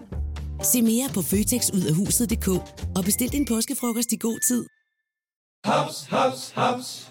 Se 0.63 0.81
mere 0.81 1.07
på 1.13 1.21
føtexudafhuset.dk 1.21 2.47
og 2.97 3.03
bestil 3.05 3.31
din 3.31 3.45
påskefrokost 3.45 4.11
i 4.11 4.17
god 4.17 4.39
tid. 4.47 4.65
Haps, 5.65 6.05
haps, 6.09 6.51
haps. 6.55 7.10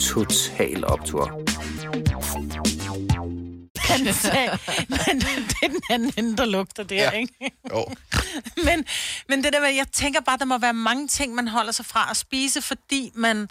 Total 0.00 0.84
Optor. 0.84 1.42
Han 3.78 4.14
sagde, 4.14 4.58
men 4.88 5.20
det 5.20 5.56
er 5.62 5.68
den 5.68 5.80
anden 5.90 6.12
ende, 6.16 6.36
der 6.36 6.44
lugter 6.44 6.82
der, 6.82 6.96
ja. 6.96 7.10
ikke? 7.10 7.50
Jo. 7.70 7.86
men, 8.66 8.84
men 9.28 9.44
det 9.44 9.52
der 9.52 9.60
med, 9.60 9.68
jeg 9.68 9.86
tænker 9.92 10.20
bare, 10.20 10.38
der 10.38 10.44
må 10.44 10.58
være 10.58 10.72
mange 10.72 11.08
ting, 11.08 11.34
man 11.34 11.48
holder 11.48 11.72
sig 11.72 11.86
fra 11.86 12.10
at 12.10 12.16
spise, 12.16 12.62
fordi 12.62 13.10
man, 13.14 13.48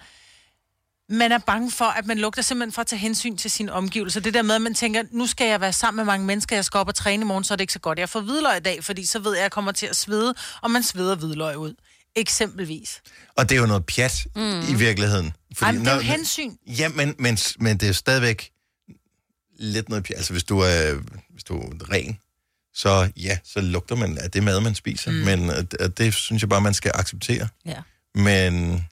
man 1.09 1.31
er 1.31 1.37
bange 1.37 1.71
for, 1.71 1.85
at 1.85 2.05
man 2.05 2.17
lugter 2.17 2.41
simpelthen 2.41 2.71
for 2.73 2.81
at 2.81 2.87
tage 2.87 2.99
hensyn 2.99 3.37
til 3.37 3.51
sine 3.51 3.73
omgivelser. 3.73 4.21
Det 4.21 4.33
der 4.33 4.41
med, 4.41 4.55
at 4.55 4.61
man 4.61 4.73
tænker, 4.73 5.03
nu 5.11 5.27
skal 5.27 5.47
jeg 5.47 5.61
være 5.61 5.73
sammen 5.73 5.97
med 5.97 6.05
mange 6.05 6.25
mennesker, 6.25 6.55
jeg 6.55 6.65
skal 6.65 6.77
op 6.77 6.87
og 6.87 6.95
træne 6.95 7.21
i 7.21 7.25
morgen, 7.25 7.43
så 7.43 7.53
er 7.53 7.55
det 7.55 7.63
ikke 7.63 7.73
så 7.73 7.79
godt. 7.79 7.99
Jeg 7.99 8.09
får 8.09 8.19
hvidløg 8.19 8.57
i 8.57 8.59
dag, 8.59 8.83
fordi 8.83 9.05
så 9.05 9.19
ved 9.19 9.31
jeg, 9.31 9.39
at 9.39 9.43
jeg 9.43 9.51
kommer 9.51 9.71
til 9.71 9.85
at 9.85 9.95
svede, 9.95 10.35
og 10.61 10.71
man 10.71 10.83
sveder 10.83 11.15
hvidløg 11.15 11.57
ud. 11.57 11.73
Eksempelvis. 12.15 13.01
Og 13.37 13.49
det 13.49 13.55
er 13.55 13.59
jo 13.61 13.67
noget 13.67 13.85
pjat 13.85 14.27
Mm. 14.35 14.61
i 14.69 14.73
virkeligheden. 14.73 15.33
Ej, 15.61 15.71
men 15.71 15.81
det 15.81 15.91
er 15.91 15.95
jo 15.95 16.01
hensyn. 16.01 16.51
Ja, 16.67 16.89
men, 16.89 17.15
men, 17.19 17.37
men 17.59 17.77
det 17.77 17.89
er 17.89 17.93
stadigvæk 17.93 18.51
lidt 19.59 19.89
noget 19.89 20.03
pjat. 20.03 20.17
Altså, 20.17 20.33
hvis 20.33 20.43
du 20.43 20.59
er, 20.59 20.93
hvis 21.29 21.43
du 21.43 21.57
er 21.59 21.91
ren, 21.91 22.17
så 22.73 23.11
ja, 23.17 23.37
så 23.43 23.61
lugter 23.61 23.95
man 23.95 24.17
af 24.17 24.31
det 24.31 24.43
mad, 24.43 24.61
man 24.61 24.75
spiser. 24.75 25.11
Mm. 25.11 25.17
Men 25.17 25.49
og 25.49 25.71
det, 25.71 25.79
og 25.79 25.97
det 25.97 26.13
synes 26.13 26.41
jeg 26.41 26.49
bare, 26.49 26.61
man 26.61 26.73
skal 26.73 26.91
acceptere. 26.95 27.47
Ja. 27.65 27.81
Men, 28.15 28.85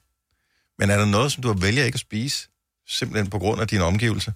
men 0.78 0.90
er 0.90 0.98
der 0.98 1.04
noget, 1.06 1.32
som 1.32 1.42
du 1.42 1.52
vælger 1.52 1.84
ikke 1.84 1.96
at 1.96 2.00
spise, 2.00 2.48
simpelthen 2.88 3.30
på 3.30 3.38
grund 3.38 3.60
af 3.60 3.68
dine 3.68 3.84
omgivelser? 3.84 4.32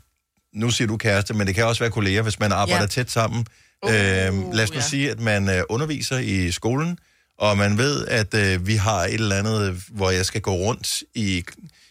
Nu 0.55 0.71
siger 0.71 0.89
du 0.89 0.97
kæreste, 0.97 1.35
men 1.35 1.47
det 1.47 1.55
kan 1.55 1.65
også 1.65 1.83
være 1.83 1.91
kolleger, 1.91 2.23
hvis 2.23 2.39
man 2.41 2.53
arbejder 2.53 2.83
Ja. 2.83 2.87
tæt 2.87 3.11
sammen. 3.11 3.47
Uh, 3.83 3.91
øhm, 3.95 4.51
lad 4.53 4.65
os 4.65 4.71
nu 4.71 4.75
ja. 4.75 4.81
ja. 4.81 4.81
sige, 4.81 5.11
at 5.11 5.21
man 5.21 5.49
øh, 5.49 5.63
underviser 5.69 6.19
i 6.19 6.51
skolen, 6.51 6.99
og 7.39 7.59
man 7.59 7.79
ved, 7.79 8.07
at 8.07 8.35
øh, 8.35 8.67
vi 8.67 8.75
har 8.77 9.01
et 9.05 9.15
eller 9.15 9.37
andet, 9.37 9.83
hvor 9.89 10.11
jeg 10.11 10.27
skal 10.27 10.41
gå 10.41 10.53
rundt 10.53 11.03
i, 11.15 11.45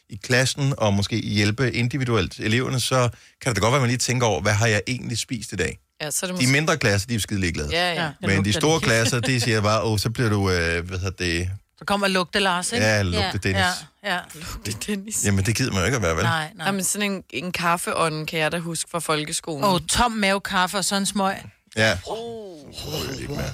i 0.09 0.15
klassen 0.23 0.73
og 0.77 0.93
måske 0.93 1.15
hjælpe 1.17 1.71
individuelt 1.71 2.39
eleverne, 2.39 2.79
så 2.79 3.09
kan 3.41 3.49
det 3.49 3.55
da 3.55 3.61
godt 3.61 3.71
være, 3.71 3.75
at 3.79 3.81
man 3.81 3.89
lige 3.89 3.97
tænker 3.97 4.27
over, 4.27 4.41
hvad 4.41 4.53
har 4.53 4.67
jeg 4.67 4.81
egentlig 4.87 5.17
spist 5.17 5.51
i 5.51 5.55
dag? 5.55 5.79
Ja, 6.01 6.11
så 6.11 6.25
er 6.25 6.31
det 6.31 6.41
De 6.41 6.47
mindre 6.47 6.77
klasser, 6.77 7.07
de 7.07 7.13
er 7.13 7.15
jo 7.17 7.21
skide 7.21 7.39
ligeglade. 7.39 7.69
Ja, 7.71 8.03
ja. 8.03 8.11
Men 8.21 8.45
de 8.45 8.53
store 8.53 8.75
det. 8.75 8.83
klasser, 8.83 9.19
de 9.19 9.41
siger 9.45 9.61
bare, 9.61 9.83
åh, 9.83 9.99
så 9.99 10.09
bliver 10.09 10.29
du, 10.29 10.51
øh, 10.51 10.87
hvad 10.87 10.99
hedder 10.99 11.23
det, 11.25 11.49
Så 11.79 11.85
kommer 11.85 12.07
lugte 12.07 12.39
Lars, 12.39 12.71
ikke? 12.71 12.85
Ja, 12.85 13.01
lugte 13.01 13.37
Dennis. 13.43 13.61
Ja, 14.03 14.13
ja. 14.13 14.19
Lugte 14.35 14.71
Dennis. 14.87 15.25
jamen 15.25 15.45
det 15.45 15.55
gider 15.55 15.71
man 15.71 15.79
jo 15.79 15.85
ikke 15.85 15.95
at 15.95 16.01
være, 16.01 16.15
vel? 16.15 16.23
Nej, 16.23 16.49
nej. 16.55 16.65
Jamen, 16.67 16.83
sådan 16.83 17.11
en, 17.11 17.23
en 17.29 17.51
kaffeånden 17.51 18.25
kan 18.25 18.39
jeg 18.39 18.51
da 18.51 18.57
huske 18.57 18.89
fra 18.91 18.99
folkeskolen. 18.99 19.63
Og 19.63 19.87
tom 19.87 20.11
mave 20.11 20.41
kaffe 20.41 20.77
og 20.77 20.85
sådan 20.85 21.01
en 21.01 21.05
smøg. 21.05 21.35
Ja. 21.77 21.97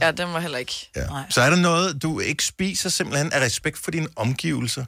Ja, 0.01 0.12
den 0.12 0.33
var 0.33 0.39
heller 0.39 0.57
ikke. 0.57 0.89
Ja. 0.95 1.07
Så 1.29 1.41
er 1.41 1.49
der 1.49 1.57
noget, 1.57 2.01
du 2.01 2.19
ikke 2.19 2.45
spiser 2.45 2.89
simpelthen 2.89 3.33
af 3.33 3.39
respekt 3.39 3.77
for 3.77 3.91
dine 3.91 4.07
omgivelser? 4.15 4.86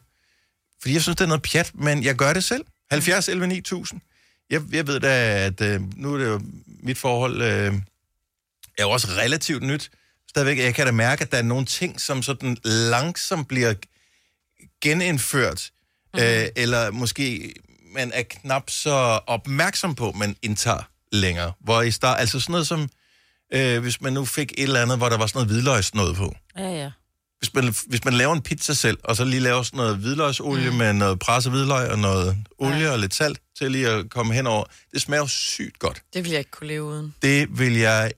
Fordi 0.82 0.94
jeg 0.94 1.02
synes, 1.02 1.16
det 1.16 1.24
er 1.24 1.28
noget 1.28 1.42
pjat, 1.42 1.72
men 1.74 2.04
jeg 2.04 2.16
gør 2.16 2.34
det 2.34 2.44
selv. 2.44 2.66
70 2.92 3.30
11 3.30 3.48
9000. 3.48 4.02
Jeg, 4.50 4.62
jeg 4.72 4.88
ved 4.88 5.00
da, 5.00 5.46
at 5.46 5.62
øh, 5.62 5.82
nu 5.96 6.14
er 6.14 6.18
det 6.18 6.26
jo 6.26 6.42
mit 6.84 6.98
forhold 6.98 7.42
øh, 7.42 7.74
er 8.78 8.84
jo 8.84 8.90
også 8.90 9.08
relativt 9.08 9.64
nyt. 9.64 9.92
Stadigvæk, 10.30 10.58
jeg 10.58 10.76
kan 10.76 10.86
da 10.86 10.92
mærke, 10.92 11.22
at 11.22 11.32
der 11.32 11.38
er 11.38 11.42
nogle 11.42 11.66
ting, 11.66 12.02
som 12.02 12.24
sådan 12.24 12.58
langsomt 12.64 13.48
bliver 13.48 13.74
genindført, 14.82 15.72
mm-hmm. 16.14 16.28
øh, 16.28 16.48
eller 16.56 16.92
måske 16.92 17.54
man 17.96 18.12
er 18.14 18.24
knap 18.24 18.70
så 18.70 19.20
opmærksom 19.28 19.96
på, 19.96 20.12
man 20.12 20.36
indtager 20.42 20.90
længere. 21.12 21.54
Hvor 21.60 21.82
i 21.82 21.92
start, 21.92 22.20
altså 22.20 22.40
sådan 22.40 22.52
noget 22.52 22.68
som, 22.68 22.90
øh, 23.56 23.82
hvis 23.82 24.02
man 24.02 24.14
nu 24.14 24.26
fik 24.26 24.52
et 24.52 24.64
eller 24.64 24.82
andet, 24.82 24.98
hvor 24.98 25.10
der 25.10 25.18
var 25.18 25.28
sådan 25.28 25.38
noget 25.40 25.52
hvidløgs 25.52 25.94
noget 25.94 26.16
på. 26.16 26.36
Ja, 26.58 26.70
ja. 26.70 26.92
Hvis 27.40 27.54
man, 27.54 27.76
hvis 27.88 28.06
man 28.06 28.14
laver 28.14 28.34
en 28.34 28.42
pizza 28.42 28.74
selv, 28.74 28.98
og 29.04 29.16
så 29.16 29.26
lige 29.26 29.40
laver 29.40 29.64
sådan 29.64 29.78
noget 29.78 29.98
hvidløgsolie 29.98 30.70
mm. 30.70 30.76
med 30.76 30.94
noget 30.94 31.20
presset 31.20 31.52
hvidløg 31.52 31.90
og 31.90 32.00
noget 32.00 32.38
olie 32.58 32.78
ja. 32.78 32.92
og 32.92 33.00
lidt 33.00 33.14
salt 33.14 33.42
til 33.58 33.72
lige 33.72 33.90
at 33.90 34.10
komme 34.10 34.34
henover, 34.34 34.64
det 34.94 35.02
smager 35.02 35.22
jo 35.22 35.28
sygt 35.28 35.80
godt. 35.80 36.02
Det 36.14 36.24
vil 36.24 36.32
jeg 36.32 36.40
ikke 36.40 36.52
kunne 36.52 36.68
leve 36.68 36.84
uden. 36.84 37.16
Det 37.22 37.60
vil 37.60 37.74
jeg 37.74 38.12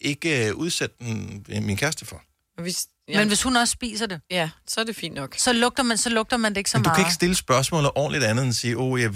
ikke 0.00 0.48
øh, 0.48 0.54
udsætte 0.54 0.96
den, 1.00 1.46
min 1.48 1.76
kæreste 1.76 2.06
for. 2.06 2.22
Og 2.56 2.62
Hvis, 2.62 2.86
Men 3.16 3.28
hvis 3.28 3.42
hun 3.42 3.56
også 3.56 3.72
spiser 3.72 4.06
det, 4.06 4.20
Ja, 4.30 4.50
så 4.68 4.80
er 4.80 4.84
det 4.84 4.96
fint 4.96 5.14
nok. 5.14 5.34
så 5.38 5.52
lugter 5.52 5.82
man, 5.82 5.98
så 5.98 6.08
lugter 6.10 6.36
man 6.36 6.52
det 6.52 6.58
ikke 6.58 6.70
så 6.70 6.78
Men 6.78 6.84
du 6.84 6.88
meget. 6.88 6.96
kan 6.96 7.04
ikke 7.04 7.14
stille 7.14 7.34
spørgsmålet 7.34 7.90
ordentligt 7.94 8.24
andet 8.24 8.42
end 8.42 8.50
at 8.50 8.56
sige, 8.56 8.78
åh, 8.78 9.00
jeg, 9.00 9.10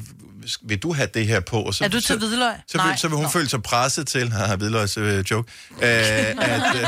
vil 0.62 0.78
du 0.78 0.92
have 0.92 1.09
det 1.14 1.26
her 1.26 1.40
på? 1.40 1.62
Og 1.62 1.74
så, 1.74 1.85
Er 1.85 1.88
du 1.88 1.96
til 1.96 2.02
så, 2.07 2.16
hvidløg? 2.18 2.52
Så, 2.68 2.78
vil, 2.78 2.87
Nej. 2.87 2.96
så 2.96 3.09
vil 3.09 3.14
hun 3.16 3.24
Nå. 3.24 3.31
føle 3.31 3.48
sig 3.48 3.62
presset 3.62 4.07
til, 4.07 4.33
haha, 4.33 4.57
hvidløgs 4.57 4.96
øh, 4.96 5.24
joke, 5.31 5.52
øh, 5.72 5.83
at, 5.83 6.62
øh, 6.74 6.83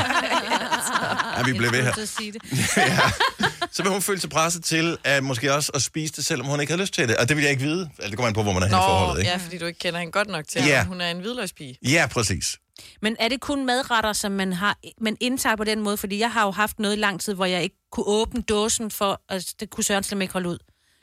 ja, 1.37 1.43
vi 1.45 1.53
bliver 1.53 1.71
ved 1.71 1.83
her. 1.83 1.93
Så 3.71 3.83
vil 3.83 3.91
hun 3.91 4.01
føle 4.01 4.19
sig 4.19 4.29
presset 4.29 4.63
til, 4.63 4.97
at 5.03 5.23
måske 5.23 5.53
også 5.53 5.71
at 5.73 5.81
spise 5.81 6.13
det, 6.15 6.25
selvom 6.25 6.47
hun 6.47 6.59
ikke 6.61 6.73
har 6.73 6.77
lyst 6.79 6.93
til 6.93 7.07
det. 7.07 7.17
Og 7.17 7.29
det 7.29 7.37
vil 7.37 7.41
jeg 7.43 7.51
ikke 7.51 7.63
vide. 7.63 7.89
Altså, 7.97 8.09
det 8.09 8.15
kommer 8.17 8.27
an 8.27 8.33
på, 8.33 8.43
hvor 8.43 8.53
man 8.53 8.61
er 8.63 8.67
henne 8.67 8.77
i 8.77 8.81
forholdet, 8.81 9.19
ikke? 9.21 9.31
ja, 9.31 9.37
fordi 9.37 9.57
du 9.57 9.65
ikke 9.65 9.79
kender 9.79 9.99
hende 9.99 10.11
godt 10.11 10.27
nok 10.27 10.45
til, 10.47 10.61
Ja. 10.65 10.79
at 10.79 10.85
hun 10.85 11.01
er 11.01 11.11
en 11.11 11.19
hvidløgspige. 11.19 11.77
Ja, 11.83 12.07
præcis. 12.11 12.57
Men 13.01 13.15
er 13.19 13.27
det 13.27 13.39
kun 13.41 13.65
madretter, 13.65 14.13
som 14.13 14.31
man 14.31 14.53
har, 14.53 14.77
man 15.01 15.17
indtager 15.19 15.55
på 15.55 15.63
den 15.63 15.79
måde? 15.81 15.97
Fordi 15.97 16.19
jeg 16.19 16.31
har 16.31 16.45
jo 16.45 16.51
haft 16.51 16.79
noget 16.79 16.95
i 16.95 16.99
lang 16.99 17.21
tid, 17.21 17.33
hvor 17.33 17.45
jeg 17.45 17.63
ikke 17.63 17.75
kunne 17.91 18.05
åbne 18.07 18.41
dåsen 18.41 18.91
for, 18.91 19.21
altså 19.29 19.55
det 19.59 19.69
kunne 19.69 19.83
Søren 19.83 20.03
slet 20.03 20.21
ikke 20.21 20.33
holde 20.33 20.49
ud. 20.49 20.57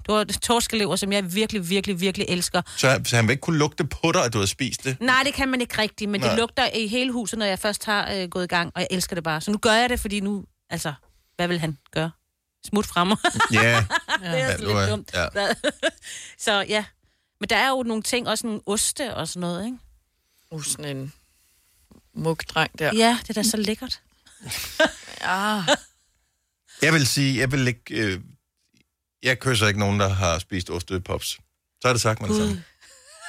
Det 0.07 0.15
var 0.15 0.25
torskelever, 0.25 0.97
som 0.97 1.13
jeg 1.13 1.35
virkelig, 1.35 1.71
virkelig, 1.71 2.01
virkelig 2.01 2.27
elsker. 2.29 2.63
Så, 2.77 3.01
så 3.05 3.17
han 3.17 3.27
vil 3.27 3.33
ikke 3.33 3.41
kunne 3.41 3.59
lugte 3.59 3.85
på 3.85 4.13
dig, 4.13 4.25
at 4.25 4.33
du 4.33 4.39
har 4.39 4.47
spist 4.47 4.85
det. 4.85 4.97
Nej, 5.01 5.23
det 5.25 5.35
kan 5.35 5.49
man 5.49 5.61
ikke 5.61 5.79
rigtigt, 5.79 6.11
men 6.11 6.21
Nej. 6.21 6.31
Det 6.31 6.39
lugter 6.39 6.69
i 6.75 6.87
hele 6.87 7.13
huset, 7.13 7.39
når 7.39 7.47
jeg 7.47 7.59
først 7.59 7.85
har 7.85 8.13
øh, 8.13 8.29
gået 8.29 8.45
i 8.45 8.47
gang, 8.47 8.73
og 8.75 8.81
jeg 8.81 8.89
elsker 8.91 9.15
det 9.15 9.25
bare. 9.25 9.41
Så 9.41 9.51
nu 9.51 9.59
gør 9.59 9.73
jeg 9.73 9.89
det, 9.91 10.01
fordi 10.01 10.21
nu, 10.21 10.45
altså, 10.71 10.93
hvad 11.37 11.49
vil 11.49 11.59
han 11.59 11.79
gøre? 11.91 12.11
Smut 12.65 12.87
frem 12.87 13.07
mig. 13.09 13.17
Ja. 13.53 13.59
det 14.21 14.29
er 14.29 14.37
Ja, 14.37 14.57
du 14.57 14.65
er- 14.71 14.81
lidt 14.81 14.91
dumt. 14.91 15.11
ja. 15.15 15.49
Så 16.45 16.65
ja, 16.69 16.85
men 17.41 17.49
der 17.49 17.57
er 17.57 17.69
jo 17.69 17.83
nogle 17.83 18.03
ting, 18.03 18.29
også 18.29 18.47
nogle 18.47 18.61
oste 18.67 19.15
og 19.15 19.29
sådan 19.29 19.41
noget, 19.41 19.65
ikke? 19.65 19.79
Uh, 20.51 20.63
sådan 20.65 20.97
en 20.97 21.13
mugdreng 22.15 22.79
der. 22.79 22.91
Ja, 22.97 23.19
det 23.23 23.31
er 23.31 23.35
da 23.35 23.43
så 23.43 23.57
lækkert. 23.57 24.01
ja. 25.21 25.63
Jeg 26.83 26.93
vil 26.93 27.07
sige, 27.07 27.41
jeg 27.41 27.53
vil 27.53 27.69
ikke... 27.69 27.95
Øh, 27.95 28.21
jeg 29.23 29.39
kysser 29.39 29.67
ikke 29.69 29.81
nogen, 29.81 30.01
der 30.01 30.09
har 30.09 30.39
spist 30.39 30.71
ostepops. 30.71 31.39
Så 31.83 31.89
er 31.89 31.93
det 31.93 32.01
sagt 32.03 32.21
med 32.21 32.29
det 32.29 32.37
samme. 32.37 32.65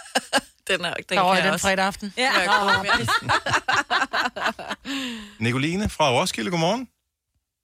Den, 0.67 0.85
er, 0.85 0.93
den 0.93 1.03
Der 1.09 1.15
kan 1.23 1.35
jeg 1.35 1.43
den 1.43 1.53
også. 1.53 1.67
fredag 1.67 1.85
aften. 1.85 2.13
Ja. 2.17 2.31
Nicoline 5.45 5.89
fra 5.89 6.11
Roskilde, 6.11 6.51
godmorgen. 6.51 6.87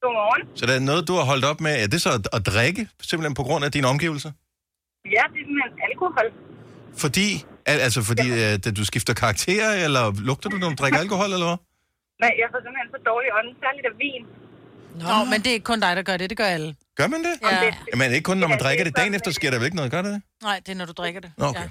Godmorgen. 0.01 0.58
Så 0.58 0.65
det 0.65 0.75
er 0.75 0.79
noget, 0.79 1.08
du 1.08 1.13
har 1.13 1.23
holdt 1.23 1.45
op 1.45 1.62
med. 1.62 1.84
Er 1.84 1.88
det 1.88 2.01
så 2.01 2.10
at, 2.13 2.27
at 2.34 2.45
drikke, 2.45 2.89
simpelthen 3.01 3.34
på 3.34 3.43
grund 3.43 3.65
af 3.65 3.71
dine 3.71 3.88
omgivelser? 3.88 4.32
Ja, 5.05 5.10
det 5.10 5.17
er 5.41 5.45
simpelthen 5.47 5.79
alkohol. 5.91 6.34
Fordi, 6.97 7.43
al- 7.71 7.84
altså 7.88 8.01
fordi 8.10 8.27
ja. 8.43 8.58
at 8.69 8.77
du 8.79 8.84
skifter 8.91 9.13
karakter, 9.23 9.65
eller 9.86 10.03
lugter 10.29 10.47
du, 10.53 10.58
når 10.62 10.69
du 10.73 10.77
drikker 10.82 10.99
alkohol, 11.05 11.29
eller 11.36 11.47
hvad? 11.51 11.60
Nej, 12.23 12.34
jeg 12.41 12.47
får 12.53 12.60
simpelthen 12.65 12.89
så 12.95 12.99
dårlig 13.12 13.29
ånd, 13.39 13.49
særligt 13.63 13.86
af 13.91 13.95
vin. 14.03 14.23
Nå. 15.01 15.05
Nå, 15.12 15.17
men 15.32 15.38
det 15.43 15.49
er 15.51 15.55
ikke 15.60 15.69
kun 15.71 15.79
dig, 15.86 15.91
der 15.99 16.03
gør 16.10 16.17
det. 16.21 16.27
Det 16.32 16.38
gør 16.43 16.49
alle. 16.58 16.69
Gør 16.99 17.08
man 17.13 17.19
det? 17.27 17.34
Ja. 17.53 17.71
Men 18.01 18.08
ikke 18.17 18.27
kun, 18.32 18.38
når 18.43 18.49
man 18.53 18.60
Ja, 18.62 18.63
drikker 18.65 18.84
det 18.88 18.93
dagen 18.99 19.13
efter, 19.17 19.29
sker 19.39 19.49
der 19.51 19.58
vel 19.60 19.67
ikke 19.69 19.79
noget, 19.82 19.91
gør 19.95 20.01
det 20.05 20.12
det? 20.15 20.21
Nej, 20.47 20.58
det 20.63 20.69
er, 20.73 20.77
når 20.82 20.88
du 20.91 20.95
drikker 21.01 21.21
det. 21.25 21.32
Nå, 21.41 21.45
okay. 21.53 21.67
Ja. 21.67 21.69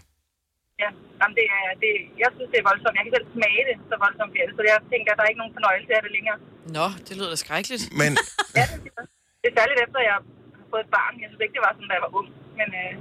Ja, 0.83 0.91
Jamen, 1.21 1.35
det 1.41 1.47
er, 1.57 1.63
det, 1.85 1.93
jeg 2.23 2.31
synes, 2.37 2.49
det 2.53 2.59
er 2.63 2.67
voldsomt. 2.71 2.95
Jeg 2.99 3.05
kan 3.07 3.13
selv 3.17 3.27
smage 3.37 3.63
det, 3.71 3.77
så 3.91 3.95
voldsomt 4.05 4.31
bliver 4.35 4.47
det. 4.49 4.55
Så 4.59 4.63
jeg 4.73 4.77
tænker, 4.93 5.09
at 5.13 5.17
der 5.19 5.25
er 5.27 5.31
ikke 5.33 5.43
nogen 5.43 5.55
fornøjelse 5.59 5.91
af 5.99 6.03
det 6.07 6.13
længere. 6.17 6.37
Nå, 6.79 6.87
det 7.07 7.13
lyder 7.19 7.31
da 7.35 7.39
skrækkeligt. 7.45 7.85
Men 8.01 8.11
Ja, 8.59 8.65
det, 8.73 8.91
er 8.99 9.03
det. 9.03 9.09
det 9.41 9.47
er 9.51 9.55
særligt 9.61 9.79
efter, 9.85 9.99
at 10.03 10.07
jeg 10.09 10.15
har 10.19 10.25
fået 10.73 10.83
et 10.87 10.91
barn. 10.99 11.13
Jeg 11.23 11.29
synes 11.31 11.43
ikke, 11.45 11.55
det 11.57 11.63
var 11.67 11.73
sådan, 11.77 11.89
da 11.91 11.95
jeg 11.99 12.05
var 12.07 12.13
ung. 12.21 12.29
Men 12.59 12.69
øh, 12.83 12.93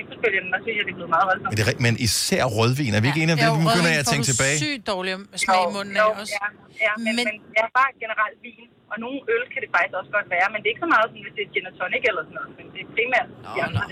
efterfølgende, 0.00 0.48
der 0.54 0.58
synes 0.64 0.76
jeg, 0.78 0.84
det 0.88 0.92
er 0.94 0.98
blevet 1.00 1.12
meget 1.16 1.26
voldsomt. 1.30 1.50
Men, 1.52 1.56
det 1.58 1.64
er, 1.70 1.74
men 1.86 1.94
især 2.08 2.42
rødvin. 2.56 2.92
Er 2.96 3.00
vi 3.04 3.08
ikke 3.10 3.20
enige 3.24 3.34
om 3.36 3.40
det? 3.42 3.48
Nu 3.52 3.56
begynder 3.68 3.90
jeg 3.96 4.02
at 4.04 4.08
tænke 4.14 4.26
du 4.28 4.32
tilbage. 4.32 4.56
sygt 4.66 4.82
dårlig 4.92 5.10
smag 5.44 5.60
i 5.68 5.70
munden 5.76 5.94
af 6.00 6.04
jo, 6.04 6.08
også. 6.20 6.34
Ja, 6.40 6.46
ja 6.86 6.92
men, 7.04 7.12
men, 7.18 7.24
men 7.28 7.34
jeg 7.56 7.62
er 7.68 7.72
bare 7.80 7.90
generelt 8.04 8.38
vin. 8.46 8.66
Og 8.92 8.96
nogle 9.04 9.18
øl 9.34 9.42
kan 9.52 9.60
det 9.64 9.70
faktisk 9.76 9.94
også 10.00 10.10
godt 10.16 10.28
være. 10.36 10.46
Men 10.52 10.58
det 10.60 10.66
er 10.68 10.72
ikke 10.74 10.84
så 10.86 10.90
meget, 10.94 11.06
som 11.10 11.16
hvis 11.24 11.34
det 11.38 11.42
er 11.46 11.50
gin 11.54 11.64
og 11.70 11.74
tonic 11.80 12.02
eller 12.10 12.22
sådan 12.28 12.36
noget. 12.38 12.50
Men 12.58 12.66
det 12.74 12.80
er 12.84 12.88
primært 12.96 13.28
de 13.54 13.58
andre. 13.66 13.82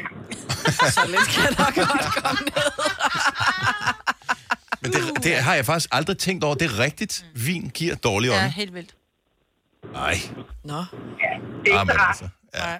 Så 0.96 1.02
lidt 1.14 1.28
kan 1.36 1.50
der 1.58 1.68
godt 1.78 2.06
komme 2.22 2.40
ned. 2.50 2.68
Men 4.82 4.88
det, 4.94 5.00
det 5.24 5.32
har 5.46 5.54
jeg 5.54 5.64
faktisk 5.70 5.88
aldrig 5.98 6.18
tænkt 6.18 6.44
over. 6.44 6.54
Det 6.54 6.66
er 6.72 6.78
rigtigt. 6.78 7.14
Vin 7.46 7.70
giver 7.78 7.94
dårlig 7.94 8.28
Ja, 8.30 8.44
ånd. 8.44 8.52
helt 8.52 8.74
vildt. 8.74 8.94
Nej. 9.92 10.14
Nå. 10.64 10.74
Ja, 10.74 10.82
det 11.64 11.72
er 11.72 11.80
ikke 11.82 11.92
så 11.92 11.98
rart. 11.98 12.08
altså, 12.08 12.28
ja. 12.54 12.76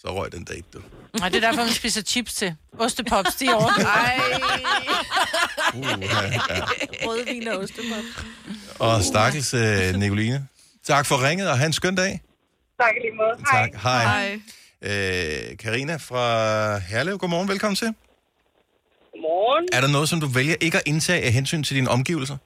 Så 0.00 0.08
røg 0.14 0.32
den 0.32 0.44
date, 0.44 0.64
du. 0.74 0.80
Nej, 1.18 1.28
det 1.28 1.36
er 1.44 1.48
derfor, 1.48 1.64
man 1.64 1.72
spiser 1.72 2.02
chips 2.02 2.34
til. 2.34 2.54
Ostepops, 2.78 3.34
de 3.34 3.46
er 3.46 3.54
over. 3.54 3.70
Ej. 3.96 4.20
Uh, 5.74 5.84
ja, 5.84 6.22
ja. 6.22 6.64
Rødvin 7.06 7.48
og 7.48 7.58
ostepop. 7.58 8.04
Og 8.78 9.02
stakkels 9.02 9.54
uh, 9.54 10.00
Nicoline. 10.00 10.46
Tak 10.84 11.06
for 11.06 11.28
ringet, 11.28 11.50
og 11.50 11.58
have 11.58 11.66
en 11.66 11.72
skøn 11.72 11.94
dag. 11.94 12.20
Tak 12.80 12.90
i 12.96 13.00
lige 13.00 13.16
måde. 13.16 13.46
Hej. 13.52 13.70
Tak. 13.70 13.82
Hej. 13.82 14.40
Øh, 14.82 15.56
Karina 15.56 15.96
fra 15.96 16.78
Herlev, 16.78 17.18
godmorgen. 17.18 17.48
Velkommen 17.48 17.76
til. 17.76 17.94
Godmorgen. 19.12 19.68
Er 19.72 19.80
der 19.80 19.88
noget, 19.88 20.08
som 20.08 20.20
du 20.20 20.26
vælger 20.26 20.56
ikke 20.60 20.76
at 20.76 20.82
indtage 20.86 21.22
af 21.22 21.32
hensyn 21.32 21.62
til 21.62 21.76
dine 21.76 21.90
omgivelser? 21.90 22.36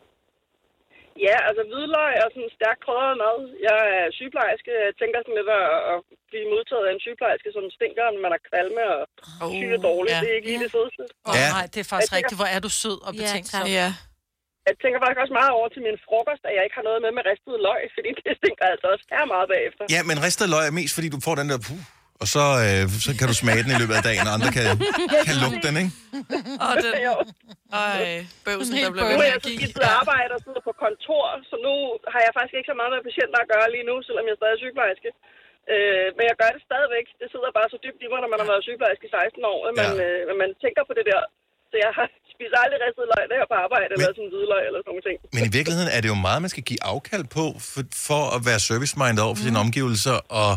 Ja, 1.28 1.36
altså 1.48 1.62
hvidløg 1.70 2.14
og 2.24 2.28
sådan 2.34 2.52
stærkt 2.58 2.80
krydret 2.84 3.16
mad. 3.22 3.38
Jeg 3.68 3.78
er 3.98 4.06
sygeplejerske. 4.18 4.70
Jeg 4.86 4.94
tænker 5.00 5.18
sådan 5.20 5.38
lidt 5.40 5.50
at, 5.60 5.68
at 5.92 5.98
blive 6.30 6.46
modtaget 6.54 6.84
af 6.88 6.92
en 6.96 7.02
sygeplejerske, 7.06 7.48
som 7.56 7.64
stinker, 7.76 8.04
når 8.14 8.22
man 8.26 8.32
er 8.38 8.42
kvalme 8.48 8.82
og 8.94 9.02
oh, 9.44 9.50
syge 9.58 9.78
dårligt. 9.88 10.14
ja. 10.14 10.20
Det 10.22 10.28
er 10.32 10.36
ikke 10.38 10.48
lige 10.52 10.62
det 10.66 10.72
fedeste. 10.76 11.02
Oh, 11.28 11.34
nej, 11.56 11.64
det 11.72 11.80
er 11.84 11.88
faktisk 11.94 12.12
rigtigt. 12.18 12.38
Hvor 12.40 12.50
er 12.56 12.60
du 12.66 12.70
sød 12.82 12.98
og 13.06 13.10
betænksom. 13.20 13.64
Ja. 13.80 13.88
Jeg 14.68 14.76
tænker 14.82 14.98
faktisk 15.02 15.20
også 15.24 15.36
meget 15.40 15.52
over 15.58 15.68
til 15.74 15.82
min 15.88 15.98
frokost, 16.06 16.42
at 16.48 16.52
jeg 16.56 16.62
ikke 16.66 16.76
har 16.80 16.86
noget 16.88 17.00
med 17.04 17.12
med 17.18 17.24
ristet 17.30 17.56
løg, 17.68 17.82
fordi 17.96 18.10
det 18.18 18.32
stinker 18.40 18.64
altså 18.72 18.86
også 18.92 19.04
her 19.14 19.24
meget 19.34 19.48
bagefter. 19.54 19.82
Ja, 19.94 20.00
men 20.10 20.16
ristet 20.26 20.46
løg 20.54 20.64
er 20.70 20.74
mest, 20.80 20.92
fordi 20.96 21.08
du 21.14 21.18
får 21.26 21.34
den 21.40 21.48
der... 21.52 21.58
Puh, 21.66 21.82
og 22.22 22.26
så, 22.36 22.44
øh, 22.66 22.82
så 23.06 23.10
kan 23.18 23.26
du 23.30 23.34
smage 23.42 23.60
den 23.64 23.70
i 23.76 23.78
løbet 23.82 23.94
af 24.00 24.04
dagen, 24.10 24.24
og 24.28 24.34
andre 24.38 24.50
kan, 24.56 24.64
kan 25.28 25.36
lugte 25.44 25.60
den, 25.66 25.74
ikke? 25.82 25.92
Og 26.66 26.74
den... 26.84 26.92
Ej, 27.86 28.02
bøvsen, 28.46 28.74
der 28.84 28.90
bliver 28.94 29.04
Nu 29.04 29.10
ved 29.10 29.16
er 29.18 29.22
med 29.22 29.28
jeg 29.32 29.38
at 29.40 29.44
så 29.44 29.48
give. 29.48 29.58
skiftet 29.60 29.84
arbejde 30.00 30.30
og 30.36 30.40
sidder 30.46 30.62
på 30.68 30.72
kontor, 30.84 31.24
så 31.50 31.56
nu 31.66 31.74
har 32.12 32.20
jeg 32.26 32.32
faktisk 32.38 32.56
ikke 32.58 32.70
så 32.72 32.76
meget 32.80 32.90
med 32.94 33.02
patienter 33.08 33.38
at 33.44 33.48
gøre 33.54 33.66
lige 33.74 33.86
nu, 33.90 33.94
selvom 34.08 34.24
jeg 34.30 34.36
stadig 34.40 34.54
er 34.56 34.60
sygeplejerske. 34.64 35.10
Øh, 35.72 36.06
men 36.16 36.24
jeg 36.30 36.36
gør 36.42 36.50
det 36.56 36.62
stadigvæk. 36.70 37.06
Det 37.20 37.28
sidder 37.32 37.50
bare 37.58 37.68
så 37.74 37.78
dybt 37.84 38.00
i 38.04 38.08
mig, 38.12 38.20
når 38.22 38.30
man 38.32 38.40
har 38.42 38.48
været 38.52 38.64
sygeplejerske 38.68 39.04
i 39.08 39.12
16 39.14 39.52
år, 39.54 39.58
at 39.68 39.72
man, 39.80 39.90
Ja. 40.00 40.04
øh, 40.26 40.32
at 40.32 40.36
man 40.42 40.50
tænker 40.64 40.82
på 40.88 40.94
det 40.98 41.04
der. 41.12 41.20
Så 41.70 41.76
jeg 41.84 41.90
har 41.98 42.06
spiser 42.34 42.56
aldrig 42.64 42.78
ristet 42.86 43.04
løg, 43.12 43.22
når 43.28 43.34
jeg 43.38 43.44
er 43.48 43.52
på 43.54 43.58
arbejde, 43.66 43.90
eller 43.94 44.10
sådan 44.18 44.30
hvidløg 44.34 44.62
eller 44.68 44.80
sådan 44.80 44.90
nogle 44.92 45.04
ting. 45.08 45.16
Men 45.36 45.42
i 45.48 45.52
virkeligheden 45.58 45.90
er 45.96 46.00
det 46.02 46.08
jo 46.14 46.18
meget, 46.28 46.40
man 46.44 46.52
skal 46.54 46.64
give 46.70 46.82
afkald 46.92 47.24
på, 47.38 47.44
for, 47.72 47.82
for 48.08 48.22
at 48.36 48.40
være 48.48 48.60
service-minded 48.70 49.20
over 49.26 49.34
for 49.38 49.44
sine 49.48 49.58
omgivelser. 49.64 50.16
Og, 50.42 50.52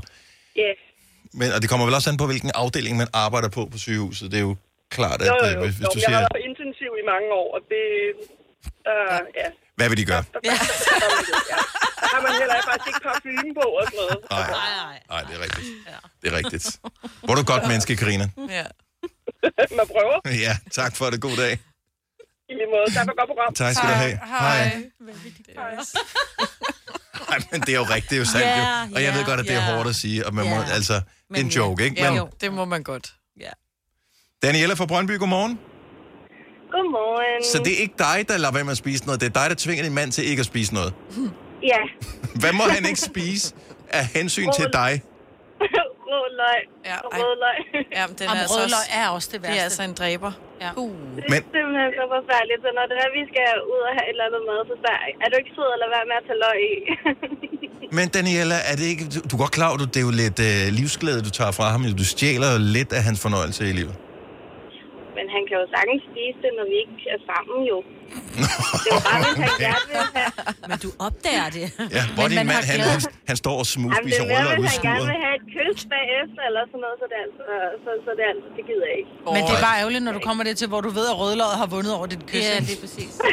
Ja, 0.63 0.71
men, 1.39 1.47
og 1.55 1.59
det 1.61 1.67
kommer 1.71 1.85
vel 1.87 1.95
også 1.99 2.09
an 2.11 2.17
på, 2.23 2.27
hvilken 2.31 2.51
afdeling 2.63 2.93
man 3.01 3.07
arbejder 3.25 3.49
på 3.57 3.61
på 3.73 3.77
sygehuset. 3.85 4.25
Det 4.31 4.37
er 4.43 4.45
jo 4.49 4.55
klart, 4.97 5.19
at 5.21 5.27
jo, 5.27 5.35
øh, 5.47 5.53
jo, 5.55 5.59
hvis, 5.65 5.75
hvis 5.75 5.85
jo. 5.85 5.91
du 5.93 5.99
Jeg 5.99 6.07
har 6.07 6.11
siger, 6.11 6.19
været 6.19 6.33
på 6.37 6.41
intensiv 6.49 6.91
i 7.01 7.05
mange 7.13 7.27
år, 7.41 7.47
og 7.55 7.61
det... 7.73 7.83
Uh, 8.91 9.19
ja. 9.41 9.47
hvad 9.77 9.87
vil 9.89 9.97
de 10.01 10.05
gøre? 10.11 10.23
ja. 10.49 10.55
Der 12.03 12.07
har 12.15 12.21
man 12.27 12.31
heller 12.41 12.55
faktisk 12.69 12.87
ikke 12.91 13.03
parfume 13.09 13.51
på 13.61 13.67
og 13.79 13.83
sådan 13.87 13.99
noget. 14.03 14.17
Nej, 14.31 14.95
nej, 15.13 15.21
det 15.27 15.33
er 15.37 15.41
rigtigt. 15.45 15.67
Det 16.21 16.27
er 16.31 16.35
rigtigt. 16.41 16.65
Hvor 17.23 17.31
er 17.33 17.37
du 17.41 17.45
godt 17.53 17.63
menneske, 17.71 17.91
Karina. 18.01 18.25
Ja. 18.57 18.65
man 19.79 19.87
prøver. 19.93 20.17
Ja, 20.45 20.53
tak 20.79 20.91
for 20.99 21.05
det. 21.11 21.21
God 21.27 21.37
dag. 21.43 21.53
I 22.49 22.53
lige 22.59 22.69
måde. 22.75 22.87
Tak 22.97 23.05
for 23.07 23.11
et 23.15 23.17
godt 23.21 23.29
program. 23.33 23.53
Tak 23.53 23.73
skal 23.75 23.89
du 23.89 23.93
have. 24.03 24.15
Hej. 24.25 24.63
Hej. 24.67 25.75
Nej, 27.29 27.39
men 27.51 27.61
det 27.61 27.69
er 27.75 27.79
jo 27.83 27.87
rigtigt, 27.95 28.09
det 28.09 28.15
er 28.15 28.19
jo 28.19 28.25
sandt. 28.25 28.45
Ja, 28.45 28.57
jo. 28.57 28.95
Og 28.95 28.99
jeg 29.03 29.11
ja, 29.11 29.17
ved 29.17 29.25
godt, 29.25 29.39
at 29.39 29.45
det 29.45 29.55
er 29.55 29.65
ja. 29.65 29.75
hårdt 29.75 29.89
at 29.89 29.95
sige, 29.95 30.25
og 30.27 30.33
man 30.33 30.45
må, 30.49 30.55
Ja. 30.55 30.65
altså, 30.77 31.01
er 31.29 31.39
en 31.39 31.43
Men, 31.43 31.47
joke, 31.47 31.83
ikke? 31.83 32.01
Ja, 32.01 32.09
Men 32.09 32.19
jo, 32.19 32.29
det 32.41 32.53
må 32.53 32.65
man 32.65 32.83
godt. 32.83 33.13
Ja. 33.39 33.49
Daniela 34.43 34.73
fra 34.73 34.85
Brøndby, 34.85 35.19
godmorgen. 35.19 35.59
Godmorgen. 36.71 37.43
Så 37.43 37.57
det 37.65 37.73
er 37.73 37.81
ikke 37.81 37.95
dig, 37.97 38.25
der 38.27 38.37
lader 38.37 38.53
være 38.53 38.63
med 38.63 38.71
at 38.71 38.77
spise 38.77 39.05
noget. 39.05 39.21
Det 39.21 39.27
er 39.27 39.41
dig, 39.41 39.49
der 39.49 39.55
tvinger 39.55 39.83
din 39.83 39.93
mand 39.93 40.11
til 40.11 40.25
ikke 40.29 40.39
at 40.39 40.45
spise 40.45 40.73
noget. 40.73 40.93
Ja. 41.63 41.77
Hvad 42.41 42.53
må 42.53 42.63
han 42.63 42.85
ikke 42.85 42.99
spise 42.99 43.55
af 43.89 44.05
hensyn 44.05 44.51
til 44.55 44.65
dig? 44.73 45.01
Rød 46.09 46.35
løg. 46.37 46.61
Ja, 46.85 46.97
rød 47.03 47.37
løg. 47.39 47.85
Ja, 47.91 48.07
men 48.07 48.15
den 48.17 48.23
Jamen, 48.23 48.37
er 48.37 48.41
altså 48.41 48.55
rød 48.59 48.67
løg 48.67 49.03
er 49.03 49.09
også 49.09 49.29
det 49.31 49.41
værste. 49.41 49.53
Det 49.53 49.59
er 49.59 49.63
altså 49.63 49.83
en 49.83 49.93
dræber. 49.93 50.31
Ja. 50.63 50.69
Uh. 50.81 50.93
Men, 51.15 51.21
Det 51.21 51.45
er 51.45 51.53
simpelthen 51.55 51.91
så 51.99 52.05
forfærdeligt, 52.15 52.59
så 52.65 52.69
når 52.77 52.85
det 52.91 52.97
er, 53.03 53.09
vi 53.19 53.23
skal 53.31 53.47
ud 53.73 53.81
og 53.87 53.91
have 53.97 54.05
et 54.09 54.15
eller 54.15 54.25
andet 54.29 54.43
mad, 54.49 54.59
så 54.83 54.89
er, 54.95 54.99
er 55.23 55.27
du 55.31 55.35
ikke 55.41 55.53
sød 55.57 55.69
at 55.75 55.79
lade 55.81 55.91
være 55.97 56.07
med 56.11 56.17
at 56.21 56.25
tage 56.29 56.39
løg 56.45 56.57
i? 56.71 56.75
men 57.97 58.05
Daniela, 58.15 58.57
er 58.71 58.75
det 58.79 58.85
ikke, 58.93 59.03
du, 59.13 59.17
du 59.29 59.33
er 59.37 59.41
godt 59.45 59.55
klar 59.57 59.69
over, 59.71 59.79
at 59.87 59.93
det 59.93 59.99
er 60.03 60.07
jo 60.09 60.15
lidt 60.23 60.39
øh, 60.49 60.63
livsglæde, 60.79 61.21
du 61.27 61.31
tager 61.39 61.53
fra 61.59 61.65
ham. 61.73 61.81
Du 62.01 62.05
stjæler 62.13 62.49
jo 62.55 62.59
lidt 62.77 62.91
af 62.97 63.01
hans 63.07 63.19
fornøjelse 63.25 63.61
i 63.71 63.73
livet. 63.79 63.95
Men 65.17 65.25
han 65.35 65.41
kan 65.47 65.55
jo 65.61 65.65
sagtens 65.75 66.01
spise 66.09 66.37
det, 66.43 66.51
når 66.59 66.65
vi 66.71 66.75
ikke 66.83 66.97
er 67.15 67.19
sammen, 67.31 67.57
jo. 67.71 67.77
det 68.83 68.87
er 68.91 68.95
jo 68.97 69.01
bare, 69.09 69.19
hvis 69.25 69.37
han 69.45 69.53
gerne 69.67 69.85
vil 69.91 70.03
have... 70.17 70.31
Men 70.69 70.77
du 70.85 70.89
opdager 71.07 71.47
det. 71.57 71.67
Ja, 71.97 72.03
hvor 72.15 72.25
din 72.31 72.37
man 72.39 72.47
mand, 72.51 72.63
har 72.69 72.71
han, 72.71 72.79
han, 72.93 73.01
han 73.31 73.37
står 73.43 73.55
og 73.63 73.67
smugspiser 73.75 74.23
er 74.23 74.27
mere, 74.31 74.35
rødløg 74.35 74.55
ud 74.61 74.65
hvis 74.65 74.75
i 74.75 74.77
han 74.77 74.83
gerne 74.89 74.99
skuret. 74.99 75.09
vil 75.11 75.17
have 75.25 75.35
et 75.41 75.45
kys 75.55 75.81
bagefter, 75.95 76.41
eller 76.49 76.61
sådan 76.71 76.81
noget, 76.85 76.97
så 77.01 77.05
det 77.11 77.17
er 77.21 77.25
altså, 77.27 77.43
så, 77.83 77.89
så 78.05 78.09
det, 78.17 78.23
er 78.27 78.31
altså, 78.35 78.49
det 78.57 78.63
gider 78.69 78.85
jeg 78.91 78.97
ikke. 79.01 79.11
Men 79.35 79.41
det 79.47 79.53
er 79.59 79.63
bare 79.67 79.77
ærgerligt, 79.81 80.03
når 80.07 80.13
du 80.17 80.21
kommer 80.29 80.43
det 80.49 80.53
til, 80.61 80.67
hvor 80.71 80.81
du 80.87 80.91
ved, 80.99 81.05
at 81.13 81.15
rødløget 81.21 81.55
har 81.61 81.67
vundet 81.75 81.91
over 81.97 82.07
dit 82.13 82.23
kys. 82.31 82.45
Ja, 82.49 82.55
det 82.67 82.73
er 82.77 82.81
præcis. 82.85 83.13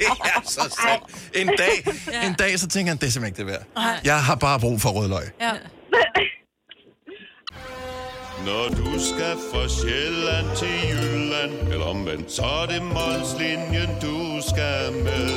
Det 0.00 0.06
er 0.36 0.40
så 0.44 0.64
sandt. 0.82 1.02
En 1.40 1.46
dag, 1.62 1.76
en 2.26 2.34
dag, 2.34 2.58
så 2.58 2.68
tænker 2.68 2.90
han, 2.92 2.98
det 3.00 3.06
er 3.06 3.10
simpelthen 3.10 3.46
ikke 3.46 3.52
det 3.52 3.60
værd. 3.76 3.94
Jeg 4.04 4.18
har 4.28 4.34
bare 4.34 4.60
brug 4.60 4.80
for 4.80 4.88
rødløg. 4.88 5.26
Ja. 5.40 5.50
Når 8.48 8.68
du 8.68 8.90
skal 9.10 9.34
fra 9.50 9.68
Sjælland 9.68 10.48
til 10.60 10.74
Jylland 10.90 11.52
Eller 11.72 11.84
omvendt, 11.84 12.32
så 12.32 12.42
er 12.42 12.66
det 12.72 12.82
Molslinjen, 12.82 13.90
du 14.04 14.16
skal 14.50 14.92
med 15.06 15.28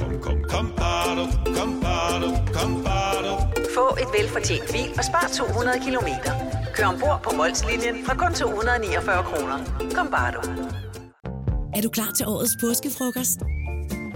Kom, 0.00 0.12
kom, 0.26 0.38
kom, 0.52 0.66
bado, 0.80 1.24
kom, 1.56 1.70
bado, 1.84 2.28
kom, 2.56 2.72
bado. 2.84 3.32
Få 3.74 3.86
et 4.02 4.10
velfortjent 4.16 4.66
bil 4.72 4.90
og 4.98 5.04
spar 5.04 5.26
200 5.36 5.80
kilometer. 5.86 6.32
Kør 6.74 6.86
ombord 6.86 7.20
på 7.24 7.30
Molslinjen 7.36 7.96
fra 8.06 8.14
kun 8.14 8.34
249 8.34 9.22
kroner. 9.30 9.58
Kom 9.94 10.08
bare 10.10 10.30
du. 10.34 10.40
Er 11.76 11.80
du 11.82 11.88
klar 11.88 12.10
til 12.16 12.26
årets 12.26 12.56
påskefrokost? 12.60 13.38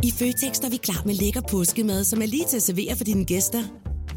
I 0.02 0.10
Føtex 0.18 0.58
er 0.66 0.70
vi 0.70 0.76
klar 0.76 1.02
med 1.06 1.14
lækker 1.14 1.40
påskemad, 1.50 2.04
som 2.04 2.22
er 2.22 2.26
lige 2.26 2.46
til 2.48 2.56
at 2.56 2.62
servere 2.62 2.96
for 2.96 3.04
dine 3.04 3.24
gæster. 3.24 3.81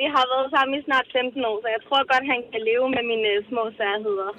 Ja, 0.00 0.06
vi, 0.06 0.12
har 0.16 0.24
været 0.32 0.48
sammen 0.54 0.72
i 0.78 0.80
snart 0.88 1.06
15 1.12 1.44
år, 1.50 1.56
så 1.62 1.68
jeg 1.76 1.82
tror 1.86 2.00
godt, 2.12 2.24
han 2.32 2.40
kan 2.52 2.60
leve 2.70 2.86
med 2.96 3.02
mine 3.10 3.26
øh, 3.34 3.38
små 3.50 3.62
særheder. 3.80 4.30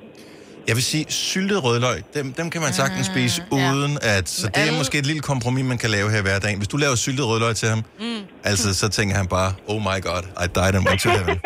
Jeg 0.67 0.75
vil 0.77 0.83
sige, 0.91 1.05
syltet 1.29 1.63
rødløg, 1.65 1.97
dem, 2.17 2.25
dem 2.39 2.47
kan 2.53 2.61
man 2.65 2.73
sagtens 2.81 3.05
spise 3.13 3.37
uden 3.51 3.93
at... 4.15 4.25
Så 4.29 4.45
det 4.55 4.63
er 4.69 4.73
måske 4.81 4.95
et 5.03 5.07
lille 5.11 5.21
kompromis, 5.31 5.63
man 5.73 5.77
kan 5.83 5.89
lave 5.97 6.07
her 6.13 6.19
i 6.19 6.25
hverdagen. 6.27 6.57
Hvis 6.61 6.71
du 6.73 6.77
laver 6.77 6.95
syltet 6.95 7.25
rødløg 7.27 7.55
til 7.55 7.67
ham, 7.73 7.81
Mm. 7.99 8.21
altså 8.43 8.67
så 8.81 8.89
tænker 8.89 9.15
han 9.21 9.27
bare, 9.27 9.49
oh 9.71 9.79
my 9.89 9.97
god, 10.09 10.23
I 10.43 10.45
died 10.57 10.73
and 10.77 10.83
went 10.89 11.01
to 11.05 11.09
heaven. 11.17 11.37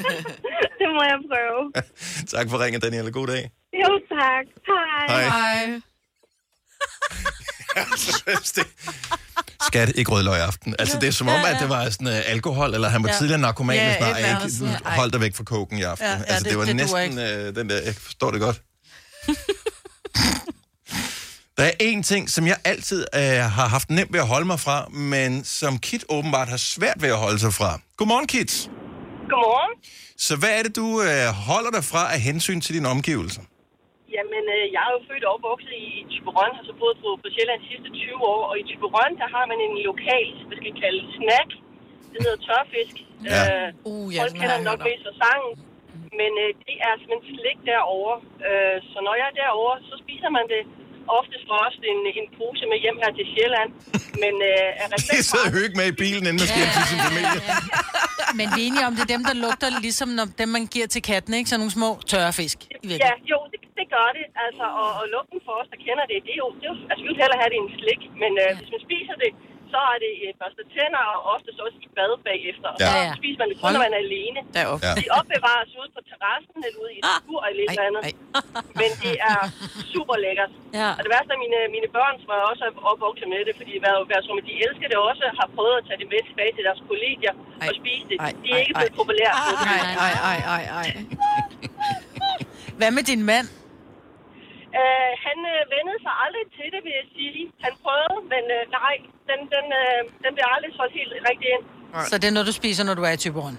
det 0.80 0.88
må 0.96 1.02
jeg 1.10 1.18
prøve. 1.30 1.60
tak 2.34 2.46
for 2.50 2.56
ringen, 2.64 2.80
Daniela. 2.80 3.10
God 3.10 3.26
dag. 3.26 3.50
Jo, 3.82 3.90
tak. 4.14 4.44
Hej. 4.70 5.06
Hej. 5.08 5.24
Hej. 5.36 5.80
Skat, 9.66 9.92
ikke 9.94 10.10
rødløg 10.10 10.36
i 10.36 10.40
aften. 10.40 10.74
Altså, 10.78 10.98
det 11.00 11.06
er 11.06 11.12
som 11.12 11.28
om, 11.28 11.40
at 11.44 11.56
det 11.60 11.68
var 11.68 11.90
sådan 11.90 12.06
uh, 12.06 12.12
alkohol, 12.30 12.74
eller 12.74 12.88
han 12.88 13.02
var 13.02 13.08
Ja. 13.08 13.14
tidligere 13.18 13.40
narkoman, 13.40 13.76
Ja, 13.76 13.82
ja, 13.86 13.94
eller 14.16 14.28
andet 14.28 14.44
ikke? 14.44 14.56
sådan. 14.56 14.76
Hold 14.84 15.10
dig 15.12 15.20
væk 15.20 15.34
fra 15.36 15.44
koken 15.44 15.78
i 15.78 15.82
aften. 15.82 16.06
Ja, 16.06 16.12
ja, 16.12 16.22
altså, 16.22 16.44
det, 16.44 16.50
det- 16.50 16.58
var 16.58 16.64
det 16.64 16.76
næsten 16.76 17.12
uh, 17.12 17.54
den 17.54 17.68
der, 17.70 17.80
jeg 17.84 17.94
forstår 17.94 18.30
det 18.30 18.40
godt. 18.40 18.62
Der 21.56 21.64
er 21.64 21.70
en 21.80 22.02
ting, 22.02 22.30
som 22.30 22.46
jeg 22.46 22.56
altid 22.64 23.06
uh, 23.16 23.20
har 23.22 23.68
haft 23.68 23.90
nemt 23.90 24.12
ved 24.12 24.20
at 24.20 24.26
holde 24.26 24.46
mig 24.46 24.60
fra, 24.60 24.88
men 24.88 25.44
som 25.44 25.78
Kit 25.78 26.04
åbenbart 26.08 26.48
har 26.48 26.56
svært 26.56 27.02
ved 27.02 27.08
at 27.08 27.16
holde 27.16 27.38
sig 27.38 27.54
fra. 27.54 27.80
Godmorgen, 27.96 28.26
Kit. 28.26 28.70
Godmorgen. 29.30 29.80
Så 30.18 30.36
hvad 30.36 30.48
er 30.50 30.62
det, 30.62 30.76
du 30.76 30.84
uh, 30.86 31.26
holder 31.26 31.70
dig 31.70 31.84
fra 31.84 32.12
af 32.14 32.20
hensyn 32.20 32.60
til 32.60 32.74
dine 32.74 32.88
omgivelser? 32.88 33.40
Jamen, 34.16 34.44
øh, 34.56 34.64
jeg 34.74 34.82
er 34.86 34.92
jo 34.96 35.00
født 35.08 35.24
og 35.26 35.32
opvokset 35.36 35.74
i 35.86 35.90
Tyberon, 36.12 36.52
har 36.58 36.64
så 36.70 36.74
boet 36.80 36.96
på, 37.04 37.08
på 37.22 37.28
Sjælland 37.34 37.58
de 37.64 37.68
sidste 37.72 37.88
20 37.90 38.32
år, 38.34 38.42
og 38.50 38.54
i 38.60 38.64
Tyberon, 38.70 39.12
der 39.22 39.28
har 39.34 39.44
man 39.50 39.58
en 39.66 39.74
lokal, 39.90 40.28
hvad 40.46 40.56
skal 40.58 40.68
vi 40.70 40.76
kalde 40.84 41.00
det, 41.04 41.12
snack. 41.20 41.50
Det 42.12 42.18
hedder 42.24 42.40
tørfisk. 42.48 42.96
Ja. 43.28 43.40
Øh, 43.46 43.68
uh, 43.90 44.06
ja, 44.14 44.20
folk 44.22 44.34
kender 44.40 44.56
den 44.60 44.66
nok 44.70 44.80
mest 44.88 45.02
fra 45.06 45.14
sangen. 45.22 45.52
Men 46.20 46.32
øh, 46.42 46.50
det 46.66 46.76
er 46.86 46.92
simpelthen 47.00 47.36
slik 47.40 47.58
derovre. 47.70 48.16
Øh, 48.48 48.76
så 48.90 48.98
når 49.06 49.14
jeg 49.20 49.26
er 49.32 49.36
derovre, 49.42 49.76
så 49.88 49.94
spiser 50.02 50.30
man 50.36 50.44
det 50.54 50.62
oftest 51.18 51.44
for 51.50 51.58
os 51.66 51.76
en, 51.92 52.00
en 52.20 52.26
pose 52.36 52.64
med 52.72 52.78
hjem 52.84 52.96
her 53.02 53.10
til 53.18 53.26
Sjælland. 53.32 53.70
Men 54.22 54.34
øh, 54.50 54.68
Det 54.80 54.94
respekt 54.94 55.24
sidder 55.32 55.48
hygge 55.58 55.74
med 55.80 55.86
i 55.92 55.96
bilen, 56.02 56.22
inden 56.28 56.40
man 56.42 56.48
skal 56.50 56.60
hjem 56.62 56.72
til 56.78 56.84
sin 56.92 57.00
familie. 57.08 57.40
Men 58.38 58.46
vi 58.54 58.60
er 58.62 58.66
enige 58.70 58.84
om, 58.88 58.92
det 58.96 59.02
er 59.08 59.12
dem, 59.16 59.24
der 59.30 59.36
lugter 59.44 59.68
ligesom 59.86 60.08
når 60.18 60.26
dem, 60.40 60.48
man 60.56 60.64
giver 60.74 60.88
til 60.94 61.02
katten, 61.10 61.32
ikke? 61.38 61.48
Så 61.50 61.56
nogle 61.62 61.74
små 61.78 61.90
tørre 62.12 62.32
fisk. 62.40 62.58
I 62.82 62.86
Ja, 63.06 63.14
jo, 63.32 63.38
det, 63.52 63.58
det 63.62 63.63
gør 63.96 64.08
det. 64.18 64.26
Altså, 64.44 64.64
og, 64.80 64.88
og 65.00 65.04
lugten 65.14 65.38
for 65.46 65.54
os, 65.60 65.68
der 65.72 65.78
kender 65.86 66.04
det, 66.10 66.16
det 66.26 66.32
er 66.36 66.40
jo, 66.44 66.48
det 66.60 66.64
er 66.68 66.72
jo 66.72 66.76
altså, 66.90 67.02
vi 67.04 67.08
vil 67.12 67.20
hellere 67.22 67.40
have 67.42 67.50
det 67.52 67.58
i 67.60 67.64
en 67.66 67.72
slik, 67.80 68.02
men 68.22 68.32
øh, 68.42 68.50
hvis 68.58 68.70
man 68.74 68.82
spiser 68.88 69.16
det, 69.24 69.30
så 69.72 69.80
er 69.94 69.98
det 70.06 70.12
øh, 70.24 70.30
børste 70.42 70.62
tænder 70.74 71.02
og 71.14 71.18
oftest 71.34 71.58
også 71.64 71.76
i 71.86 71.88
bad 71.98 72.12
bagefter. 72.28 72.68
Og 72.74 72.78
Ja. 72.84 72.92
så 73.12 73.16
spiser 73.20 73.38
man 73.42 73.48
det 73.50 73.56
kun, 73.62 73.70
når 73.74 73.82
man 73.86 73.92
er 73.98 74.02
alene. 74.06 74.40
Derop. 74.56 74.78
Ja. 74.86 74.92
De 75.00 75.04
opbevares 75.18 75.70
ude 75.80 75.90
på 75.96 76.00
terrassen 76.10 76.58
eller 76.66 76.78
ude 76.82 76.90
i 76.96 76.98
et 77.02 77.06
skur 77.20 77.40
eller 77.48 77.62
et 77.64 77.70
eller 77.74 77.86
andet. 77.90 78.02
Men 78.80 78.90
det 79.04 79.14
er 79.32 79.38
super 79.94 80.16
lækkert. 80.24 80.52
Ja. 80.80 80.88
Og 80.96 81.00
det 81.04 81.10
værste 81.14 81.30
er, 81.36 81.40
mine, 81.44 81.58
mine 81.76 81.88
børn, 81.96 82.14
som 82.22 82.30
er 82.36 82.42
også 82.52 82.64
opvokset 82.92 83.26
med 83.34 83.40
det, 83.48 83.54
fordi 83.60 83.74
hvad, 83.82 83.94
hvad, 84.08 84.20
som 84.26 84.34
de 84.48 84.52
elsker 84.66 84.86
det 84.92 84.98
også, 85.10 85.24
har 85.40 85.46
prøvet 85.56 85.74
at 85.80 85.84
tage 85.88 85.98
det 86.02 86.08
med 86.12 86.20
tilbage 86.30 86.52
til 86.56 86.62
deres 86.68 86.80
kollegier 86.90 87.34
og 87.68 87.72
spise 87.80 88.04
det. 88.10 88.16
De 88.44 88.48
er 88.56 88.60
ikke 88.64 88.74
blevet 88.80 88.94
populære. 89.00 89.34
Ej, 89.74 89.80
ej, 90.06 90.12
ej, 90.30 90.38
ej, 90.56 90.62
ej. 90.80 90.88
Hvad 92.80 92.90
med 92.96 93.02
din 93.12 93.22
mand? 93.32 93.46
Øh, 94.80 95.10
han 95.26 95.38
øh, 95.52 95.60
vendede 95.74 96.00
sig 96.06 96.14
aldrig 96.24 96.44
til 96.58 96.68
det, 96.74 96.80
vil 96.86 96.94
jeg 97.00 97.06
sige. 97.16 97.40
Han 97.64 97.72
prøvede, 97.84 98.18
men 98.32 98.44
øh, 98.56 98.62
nej, 98.80 98.94
den, 99.30 99.40
den, 99.54 99.66
øh, 99.82 99.98
den 100.24 100.30
bliver 100.36 100.50
aldrig 100.54 100.70
solgt 100.78 100.94
helt 101.00 101.12
rigtigt 101.30 101.50
ind. 101.56 101.64
Så 102.10 102.14
det 102.20 102.26
er 102.28 102.34
noget, 102.36 102.46
du 102.52 102.56
spiser, 102.62 102.82
når 102.88 102.94
du 102.98 103.02
er 103.08 103.12
i 103.16 103.20
Tyberon? 103.24 103.56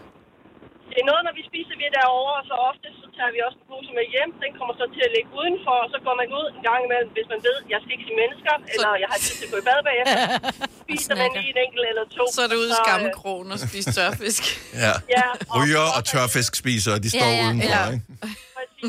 Det 0.91 0.97
er 1.03 1.07
noget, 1.11 1.23
når 1.27 1.33
vi 1.39 1.43
spiser 1.51 1.73
vi 1.81 1.85
er 1.89 1.93
derovre, 1.99 2.33
og 2.39 2.43
så 2.49 2.55
ofte 2.69 2.87
så 3.01 3.05
tager 3.17 3.31
vi 3.35 3.39
også 3.47 3.57
en 3.61 3.65
pose 3.71 3.91
med 3.99 4.05
hjem. 4.13 4.29
Den 4.43 4.51
kommer 4.57 4.73
så 4.81 4.85
til 4.95 5.01
at 5.07 5.11
ligge 5.15 5.29
udenfor, 5.41 5.75
og 5.83 5.87
så 5.93 5.97
går 6.05 6.15
man 6.21 6.27
ud 6.39 6.45
en 6.57 6.61
gang 6.69 6.79
imellem, 6.87 7.09
hvis 7.17 7.27
man 7.33 7.39
ved, 7.47 7.55
at 7.63 7.67
jeg 7.73 7.79
skal 7.81 7.91
ikke 7.95 8.07
se 8.09 8.13
mennesker, 8.23 8.53
eller 8.73 8.89
jeg 9.03 9.09
har 9.13 9.19
tid 9.25 9.33
til 9.39 9.45
at 9.47 9.51
gå 9.53 9.57
i 9.63 9.65
bad 9.69 9.79
bagefter. 9.89 10.17
Spiser 10.85 11.13
man 11.21 11.27
lige 11.37 11.49
en 11.55 11.59
enkelt 11.65 11.85
eller 11.91 12.05
to. 12.17 12.23
Så 12.37 12.39
er 12.45 12.49
det 12.51 12.57
ude 12.63 12.71
i 12.73 12.75
øh, 12.77 12.81
skammekrogen 12.83 13.47
og 13.53 13.57
spise 13.67 13.89
tørfisk. 13.99 14.43
Ja. 14.85 14.93
Ja, 15.17 15.27
Ryger 15.57 15.85
og 15.97 16.01
tørfisk 16.11 16.51
spiser, 16.63 16.93
de 17.05 17.09
står 17.15 17.29
Ja, 17.31 17.39
ja, 17.39 17.45
udenfor, 17.45 17.75
ja. 17.75 17.93
ikke? 17.95 18.05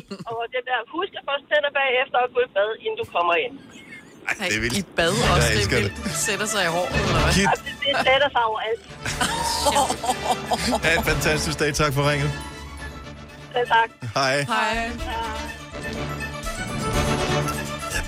Og 0.31 0.43
det 0.55 0.63
der, 0.71 0.79
husk 0.95 1.13
at 1.21 1.25
først 1.29 1.45
tænder 1.51 1.73
bagefter 1.81 2.19
og 2.25 2.29
gå 2.35 2.41
i 2.49 2.51
bad, 2.57 2.71
inden 2.85 2.97
du 3.03 3.07
kommer 3.17 3.35
ind. 3.45 3.55
Ej, 4.29 4.35
det 4.51 4.57
er 4.57 4.63
vildt. 4.65 4.79
I 4.79 4.83
bad 4.99 5.13
Jeg 5.23 5.31
også, 5.35 5.49
det 5.57 5.65
er 5.67 5.71
vildt. 5.77 5.95
Sætter 6.27 6.47
sig 6.55 6.63
i 6.69 6.71
håret, 6.77 6.93
eller 7.09 7.21
hvad? 7.25 7.33
Kit, 7.37 7.49
Altså, 7.53 7.65
det 7.85 7.93
sætter 8.09 8.29
sig 8.35 8.43
overalt. 8.51 8.83
ha' 10.85 10.95
en 10.99 11.05
fantastisk 11.13 11.57
dag. 11.63 11.71
Tak 11.83 11.93
for 11.97 12.03
ringet. 12.11 12.31
Selv 13.55 13.69
tak. 13.77 13.91
Hej. 14.15 14.35
Hej. 14.55 14.75
Har 14.77 16.16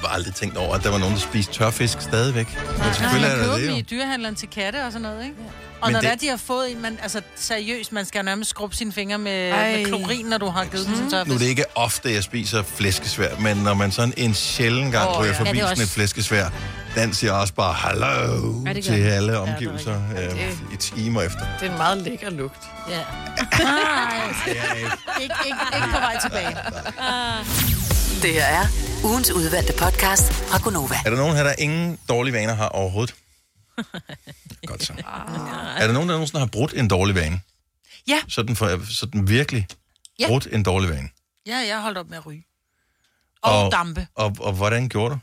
bare 0.02 0.14
aldrig 0.14 0.34
tænkt 0.34 0.56
over, 0.56 0.74
at 0.74 0.82
der 0.82 0.90
var 0.90 0.98
nogen, 0.98 1.14
der 1.14 1.20
spiste 1.20 1.52
tørfisk 1.52 2.00
stadigvæk. 2.00 2.58
Men 2.78 2.94
selvfølgelig 2.94 3.30
er 3.30 3.36
man 3.36 3.44
køber 3.44 3.56
det 3.58 3.68
jo. 3.68 3.74
i 3.76 3.82
dyrehandleren 3.82 4.34
til 4.34 4.48
katte 4.48 4.84
og 4.86 4.92
sådan 4.92 5.02
noget, 5.02 5.24
ikke? 5.24 5.36
Og 5.80 5.88
Men 5.88 5.92
når 5.92 6.00
det- 6.00 6.10
er, 6.10 6.14
de 6.14 6.28
har 6.28 6.36
fået 6.36 6.70
en, 6.72 6.82
man, 6.82 6.98
altså 7.02 7.20
seriøst, 7.36 7.92
man 7.92 8.04
skal 8.04 8.24
nærmest 8.24 8.50
skrubbe 8.50 8.76
sine 8.76 8.92
fingre 8.92 9.18
med, 9.18 9.50
Ej. 9.50 9.76
med 9.76 9.84
klorin, 9.86 10.26
når 10.26 10.38
du 10.38 10.46
har 10.46 10.64
givet 10.64 10.86
dem 10.86 10.94
sådan 10.94 11.08
Nu 11.10 11.16
er 11.16 11.24
tørfisk. 11.24 11.40
det 11.40 11.46
ikke 11.46 11.64
ofte, 11.74 12.12
jeg 12.14 12.22
spiser 12.22 12.62
flæskesvær, 12.62 13.36
men 13.40 13.56
når 13.56 13.74
man 13.74 13.92
sådan 13.92 14.14
en 14.16 14.34
sjælden 14.34 14.90
gang 14.92 15.18
ryger 15.18 15.32
ja. 15.32 15.38
forbi 15.38 15.50
Ja, 15.58 15.62
er 15.64 15.66
sådan 15.66 15.78
et 15.78 15.82
også- 15.82 15.94
flæskesvær, 15.94 16.48
den 16.94 17.14
siger 17.14 17.32
også 17.32 17.54
bare 17.54 17.72
hallo 17.72 18.62
Ja, 18.66 18.72
til 18.80 18.92
alle 18.92 19.06
Ja, 19.10 19.20
det 19.22 19.28
er 19.34 19.38
omgivelser 19.38 20.00
øh, 20.18 20.52
i 20.72 20.76
timer 20.76 21.22
efter. 21.22 21.40
Det 21.60 21.66
er 21.68 21.72
en 21.72 21.78
meget 21.78 21.98
lækker 22.02 22.30
lugt. 22.30 22.62
Ja. 22.90 22.98
Er 24.48 24.74
ikke. 24.74 25.22
ikke, 25.22 25.34
ikke, 25.46 25.58
ikke 25.76 25.88
på 25.92 25.98
vej 25.98 26.16
tilbage. 26.22 26.56
Det 28.22 28.32
her 28.32 28.44
er 28.44 28.66
ugens 29.04 29.30
udvalgte 29.30 29.72
podcast 29.72 30.32
fra 30.32 30.58
Gonova. 30.64 30.94
Er 31.06 31.10
der 31.10 31.16
nogen 31.16 31.36
her, 31.36 31.42
der 31.42 31.54
ingen 31.58 31.98
dårlige 32.08 32.34
vaner 32.34 32.54
har 32.54 32.68
overhovedet? 32.68 33.14
Godt 34.66 34.84
så. 34.84 34.92
Er 35.78 35.86
der 35.86 35.92
nogen, 35.92 36.08
der 36.08 36.14
nogensinde 36.14 36.38
har 36.40 36.46
brudt 36.46 36.72
en 36.74 36.88
dårlig 36.88 37.14
vane? 37.14 37.40
Ja. 38.08 38.20
Sådan, 38.28 38.56
for, 38.56 38.92
sådan 38.94 39.28
virkelig 39.28 39.66
Ja. 40.18 40.26
brudt 40.26 40.48
en 40.52 40.62
dårlig 40.62 40.90
vane. 40.90 41.08
Ja, 41.46 41.56
jeg 41.56 41.74
har 41.76 41.82
holdt 41.82 41.98
op 41.98 42.08
med 42.08 42.18
at 42.18 42.26
ryge. 42.26 42.44
Og, 43.42 43.64
og 43.64 43.72
dampe. 43.72 44.06
Og, 44.14 44.36
og 44.40 44.52
hvordan 44.52 44.88
gjorde 44.88 45.14
du? 45.14 45.18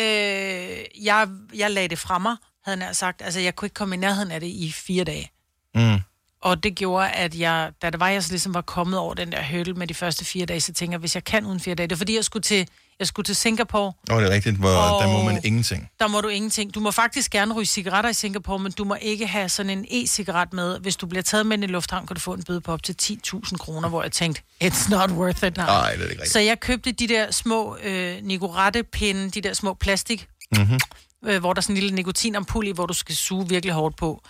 Øh, 0.00 0.78
jeg, 1.04 1.28
jeg 1.54 1.70
lagde 1.70 1.88
det 1.88 1.98
fra 1.98 2.18
mig, 2.18 2.36
havde 2.64 2.84
jeg 2.84 2.96
sagt. 2.96 3.22
Altså, 3.22 3.40
jeg 3.40 3.56
kunne 3.56 3.66
ikke 3.66 3.74
komme 3.74 3.94
i 3.94 3.98
nærheden 3.98 4.30
af 4.30 4.40
det 4.40 4.46
i 4.46 4.72
fire 4.72 5.04
dage. 5.04 5.30
Mm. 5.74 6.00
Og 6.42 6.62
det 6.62 6.74
gjorde, 6.74 7.08
at 7.10 7.34
jeg, 7.38 7.70
da 7.82 7.90
det 7.90 8.00
var, 8.00 8.08
jeg 8.08 8.22
så 8.24 8.30
ligesom 8.30 8.54
var 8.54 8.60
kommet 8.60 8.98
over 8.98 9.14
den 9.14 9.32
der 9.32 9.42
hurdle 9.50 9.74
med 9.74 9.86
de 9.86 9.94
første 9.94 10.24
fire 10.24 10.46
dage, 10.46 10.60
så 10.60 10.72
tænker 10.72 10.92
jeg, 10.94 10.98
hvis 11.00 11.14
jeg 11.14 11.24
kan 11.24 11.46
uden 11.46 11.60
fire 11.60 11.74
dage, 11.74 11.86
det 11.86 11.92
er 11.92 11.96
fordi, 11.96 12.16
jeg 12.16 12.24
skulle 12.24 12.42
til, 12.42 12.68
jeg 12.98 13.06
skulle 13.06 13.24
til 13.24 13.36
Singapore, 13.36 13.92
Nå, 14.08 14.20
det 14.20 14.26
er 14.26 14.30
rigtigt, 14.30 14.56
hvor 14.56 14.68
oh. 14.68 15.02
der 15.02 15.06
må 15.12 15.18
Og- 15.18 15.24
man 15.24 15.40
ingenting. 15.44 15.90
der 16.00 16.08
må 16.08 16.20
du 16.20 16.28
ingenting. 16.28 16.74
Du 16.74 16.80
må 16.80 16.90
faktisk 16.90 17.30
gerne 17.30 17.54
ryge 17.54 17.66
cigaretter 17.66 18.10
i 18.10 18.14
Singapore, 18.14 18.58
men 18.58 18.72
du 18.72 18.84
må 18.84 18.96
ikke 19.00 19.26
have 19.26 19.48
sådan 19.48 19.70
en 19.78 19.86
e-cigaret 19.90 20.52
med. 20.52 20.78
Hvis 20.80 20.96
du 20.96 21.06
bliver 21.06 21.22
taget 21.22 21.46
med 21.46 21.56
ind 21.56 21.64
i 21.64 21.66
lufthavn, 21.66 22.06
kan 22.06 22.14
du 22.14 22.20
få 22.20 22.32
en 22.34 22.42
bøde 22.42 22.60
på 22.60 22.72
op 22.72 22.82
til 22.82 22.96
10.000 23.02 23.56
kroner, 23.56 23.88
hvor 23.88 24.02
jeg 24.02 24.12
tænkte, 24.12 24.42
it's 24.64 24.90
not 24.90 25.10
worth 25.10 25.44
it 25.46 25.56
now. 25.56 25.66
Nej, 25.66 25.90
det 25.92 25.98
er 25.98 26.02
ikke 26.02 26.10
rigtigt. 26.12 26.32
Så 26.32 26.40
jeg 26.40 26.60
købte 26.60 26.92
de 26.92 27.08
der 27.08 27.30
små 27.30 27.76
øh, 27.82 28.16
Nicorette-pinde, 28.22 29.30
de 29.30 29.40
der 29.40 29.54
små 29.54 29.74
plastik, 29.74 30.26
Mm-hmm. 30.58 30.78
øh, 31.26 31.40
hvor 31.40 31.52
der 31.52 31.60
er 31.60 31.62
sådan 31.62 31.76
en 31.76 31.80
lille 31.82 31.94
nikotinampul 31.94 32.66
i, 32.66 32.70
hvor 32.70 32.86
du 32.86 32.94
skal 32.94 33.14
suge 33.16 33.48
virkelig 33.48 33.74
hårdt 33.74 33.96
på. 33.96 34.22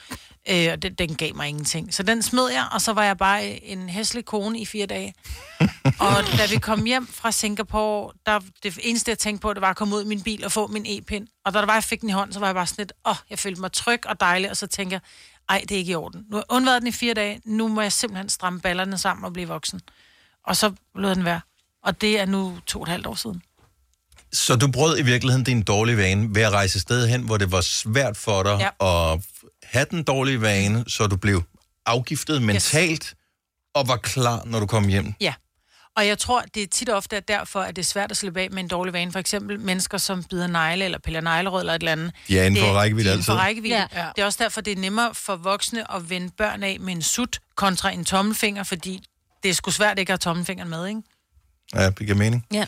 Øh, 0.48 0.68
og 0.72 0.82
den, 0.82 0.94
den 0.94 1.14
gav 1.14 1.34
mig 1.34 1.48
ingenting. 1.48 1.94
Så 1.94 2.02
den 2.02 2.22
smed 2.22 2.48
jeg, 2.50 2.68
og 2.72 2.80
så 2.80 2.92
var 2.92 3.04
jeg 3.04 3.18
bare 3.18 3.64
en 3.64 3.88
hæslig 3.88 4.24
kone 4.24 4.60
i 4.60 4.66
fire 4.66 4.86
dage. 4.86 5.14
og 6.00 6.16
da 6.38 6.46
vi 6.50 6.58
kom 6.58 6.84
hjem 6.84 7.06
fra 7.06 7.32
Singapore, 7.32 8.12
der, 8.26 8.40
det 8.62 8.78
eneste, 8.82 9.10
jeg 9.10 9.18
tænkte 9.18 9.42
på, 9.42 9.54
det 9.54 9.60
var 9.60 9.70
at 9.70 9.76
komme 9.76 9.96
ud 9.96 10.02
i 10.02 10.06
min 10.06 10.22
bil 10.22 10.44
og 10.44 10.52
få 10.52 10.66
min 10.66 10.84
e-pind. 10.86 11.26
Og 11.44 11.54
da 11.54 11.58
der 11.58 11.66
var, 11.66 11.74
jeg 11.74 11.84
fik 11.84 12.00
den 12.00 12.08
i 12.08 12.12
hånden, 12.12 12.32
så 12.32 12.40
var 12.40 12.46
jeg 12.46 12.54
bare 12.54 12.66
sådan 12.66 12.82
lidt, 12.82 12.92
åh, 13.06 13.10
oh, 13.10 13.16
jeg 13.30 13.38
følte 13.38 13.60
mig 13.60 13.72
tryg 13.72 14.06
og 14.06 14.20
dejlig, 14.20 14.50
og 14.50 14.56
så 14.56 14.66
tænker 14.66 14.94
jeg, 14.94 15.00
ej, 15.48 15.60
det 15.68 15.74
er 15.74 15.78
ikke 15.78 15.92
i 15.92 15.94
orden. 15.94 16.20
Nu 16.30 16.36
har 16.36 16.44
jeg 16.50 16.56
undværet 16.56 16.82
den 16.82 16.88
i 16.88 16.92
fire 16.92 17.14
dage, 17.14 17.40
nu 17.44 17.68
må 17.68 17.80
jeg 17.80 17.92
simpelthen 17.92 18.28
stramme 18.28 18.60
ballerne 18.60 18.98
sammen 18.98 19.24
og 19.24 19.32
blive 19.32 19.48
voksen. 19.48 19.80
Og 20.46 20.56
så 20.56 20.72
lod 20.94 21.14
den 21.14 21.24
være. 21.24 21.40
Og 21.84 22.00
det 22.00 22.20
er 22.20 22.26
nu 22.26 22.58
to 22.66 22.78
og 22.78 22.82
et 22.82 22.88
halvt 22.88 23.06
år 23.06 23.14
siden. 23.14 23.42
Så 24.32 24.56
du 24.56 24.70
brød 24.72 24.98
i 24.98 25.02
virkeligheden 25.02 25.44
din 25.44 25.62
dårlige 25.62 25.96
vane 25.96 26.34
ved 26.34 26.42
at 26.42 26.52
rejse 26.52 26.80
sted 26.80 27.08
hen, 27.08 27.22
hvor 27.22 27.36
det 27.36 27.52
var 27.52 27.60
svært 27.60 28.16
for 28.16 28.42
dig 28.42 28.58
Ja. 28.80 29.12
at 29.12 29.20
have 29.70 29.86
den 29.90 30.02
dårlige 30.02 30.40
vane, 30.40 30.84
så 30.88 31.06
du 31.06 31.16
blev 31.16 31.42
afgiftet 31.86 32.42
mentalt 32.42 33.04
yes. 33.04 33.14
og 33.74 33.88
var 33.88 33.96
klar, 33.96 34.42
når 34.44 34.60
du 34.60 34.66
kom 34.66 34.88
hjem. 34.88 35.14
Ja. 35.20 35.34
Og 35.96 36.06
jeg 36.06 36.18
tror, 36.18 36.42
det 36.54 36.62
er 36.62 36.66
tit 36.66 36.88
og 36.88 36.96
ofte 36.96 37.16
er 37.16 37.20
derfor, 37.20 37.60
at 37.60 37.76
det 37.76 37.82
er 37.82 37.86
svært 37.86 38.10
at 38.10 38.16
slippe 38.16 38.40
af 38.40 38.50
med 38.50 38.62
en 38.62 38.68
dårlig 38.68 38.92
vane. 38.92 39.12
For 39.12 39.18
eksempel 39.18 39.60
mennesker, 39.60 39.98
som 39.98 40.24
bider 40.24 40.46
negle 40.46 40.84
eller 40.84 40.98
piller 40.98 41.20
neglerød 41.20 41.60
eller 41.60 41.74
et 41.74 41.78
eller 41.78 41.92
andet. 41.92 42.12
De 42.28 42.38
er 42.38 42.44
inden 42.44 42.60
for 42.60 42.66
Det 42.66 42.76
rækkevidde 42.76 43.08
er 43.10 43.14
altid. 43.14 43.34
rækkevidde. 43.34 43.76
Ja. 43.76 43.86
Ja. 43.94 44.08
Det 44.16 44.22
er 44.22 44.26
også 44.26 44.38
derfor, 44.42 44.60
det 44.60 44.72
er 44.72 44.76
nemmere 44.80 45.14
for 45.14 45.36
voksne 45.36 45.94
at 45.94 46.10
vende 46.10 46.30
børn 46.38 46.62
af 46.62 46.76
med 46.80 46.92
en 46.92 47.02
sut 47.02 47.40
kontra 47.56 47.90
en 47.90 48.04
tommelfinger, 48.04 48.62
fordi 48.62 49.02
det 49.42 49.48
er 49.48 49.54
sgu 49.54 49.70
svært 49.70 49.98
ikke 49.98 50.12
at 50.12 50.24
have 50.24 50.32
tommelfingeren 50.32 50.70
med, 50.70 50.86
ikke? 50.86 51.02
Ja, 51.74 51.86
det 51.86 51.98
giver 51.98 52.14
mening. 52.14 52.46
Ja. 52.52 52.64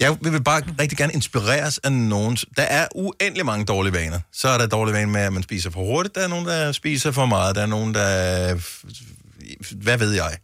Jeg 0.00 0.16
vil 0.20 0.42
bare 0.42 0.62
rigtig 0.80 0.98
gerne 0.98 1.12
inspireres 1.12 1.78
af 1.78 1.92
nogen. 1.92 2.36
Der 2.56 2.62
er 2.62 2.88
uendelig 2.94 3.46
mange 3.46 3.64
dårlige 3.64 3.92
vaner. 3.92 4.20
Så 4.32 4.48
er 4.48 4.58
der 4.58 4.66
dårlige 4.66 4.94
vaner 4.94 5.12
med, 5.12 5.20
at 5.20 5.32
man 5.32 5.42
spiser 5.42 5.70
for 5.70 5.80
hurtigt. 5.80 6.14
Der 6.14 6.20
er 6.24 6.28
nogen, 6.28 6.46
der 6.46 6.72
spiser 6.72 7.10
for 7.12 7.26
meget. 7.26 7.56
Der 7.56 7.62
er 7.62 7.66
nogen, 7.66 7.94
der... 7.94 8.54
Hvad 9.76 9.98
ved 9.98 10.12
jeg? 10.12 10.36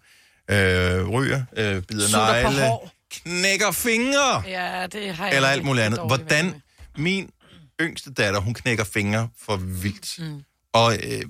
Øh, 0.50 1.08
ryger, 1.08 1.42
øh, 1.56 1.82
bider 1.82 2.06
Sutter 2.08 2.42
negle, 2.42 2.70
knækker 3.10 3.72
fingre, 3.72 4.42
Ja, 4.46 4.86
det 4.92 5.14
har 5.14 5.26
jeg 5.26 5.36
eller 5.36 5.48
alt 5.48 5.64
muligt 5.64 5.84
andet. 5.86 6.00
Hvordan 6.06 6.54
min 6.96 7.30
yngste 7.80 8.12
datter, 8.12 8.40
hun 8.40 8.54
knækker 8.54 8.84
fingre 8.84 9.28
for 9.46 9.56
vildt. 9.56 10.18
Mm. 10.18 10.42
Og 10.72 10.94
øh, 10.94 11.22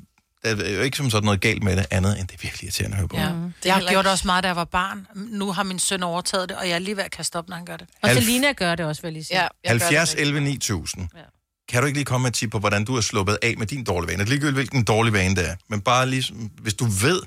der 0.54 0.64
er 0.64 0.70
jo 0.70 0.80
ikke 0.80 0.96
som 0.96 1.10
sådan 1.10 1.24
noget 1.24 1.40
galt 1.40 1.62
med 1.62 1.76
det, 1.76 1.86
andet 1.90 2.18
end 2.20 2.28
det 2.28 2.34
er 2.34 2.38
virkelig 2.42 2.64
irriterende 2.64 2.94
at 2.94 2.98
høre 2.98 3.08
på. 3.08 3.16
Ja. 3.16 3.32
Mm. 3.32 3.42
Det 3.42 3.52
jeg 3.64 3.74
har 3.74 3.90
gjort 3.90 4.04
det 4.04 4.12
også 4.12 4.26
meget, 4.26 4.44
da 4.44 4.48
jeg 4.48 4.56
var 4.56 4.64
barn. 4.64 5.06
Nu 5.14 5.52
har 5.52 5.62
min 5.62 5.78
søn 5.78 6.02
overtaget 6.02 6.48
det, 6.48 6.56
og 6.56 6.68
jeg 6.68 6.74
er 6.74 6.78
lige 6.78 6.96
ved 6.96 7.04
at 7.04 7.10
kaste 7.10 7.36
op, 7.36 7.48
når 7.48 7.56
han 7.56 7.64
gør 7.64 7.76
det. 7.76 7.86
Og 8.02 8.10
Alf- 8.10 8.14
Selina 8.14 8.52
gør 8.52 8.74
det 8.74 8.86
også, 8.86 9.02
vil 9.02 9.08
jeg 9.08 9.12
lige 9.12 9.24
sige. 9.24 9.42
Ja, 9.42 9.48
70, 9.66 10.14
11, 10.14 10.40
9000. 10.40 11.08
Ja. 11.14 11.20
Kan 11.68 11.80
du 11.82 11.86
ikke 11.86 11.98
lige 11.98 12.04
komme 12.04 12.22
med 12.22 12.30
et 12.30 12.34
tip 12.34 12.50
på, 12.50 12.58
hvordan 12.58 12.84
du 12.84 12.96
er 12.96 13.00
sluppet 13.00 13.38
af 13.42 13.54
med 13.58 13.66
din 13.66 13.84
dårlige 13.84 14.08
vane? 14.08 14.18
Det 14.18 14.24
er 14.26 14.30
ligegyldigt, 14.30 14.56
hvilken 14.56 14.84
dårlig 14.84 15.12
vane 15.12 15.36
det 15.36 15.48
er. 15.50 15.56
Men 15.70 15.80
bare 15.80 16.08
lige, 16.08 16.34
hvis 16.60 16.74
du 16.74 16.84
ved, 16.84 17.20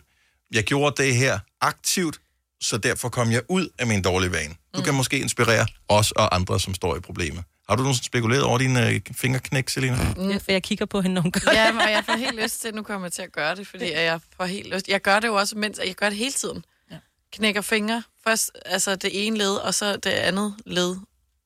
jeg 0.54 0.64
gjorde 0.64 1.04
det 1.04 1.16
her 1.16 1.40
aktivt, 1.62 2.20
så 2.62 2.78
derfor 2.78 3.10
kom 3.10 3.32
jeg 3.32 3.42
ud 3.50 3.68
af 3.80 3.88
min 3.88 4.02
dårlige 4.02 4.32
vane. 4.32 4.54
Du 4.76 4.80
mm. 4.80 4.84
kan 4.86 4.94
måske 4.94 5.20
inspirere 5.20 5.66
os 5.90 6.12
og 6.12 6.36
andre, 6.36 6.60
som 6.60 6.74
står 6.74 6.96
i 6.96 7.00
problemet. 7.00 7.44
Har 7.70 7.76
du 7.76 7.82
nogensinde 7.84 8.06
spekuleret 8.06 8.44
over 8.44 8.58
din 8.58 8.78
øh, 8.78 9.00
fingerknæk, 9.12 9.70
Selina? 9.70 9.98
Mm. 10.18 10.30
Jeg, 10.30 10.42
jeg 10.48 10.64
kigger 10.64 10.86
på 10.86 11.02
hende, 11.02 11.14
når 11.14 11.22
hun 11.22 11.32
gør 11.32 11.52
Ja, 11.54 11.68
det. 11.68 11.76
men 11.76 11.90
jeg 11.90 12.04
får 12.06 12.18
helt 12.18 12.42
lyst 12.44 12.62
til, 12.62 12.76
nu 12.76 12.84
kommer 12.84 13.08
jeg 13.08 13.12
til 13.14 13.22
at 13.22 13.32
gøre 13.32 13.56
det, 13.56 13.68
fordi 13.68 13.92
jeg 13.92 14.20
får 14.38 14.46
helt 14.46 14.74
lyst. 14.74 14.88
Jeg 14.88 15.02
gør 15.02 15.20
det 15.20 15.28
jo 15.28 15.36
også, 15.36 15.58
mens 15.58 15.80
jeg 15.86 15.96
gør 15.96 16.10
det 16.10 16.18
hele 16.18 16.32
tiden. 16.32 16.66
Ja. 16.92 16.96
Knækker 17.34 17.62
fingre. 17.62 18.04
Først 18.24 18.52
altså 18.66 18.96
det 18.96 19.28
ene 19.28 19.38
led, 19.38 19.56
og 19.56 19.74
så 19.74 19.96
det 19.96 20.10
andet 20.10 20.56
led. 20.66 20.96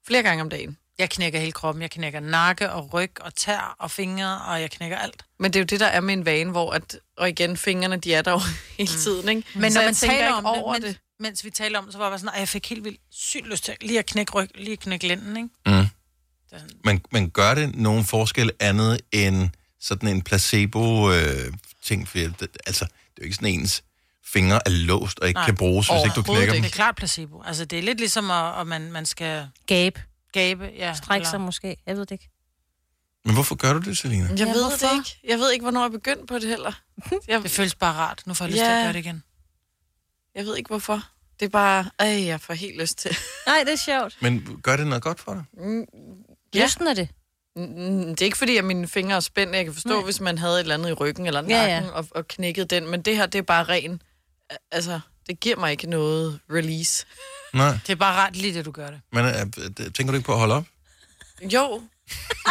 Flere 0.08 0.24
gange 0.24 0.42
om 0.42 0.50
dagen. 0.50 0.78
Jeg 1.00 1.10
knækker 1.10 1.40
hele 1.40 1.52
kroppen. 1.52 1.82
Jeg 1.82 1.92
knækker 1.92 2.20
nakke 2.20 2.72
og 2.72 2.94
ryg 2.94 3.12
og 3.22 3.36
tær 3.36 3.76
og 3.80 3.92
fingre, 3.92 4.42
og 4.42 4.62
jeg 4.62 4.72
knækker 4.72 4.98
alt. 4.98 5.24
Men 5.40 5.54
det 5.54 5.60
er 5.60 5.64
jo 5.64 5.66
det, 5.66 5.80
der 5.80 5.86
er 5.86 6.02
med 6.02 6.14
en 6.14 6.26
vane, 6.26 6.52
hvor 6.52 6.72
at, 6.72 6.98
og 7.18 7.30
igen, 7.30 7.58
fingrene, 7.58 7.98
de 7.98 8.14
er 8.14 8.22
der 8.22 8.32
jo 8.32 8.40
hele 8.78 8.90
tiden, 8.92 9.30
ikke? 9.30 9.44
Men 9.56 9.72
Så 9.72 9.80
når 9.80 9.86
man 9.86 9.94
tænker 9.94 10.16
taler 10.18 10.34
om 10.34 10.46
over 10.46 10.74
det, 10.74 10.84
mens, 10.84 10.98
mens 11.20 11.46
vi 11.46 11.50
taler 11.50 11.80
om 11.80 11.86
det, 11.86 11.94
så 11.94 11.98
var 12.00 12.10
jeg 12.10 12.20
sådan, 12.20 12.34
at 12.34 12.40
jeg 12.40 12.48
fik 12.50 12.70
helt 12.70 12.84
vildt 12.84 13.00
sygt 13.12 13.48
lyst 13.48 13.64
til 13.64 13.74
lige 13.82 14.00
at 14.00 14.06
knække 14.06 14.32
ryg, 14.32 14.50
lige 14.56 14.72
at 14.74 14.80
knække 14.80 15.08
lænden, 15.08 15.38
ikke? 15.38 15.50
Mm. 15.82 15.88
Men, 16.86 17.02
men 17.12 17.30
gør 17.30 17.54
det 17.56 17.76
nogen 17.76 18.04
forskel 18.06 18.52
andet 18.60 19.02
end 19.12 19.50
sådan 19.80 20.10
en 20.10 20.22
placebo-ting? 20.22 22.08
for 22.08 22.18
det, 22.18 22.58
altså, 22.66 22.86
det 22.86 22.92
er 23.18 23.22
jo 23.22 23.24
ikke 23.24 23.36
sådan 23.36 23.48
ens 23.48 23.84
fingre 24.26 24.60
er 24.66 24.70
låst 24.70 25.20
og 25.20 25.28
ikke 25.28 25.38
Nej, 25.38 25.46
kan 25.46 25.56
bruges, 25.56 25.88
hvis 25.88 26.04
ikke 26.06 26.16
du 26.16 26.22
knækker 26.24 26.54
dem. 26.54 26.62
Det 26.62 26.70
er 26.70 26.74
klart 26.74 26.96
placebo. 26.96 27.42
Altså, 27.46 27.66
det 27.66 27.80
er 27.80 27.84
lidt 27.84 27.98
ligesom, 27.98 28.32
at, 28.32 28.60
at 28.62 28.68
man, 28.68 28.92
man 28.92 29.06
skal... 29.06 29.48
Gabe. 29.66 30.02
Gabe, 30.32 30.70
ja. 30.78 30.94
Strække 30.94 31.28
sig 31.28 31.42
måske. 31.42 31.78
Jeg 31.86 31.96
ved 31.96 32.02
det 32.06 32.12
ikke. 32.12 32.30
Men 33.26 33.34
hvorfor 33.34 33.56
gør 33.56 33.74
du 33.74 33.80
det, 33.80 33.98
Selina? 33.98 34.28
Jeg 34.30 34.38
Ja, 34.40 34.46
ved 34.46 34.62
hvorfor? 34.62 34.88
det 34.88 34.98
ikke. 34.98 35.20
Jeg 35.28 35.40
ved 35.40 35.52
ikke, 35.52 35.64
hvornår 35.64 35.82
jeg 35.82 35.92
begyndte 35.92 36.26
på 36.26 36.40
det 36.40 36.50
heller. 36.50 36.72
Jeg, 37.28 37.44
Det 37.44 37.52
føles 37.52 37.76
bare 37.76 37.94
rart. 37.94 38.24
Nu 38.26 38.34
får 38.34 38.46
jeg 38.46 38.52
lyst 38.52 38.60
til 38.60 38.66
at 38.72 38.84
gøre 38.86 38.94
det 38.94 39.00
igen. 39.00 39.24
jeg 40.36 40.46
ved 40.46 40.58
ikke, 40.58 40.68
hvorfor. 40.68 41.04
Det 41.40 41.46
er 41.46 41.50
bare, 41.50 41.90
ej, 42.00 42.26
jeg 42.26 42.42
får 42.42 42.54
helt 42.54 42.82
lyst 42.82 42.98
til. 42.98 43.18
Nej, 43.48 43.64
det 43.66 43.74
er 43.74 43.78
sjovt. 43.78 44.18
Men 44.22 44.60
gør 44.64 44.78
det 44.78 44.88
noget 44.88 45.04
godt 45.04 45.20
for 45.20 45.34
dig? 45.34 45.44
Mm, 45.54 45.86
Ja. 46.54 46.64
Lysten 46.64 46.88
er 46.88 46.94
det. 46.94 47.10
Mm, 47.56 48.06
Det 48.10 48.22
er 48.22 48.26
ikke 48.26 48.38
fordi, 48.38 48.58
at 48.58 48.66
mine 48.66 48.88
fingre 48.88 49.16
er 49.16 49.20
spændt. 49.20 49.56
Jeg 49.56 49.66
kan 49.66 49.74
forstå, 49.74 49.90
Nej. 49.90 50.04
hvis 50.04 50.20
man 50.20 50.38
havde 50.38 50.54
et 50.56 50.60
eller 50.60 50.74
andet 50.76 50.90
i 50.90 50.94
ryggen 50.94 51.28
eller 51.28 51.42
nakken 51.42 51.58
Ja, 51.58 51.78
ja. 51.78 51.90
Og, 51.92 52.08
og 52.12 52.28
knækket 52.28 52.70
den. 52.70 52.88
Men 52.88 53.02
det 53.02 53.16
her, 53.16 53.26
det 53.26 53.40
er 53.40 53.44
bare 53.44 53.64
ren... 53.64 54.02
Altså, 54.72 55.00
det 55.28 55.40
giver 55.40 55.56
mig 55.56 55.72
ikke 55.72 55.88
noget 55.90 56.40
release. 56.52 57.06
Nej. 57.54 57.72
Det 57.88 57.90
er 57.90 57.96
bare 57.96 58.16
rart 58.16 58.36
lige 58.36 58.54
det, 58.54 58.66
du 58.66 58.72
gør 58.72 58.90
det. 58.90 59.02
Men 59.12 59.26
øh, 59.26 59.92
tænker 59.94 60.06
du 60.12 60.14
ikke 60.14 60.26
på 60.26 60.32
at 60.34 60.40
holde 60.40 60.54
op? 60.56 60.66
Jo, 61.42 61.82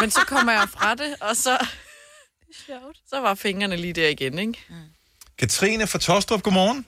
men 0.00 0.10
så 0.10 0.20
kommer 0.20 0.52
jeg 0.52 0.68
fra 0.68 0.94
det, 0.94 1.14
og 1.20 1.36
så... 1.36 1.66
Så 3.08 3.20
var 3.20 3.34
fingrene 3.34 3.76
lige 3.76 3.92
der 3.92 4.08
igen, 4.08 4.38
ikke? 4.38 4.58
Katrine 5.38 5.86
fra 5.86 5.98
Tostrup, 5.98 6.42
godmorgen. 6.42 6.86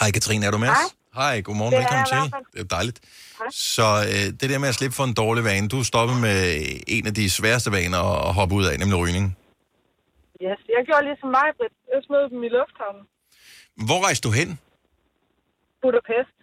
Hej 0.00 0.10
Katrine, 0.10 0.46
er 0.46 0.50
du 0.50 0.58
med 0.58 0.68
os? 0.68 0.76
Hej, 0.76 0.84
godmorgen, 1.46 1.72
Det 1.72 1.80
velkommen 1.80 2.06
til. 2.14 2.22
Det 2.54 2.60
er 2.66 2.70
dejligt. 2.76 2.98
Så 3.50 3.86
øh, 4.12 4.24
det 4.40 4.46
der 4.50 4.58
med 4.58 4.68
at 4.72 4.74
slippe 4.80 4.96
for 4.96 5.04
en 5.10 5.14
dårlig 5.14 5.44
vane, 5.44 5.68
du 5.68 5.84
stoppet 5.92 6.16
med 6.26 6.38
en 6.96 7.04
af 7.10 7.14
de 7.20 7.24
sværeste 7.30 7.68
vaner 7.72 8.02
at 8.28 8.34
hoppe 8.38 8.54
ud 8.58 8.64
af, 8.70 8.74
nemlig 8.78 8.98
rygning. 9.04 9.26
Yes, 10.44 10.60
jeg 10.76 10.82
gjorde 10.88 11.04
ligesom 11.10 11.28
mig, 11.38 11.48
Britt. 11.58 11.74
Jeg 11.92 12.00
smed 12.06 12.22
dem 12.32 12.40
i 12.48 12.50
lufthavnen. 12.58 13.02
Hvor 13.88 13.98
rejste 14.06 14.22
du 14.28 14.32
hen? 14.40 14.48
Budapest. 15.82 16.36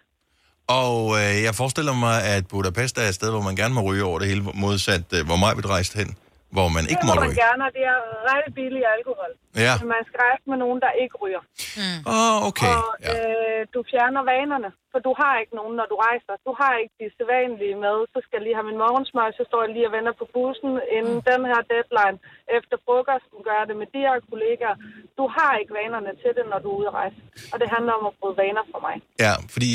Og 0.82 0.96
øh, 1.20 1.34
jeg 1.46 1.54
forestiller 1.60 1.94
mig, 2.06 2.16
at 2.36 2.42
Budapest 2.52 2.94
er 2.98 3.06
et 3.12 3.14
sted, 3.20 3.30
hvor 3.30 3.44
man 3.48 3.56
gerne 3.60 3.74
må 3.74 3.82
ryge 3.88 4.04
over 4.10 4.18
det 4.18 4.28
hele, 4.28 4.42
modsat 4.64 5.06
øh, 5.16 5.20
hvor 5.28 5.36
mig 5.44 5.52
rejste 5.76 5.94
hen, 6.00 6.10
hvor 6.56 6.68
man 6.76 6.82
ikke 6.90 7.00
det 7.00 7.08
må 7.08 7.14
må 7.14 7.20
man 7.20 7.28
ryge. 7.30 7.40
gerne, 7.44 7.62
og 7.66 7.72
det 7.76 7.84
er 7.92 7.98
rigtig 8.34 8.52
billig 8.60 8.82
alkohol. 8.96 9.30
Ja. 9.66 9.74
Men 9.80 9.88
man 9.96 10.02
skal 10.08 10.18
rejse 10.26 10.44
med 10.52 10.58
nogen, 10.64 10.78
der 10.84 10.92
ikke 11.02 11.16
ryger. 11.24 11.42
Mm. 11.80 11.98
Åh, 12.12 12.16
oh, 12.16 12.36
okay. 12.48 12.72
Og 12.78 12.88
øh, 13.10 13.60
du 13.74 13.80
fjerner 13.90 14.22
vanerne, 14.34 14.70
for 14.92 14.98
du 15.06 15.12
har 15.20 15.32
ikke 15.42 15.54
nogen, 15.60 15.74
når 15.80 15.86
du 15.92 15.96
rejser. 16.08 16.34
Du 16.48 16.52
har 16.60 16.72
ikke 16.82 16.94
de 17.02 17.06
sædvanlige 17.16 17.76
med. 17.86 17.96
Så 18.14 18.18
skal 18.24 18.34
jeg 18.38 18.44
lige 18.46 18.56
have 18.58 18.68
min 18.70 18.80
morgensmør, 18.84 19.26
så 19.38 19.42
står 19.50 19.60
jeg 19.64 19.70
lige 19.76 19.86
og 19.88 19.92
venter 19.96 20.14
på 20.22 20.26
bussen 20.36 20.72
inden 20.96 21.16
Mm. 21.20 21.26
den 21.30 21.40
her 21.50 21.60
deadline. 21.72 22.16
Efter 22.58 22.76
frokosten 22.86 23.38
gør 23.46 23.56
jeg 23.60 23.66
det 23.70 23.76
med 23.82 23.88
de 23.94 24.00
her 24.06 24.16
kollegaer. 24.30 24.76
Du 25.18 25.24
har 25.36 25.50
ikke 25.60 25.72
vanerne 25.80 26.10
til 26.22 26.30
det, 26.38 26.44
når 26.52 26.58
du 26.64 26.68
er 26.72 26.76
ude 26.80 26.88
at 26.92 26.94
rejse. 27.02 27.18
Og 27.52 27.56
det 27.60 27.68
handler 27.74 27.92
om 27.98 28.04
at 28.10 28.14
bryde 28.20 28.36
vaner 28.42 28.64
for 28.72 28.80
mig. 28.86 28.94
Ja, 29.24 29.32
fordi 29.54 29.70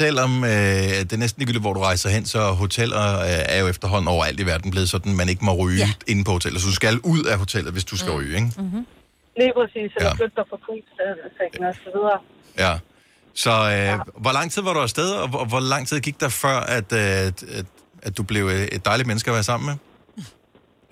selvom 0.00 0.32
øh, 0.52 0.94
det 1.08 1.12
er 1.18 1.22
næsten 1.24 1.38
ligegyldigt, 1.40 1.64
hvor 1.66 1.74
du 1.78 1.82
rejser 1.90 2.08
hen, 2.16 2.24
så 2.34 2.40
hoteller 2.62 3.04
øh, 3.28 3.54
er 3.54 3.58
jo 3.62 3.66
efterhånden 3.74 4.08
overalt 4.14 4.38
i 4.44 4.46
verden 4.52 4.68
blevet 4.74 4.88
sådan, 4.94 5.10
man 5.20 5.28
ikke 5.32 5.44
må 5.48 5.52
ryge 5.62 5.84
ja. 5.84 5.90
inde 6.12 6.22
på 6.28 6.32
hotellet. 6.38 6.58
Så 6.62 6.66
du 6.72 6.76
skal 6.82 6.94
ud 7.14 7.22
af 7.32 7.36
hotellet, 7.44 7.70
hvis 7.76 7.86
du 7.92 7.96
skal 8.02 8.12
mm. 8.12 8.18
ryge, 8.18 8.34
ikke? 8.40 8.50
Mm-hmm. 8.62 8.84
Lige 9.40 9.52
præcis, 9.58 9.90
eller 9.96 10.10
ja. 10.12 10.18
flytte 10.20 10.36
dig 10.38 10.46
fra 10.50 10.58
fuldstændig 10.68 11.68
og 11.70 11.74
så 11.84 11.90
videre. 11.96 12.18
Ja. 12.64 12.72
Så 13.44 13.52
øh, 13.74 13.92
hvor 14.24 14.32
lang 14.38 14.46
tid 14.52 14.62
var 14.66 14.72
du 14.76 14.80
afsted, 14.88 15.08
og 15.22 15.26
hvor, 15.32 15.44
hvor 15.52 15.62
lang 15.72 15.82
tid 15.88 15.96
gik 16.08 16.16
der 16.24 16.30
før, 16.44 16.58
at, 16.78 16.88
øh, 17.02 17.28
at, 17.28 17.38
at, 17.58 17.66
at 18.06 18.12
du 18.18 18.22
blev 18.30 18.44
et 18.76 18.82
dejligt 18.88 19.06
menneske 19.10 19.28
at 19.30 19.36
være 19.38 19.48
sammen 19.52 19.66
med? 19.70 19.76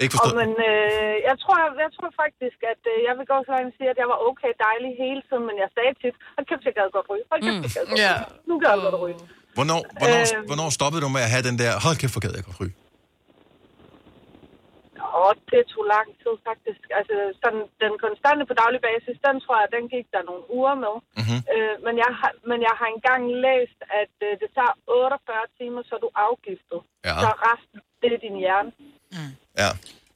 Ikke 0.02 0.12
forstået? 0.14 0.36
men 0.42 0.50
øh, 0.70 1.14
jeg, 1.28 1.36
tror, 1.42 1.56
jeg 1.84 1.90
tror 1.96 2.10
faktisk, 2.22 2.58
at 2.72 2.82
øh, 2.92 2.96
jeg 3.08 3.14
vil 3.18 3.24
gå 3.32 3.36
så 3.46 3.50
langt 3.54 3.68
og 3.72 3.74
sige, 3.78 3.88
at 3.94 3.98
jeg 4.02 4.08
var 4.14 4.18
okay 4.30 4.52
dejlig 4.66 4.90
hele 5.04 5.20
tiden, 5.28 5.44
men 5.48 5.56
jeg 5.62 5.68
sagde 5.76 5.92
tit, 6.02 6.16
hold 6.36 6.44
kæft, 6.50 6.62
jeg 6.68 6.74
gad 6.78 6.86
godt 6.96 7.06
ryge. 7.12 7.24
Hold 7.32 7.40
kæft, 7.46 7.62
jeg 7.66 7.72
gad 7.76 7.84
godt 7.90 7.98
Ja. 8.06 8.12
ryge. 8.14 8.48
Nu 8.50 8.54
gad 8.64 8.72
jeg 8.76 8.82
godt 8.86 8.98
ryge. 9.04 9.18
Hvornår, 9.56 9.80
hvornår, 10.00 10.22
Øh. 10.36 10.46
hvornår 10.50 10.68
stoppede 10.78 11.00
du 11.04 11.08
med 11.16 11.22
at 11.26 11.30
have 11.34 11.44
den 11.48 11.56
der, 11.62 11.70
hold 11.86 11.96
kæft, 12.00 12.12
for 12.16 12.22
gad 12.24 12.32
jeg 12.38 12.44
godt 12.48 12.58
ryge? 12.62 12.74
Og 15.20 15.30
det 15.52 15.62
tog 15.72 15.84
lang 15.94 16.08
tid 16.22 16.34
faktisk. 16.48 16.82
Altså, 16.98 17.14
sådan, 17.42 17.64
den 17.84 17.92
konstante 18.04 18.42
på 18.50 18.54
daglig 18.62 18.80
basis, 18.88 19.16
den 19.26 19.36
tror 19.44 19.56
jeg, 19.62 19.68
den 19.76 19.84
gik 19.94 20.06
der 20.14 20.22
nogle 20.30 20.44
uger 20.58 20.76
med. 20.84 20.94
Mm-hmm. 21.18 21.40
Øh, 21.54 21.74
men, 21.86 21.94
jeg 22.04 22.10
har, 22.20 22.32
men 22.50 22.58
jeg 22.68 22.74
har 22.80 22.88
engang 22.96 23.22
læst, 23.46 23.78
at 24.02 24.14
øh, 24.26 24.32
det 24.40 24.48
tager 24.56 24.74
48 24.86 25.54
timer, 25.58 25.80
så 25.88 25.92
er 25.98 26.02
du 26.06 26.10
afgiftet. 26.26 26.80
Ja. 27.08 27.14
Så 27.24 27.28
resten, 27.48 27.78
det 28.00 28.08
er 28.16 28.20
din 28.26 28.36
hjerne. 28.44 28.70
Ja. 29.62 29.70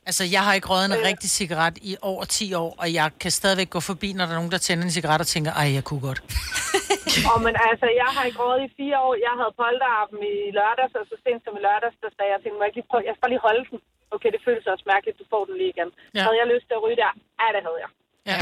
Altså, 0.09 0.25
jeg 0.37 0.43
har 0.47 0.53
ikke 0.59 0.69
røget 0.73 0.87
en 0.91 0.97
Øh. 0.99 1.09
rigtig 1.11 1.31
cigaret 1.41 1.77
i 1.91 1.93
over 2.13 2.25
10 2.25 2.55
år, 2.63 2.71
og 2.83 2.89
jeg 2.99 3.09
kan 3.23 3.31
stadigvæk 3.41 3.71
gå 3.77 3.81
forbi, 3.91 4.09
når 4.17 4.25
der 4.25 4.33
er 4.35 4.41
nogen, 4.41 4.55
der 4.57 4.63
tænder 4.67 4.85
en 4.85 4.97
cigaret 4.99 5.21
og 5.25 5.31
tænker, 5.35 5.53
ej, 5.61 5.69
jeg 5.79 5.85
kunne 5.89 6.03
godt. 6.09 6.21
Og 7.33 7.39
men 7.47 7.55
altså, 7.69 7.87
jeg 8.03 8.11
har 8.15 8.23
ikke 8.29 8.41
rådet 8.45 8.63
i 8.69 8.71
fire 8.81 8.97
år. 9.07 9.13
Jeg 9.29 9.35
havde 9.41 9.53
polterappen 9.63 10.21
i 10.33 10.37
lørdags, 10.59 10.95
og 11.01 11.05
så 11.11 11.17
sent 11.25 11.41
som 11.45 11.55
i 11.59 11.63
lørdags, 11.67 11.97
der 12.03 12.11
sagde 12.17 12.31
jeg 12.33 12.41
til 12.41 12.51
må 12.53 12.63
jeg 12.63 12.69
ikke 12.71 12.81
lige 12.81 12.91
prøve, 12.91 13.09
jeg 13.11 13.17
skal 13.19 13.29
lige 13.33 13.47
holde 13.49 13.65
den. 13.71 13.79
Okay, 14.15 14.31
det 14.35 14.41
føles 14.49 14.65
også 14.73 14.85
mærkeligt, 14.93 15.17
du 15.21 15.27
får 15.33 15.43
den 15.49 15.55
lige 15.61 15.73
igen. 15.75 15.91
Ja. 15.95 16.03
Ja. 16.15 16.23
Havde 16.25 16.39
jeg 16.43 16.47
lyst 16.55 16.67
til 16.69 16.75
at 16.79 16.83
ryge 16.85 16.99
der? 17.05 17.13
Ja, 17.41 17.47
det 17.57 17.63
havde 17.67 17.81
jeg. 17.85 17.91
Ja. 18.31 18.39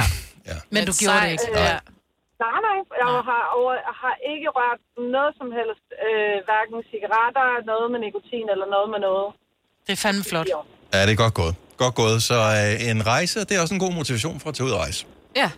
ja. 0.51 0.57
Men 0.75 0.81
du 0.89 0.93
gjorde 1.03 1.21
det 1.25 1.31
ikke. 1.35 1.49
Øh, 1.61 1.79
Nej, 2.45 2.59
nej. 2.69 2.79
Jeg 3.03 3.09
har, 3.31 3.43
over, 3.59 3.73
har 4.03 4.15
ikke 4.33 4.49
rørt 4.59 4.81
noget 5.17 5.33
som 5.41 5.49
helst. 5.59 5.87
Øh, 6.07 6.37
hverken 6.49 6.79
cigaretter, 6.91 7.47
noget 7.73 7.87
med 7.93 7.99
nikotin 8.07 8.47
eller 8.55 8.67
noget 8.75 8.89
med 8.95 9.01
noget. 9.09 9.29
Det 9.87 9.93
er 9.97 10.01
fandme 10.05 10.25
flot. 10.31 10.47
Ja, 10.95 11.01
det 11.07 11.13
er 11.17 11.21
godt 11.25 11.37
gået. 11.43 11.55
Godt 11.83 11.95
gået. 12.03 12.19
Så 12.31 12.39
øh, 12.59 12.91
en 12.91 13.01
rejse, 13.13 13.37
det 13.49 13.55
er 13.57 13.61
også 13.65 13.75
en 13.79 13.85
god 13.87 13.93
motivation 14.01 14.37
for 14.43 14.49
at 14.51 14.55
tage 14.57 14.67
ud 14.69 14.75
og 14.77 14.81
rejse. 14.85 15.01
Ja. 15.43 15.49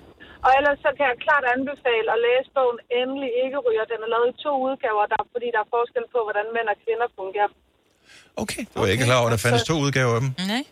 Og 0.44 0.50
ellers 0.58 0.78
så 0.84 0.90
kan 0.96 1.04
jeg 1.10 1.16
klart 1.26 1.44
anbefale 1.56 2.08
at 2.14 2.20
læse 2.26 2.48
bogen 2.56 2.78
Endelig 3.00 3.30
ikke 3.44 3.58
ryger. 3.66 3.84
Den 3.92 4.00
er 4.06 4.10
lavet 4.14 4.28
i 4.32 4.36
to 4.46 4.52
udgaver, 4.68 5.04
der, 5.12 5.20
fordi 5.34 5.48
der 5.54 5.60
er 5.64 5.72
forskel 5.76 6.04
på, 6.14 6.18
hvordan 6.26 6.46
mænd 6.56 6.68
og 6.74 6.78
kvinder 6.84 7.08
fungerer. 7.20 7.50
Okay. 8.42 8.62
Du 8.72 8.76
var 8.80 8.88
ikke 8.94 9.08
klar 9.10 9.18
over, 9.22 9.28
at 9.30 9.34
der 9.36 9.42
fandtes 9.46 9.64
to 9.70 9.74
udgaver 9.84 10.14
af 10.18 10.22
dem. 10.24 10.30
Nej. 10.52 10.62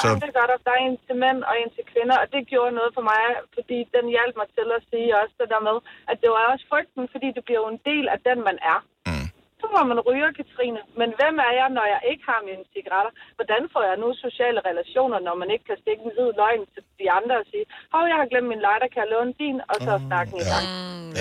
Så 0.00 0.02
Så... 0.02 0.08
Det 0.26 0.32
gør 0.38 0.46
der. 0.50 0.58
Der 0.66 0.72
er 0.76 0.82
en 0.88 0.96
til 1.06 1.16
mænd 1.24 1.40
og 1.48 1.54
en 1.62 1.70
til 1.76 1.84
kvinder, 1.92 2.16
og 2.22 2.26
det 2.34 2.40
gjorde 2.52 2.72
noget 2.78 2.90
for 2.96 3.04
mig, 3.12 3.22
fordi 3.56 3.78
den 3.96 4.04
hjalp 4.14 4.34
mig 4.40 4.48
til 4.58 4.68
at 4.76 4.82
sige 4.90 5.08
også 5.20 5.34
det 5.40 5.48
der 5.54 5.62
med, 5.68 5.76
at 6.10 6.16
det 6.22 6.28
var 6.34 6.42
også 6.52 6.64
frygten, 6.72 7.02
fordi 7.14 7.28
det 7.36 7.42
bliver 7.46 7.60
jo 7.64 7.68
en 7.74 7.82
del 7.90 8.04
af 8.14 8.18
den, 8.28 8.38
man 8.48 8.58
er. 8.72 8.78
Mm. 9.08 9.26
Så 9.60 9.66
må 9.74 9.80
man 9.90 9.98
ryge, 10.08 10.30
Katrine. 10.38 10.80
Men 11.00 11.10
hvem 11.18 11.34
er 11.48 11.52
jeg, 11.60 11.68
når 11.78 11.86
jeg 11.94 12.00
ikke 12.10 12.24
har 12.30 12.40
mine 12.48 12.64
cigaretter? 12.74 13.12
Hvordan 13.38 13.62
får 13.72 13.82
jeg 13.88 13.96
nu 14.02 14.08
sociale 14.26 14.60
relationer, 14.70 15.18
når 15.26 15.34
man 15.42 15.48
ikke 15.54 15.66
kan 15.70 15.78
stikke 15.82 16.02
en 16.06 16.12
hvid 16.16 16.30
løgn 16.40 16.62
til 16.74 16.82
de 17.00 17.06
andre 17.18 17.34
og 17.42 17.46
sige, 17.52 17.64
hov, 17.94 18.02
jeg 18.12 18.18
har 18.20 18.28
glemt 18.32 18.50
min 18.52 18.64
lighter, 18.66 18.88
kan 18.92 19.00
jeg 19.04 19.10
låne 19.14 19.34
din? 19.42 19.58
Og 19.70 19.76
så 19.84 19.90
er 19.96 20.00
snakken 20.08 20.36
i 20.42 20.46
gang. 20.52 20.66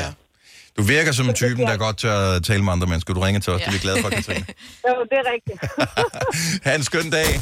ja. 0.02 0.10
Du 0.78 0.84
virker 0.84 1.12
som 1.12 1.34
typen, 1.34 1.68
der 1.68 1.78
godt 1.78 1.98
tør 1.98 2.36
at 2.36 2.44
tale 2.44 2.64
med 2.64 2.74
andre 2.74 2.88
mennesker. 2.88 3.14
Du 3.14 3.20
ringer 3.20 3.42
til 3.42 3.54
os, 3.54 3.62
det 3.62 3.68
er 3.68 3.72
vi 3.72 3.78
glade 3.78 4.02
for, 4.02 4.10
Katrine. 4.10 4.46
Jo, 4.88 4.94
det 5.10 5.18
er 5.22 5.26
rigtigt. 5.34 5.60
Ha' 6.66 6.76
en 6.76 6.84
skøn 6.84 7.10
dag. 7.10 7.42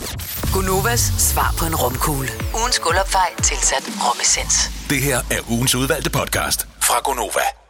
Gunovas 0.54 1.14
svar 1.18 1.56
på 1.60 1.66
en 1.66 1.76
romkugle. 1.76 2.30
Ugens 2.60 2.80
guldopfej 2.80 3.30
tilsat 3.44 3.84
romessens. 4.06 4.72
Det 4.90 5.02
her 5.02 5.18
er 5.18 5.52
ugens 5.52 5.76
udvalgte 5.76 6.10
podcast 6.10 6.68
fra 6.82 7.00
Gonova. 7.04 7.64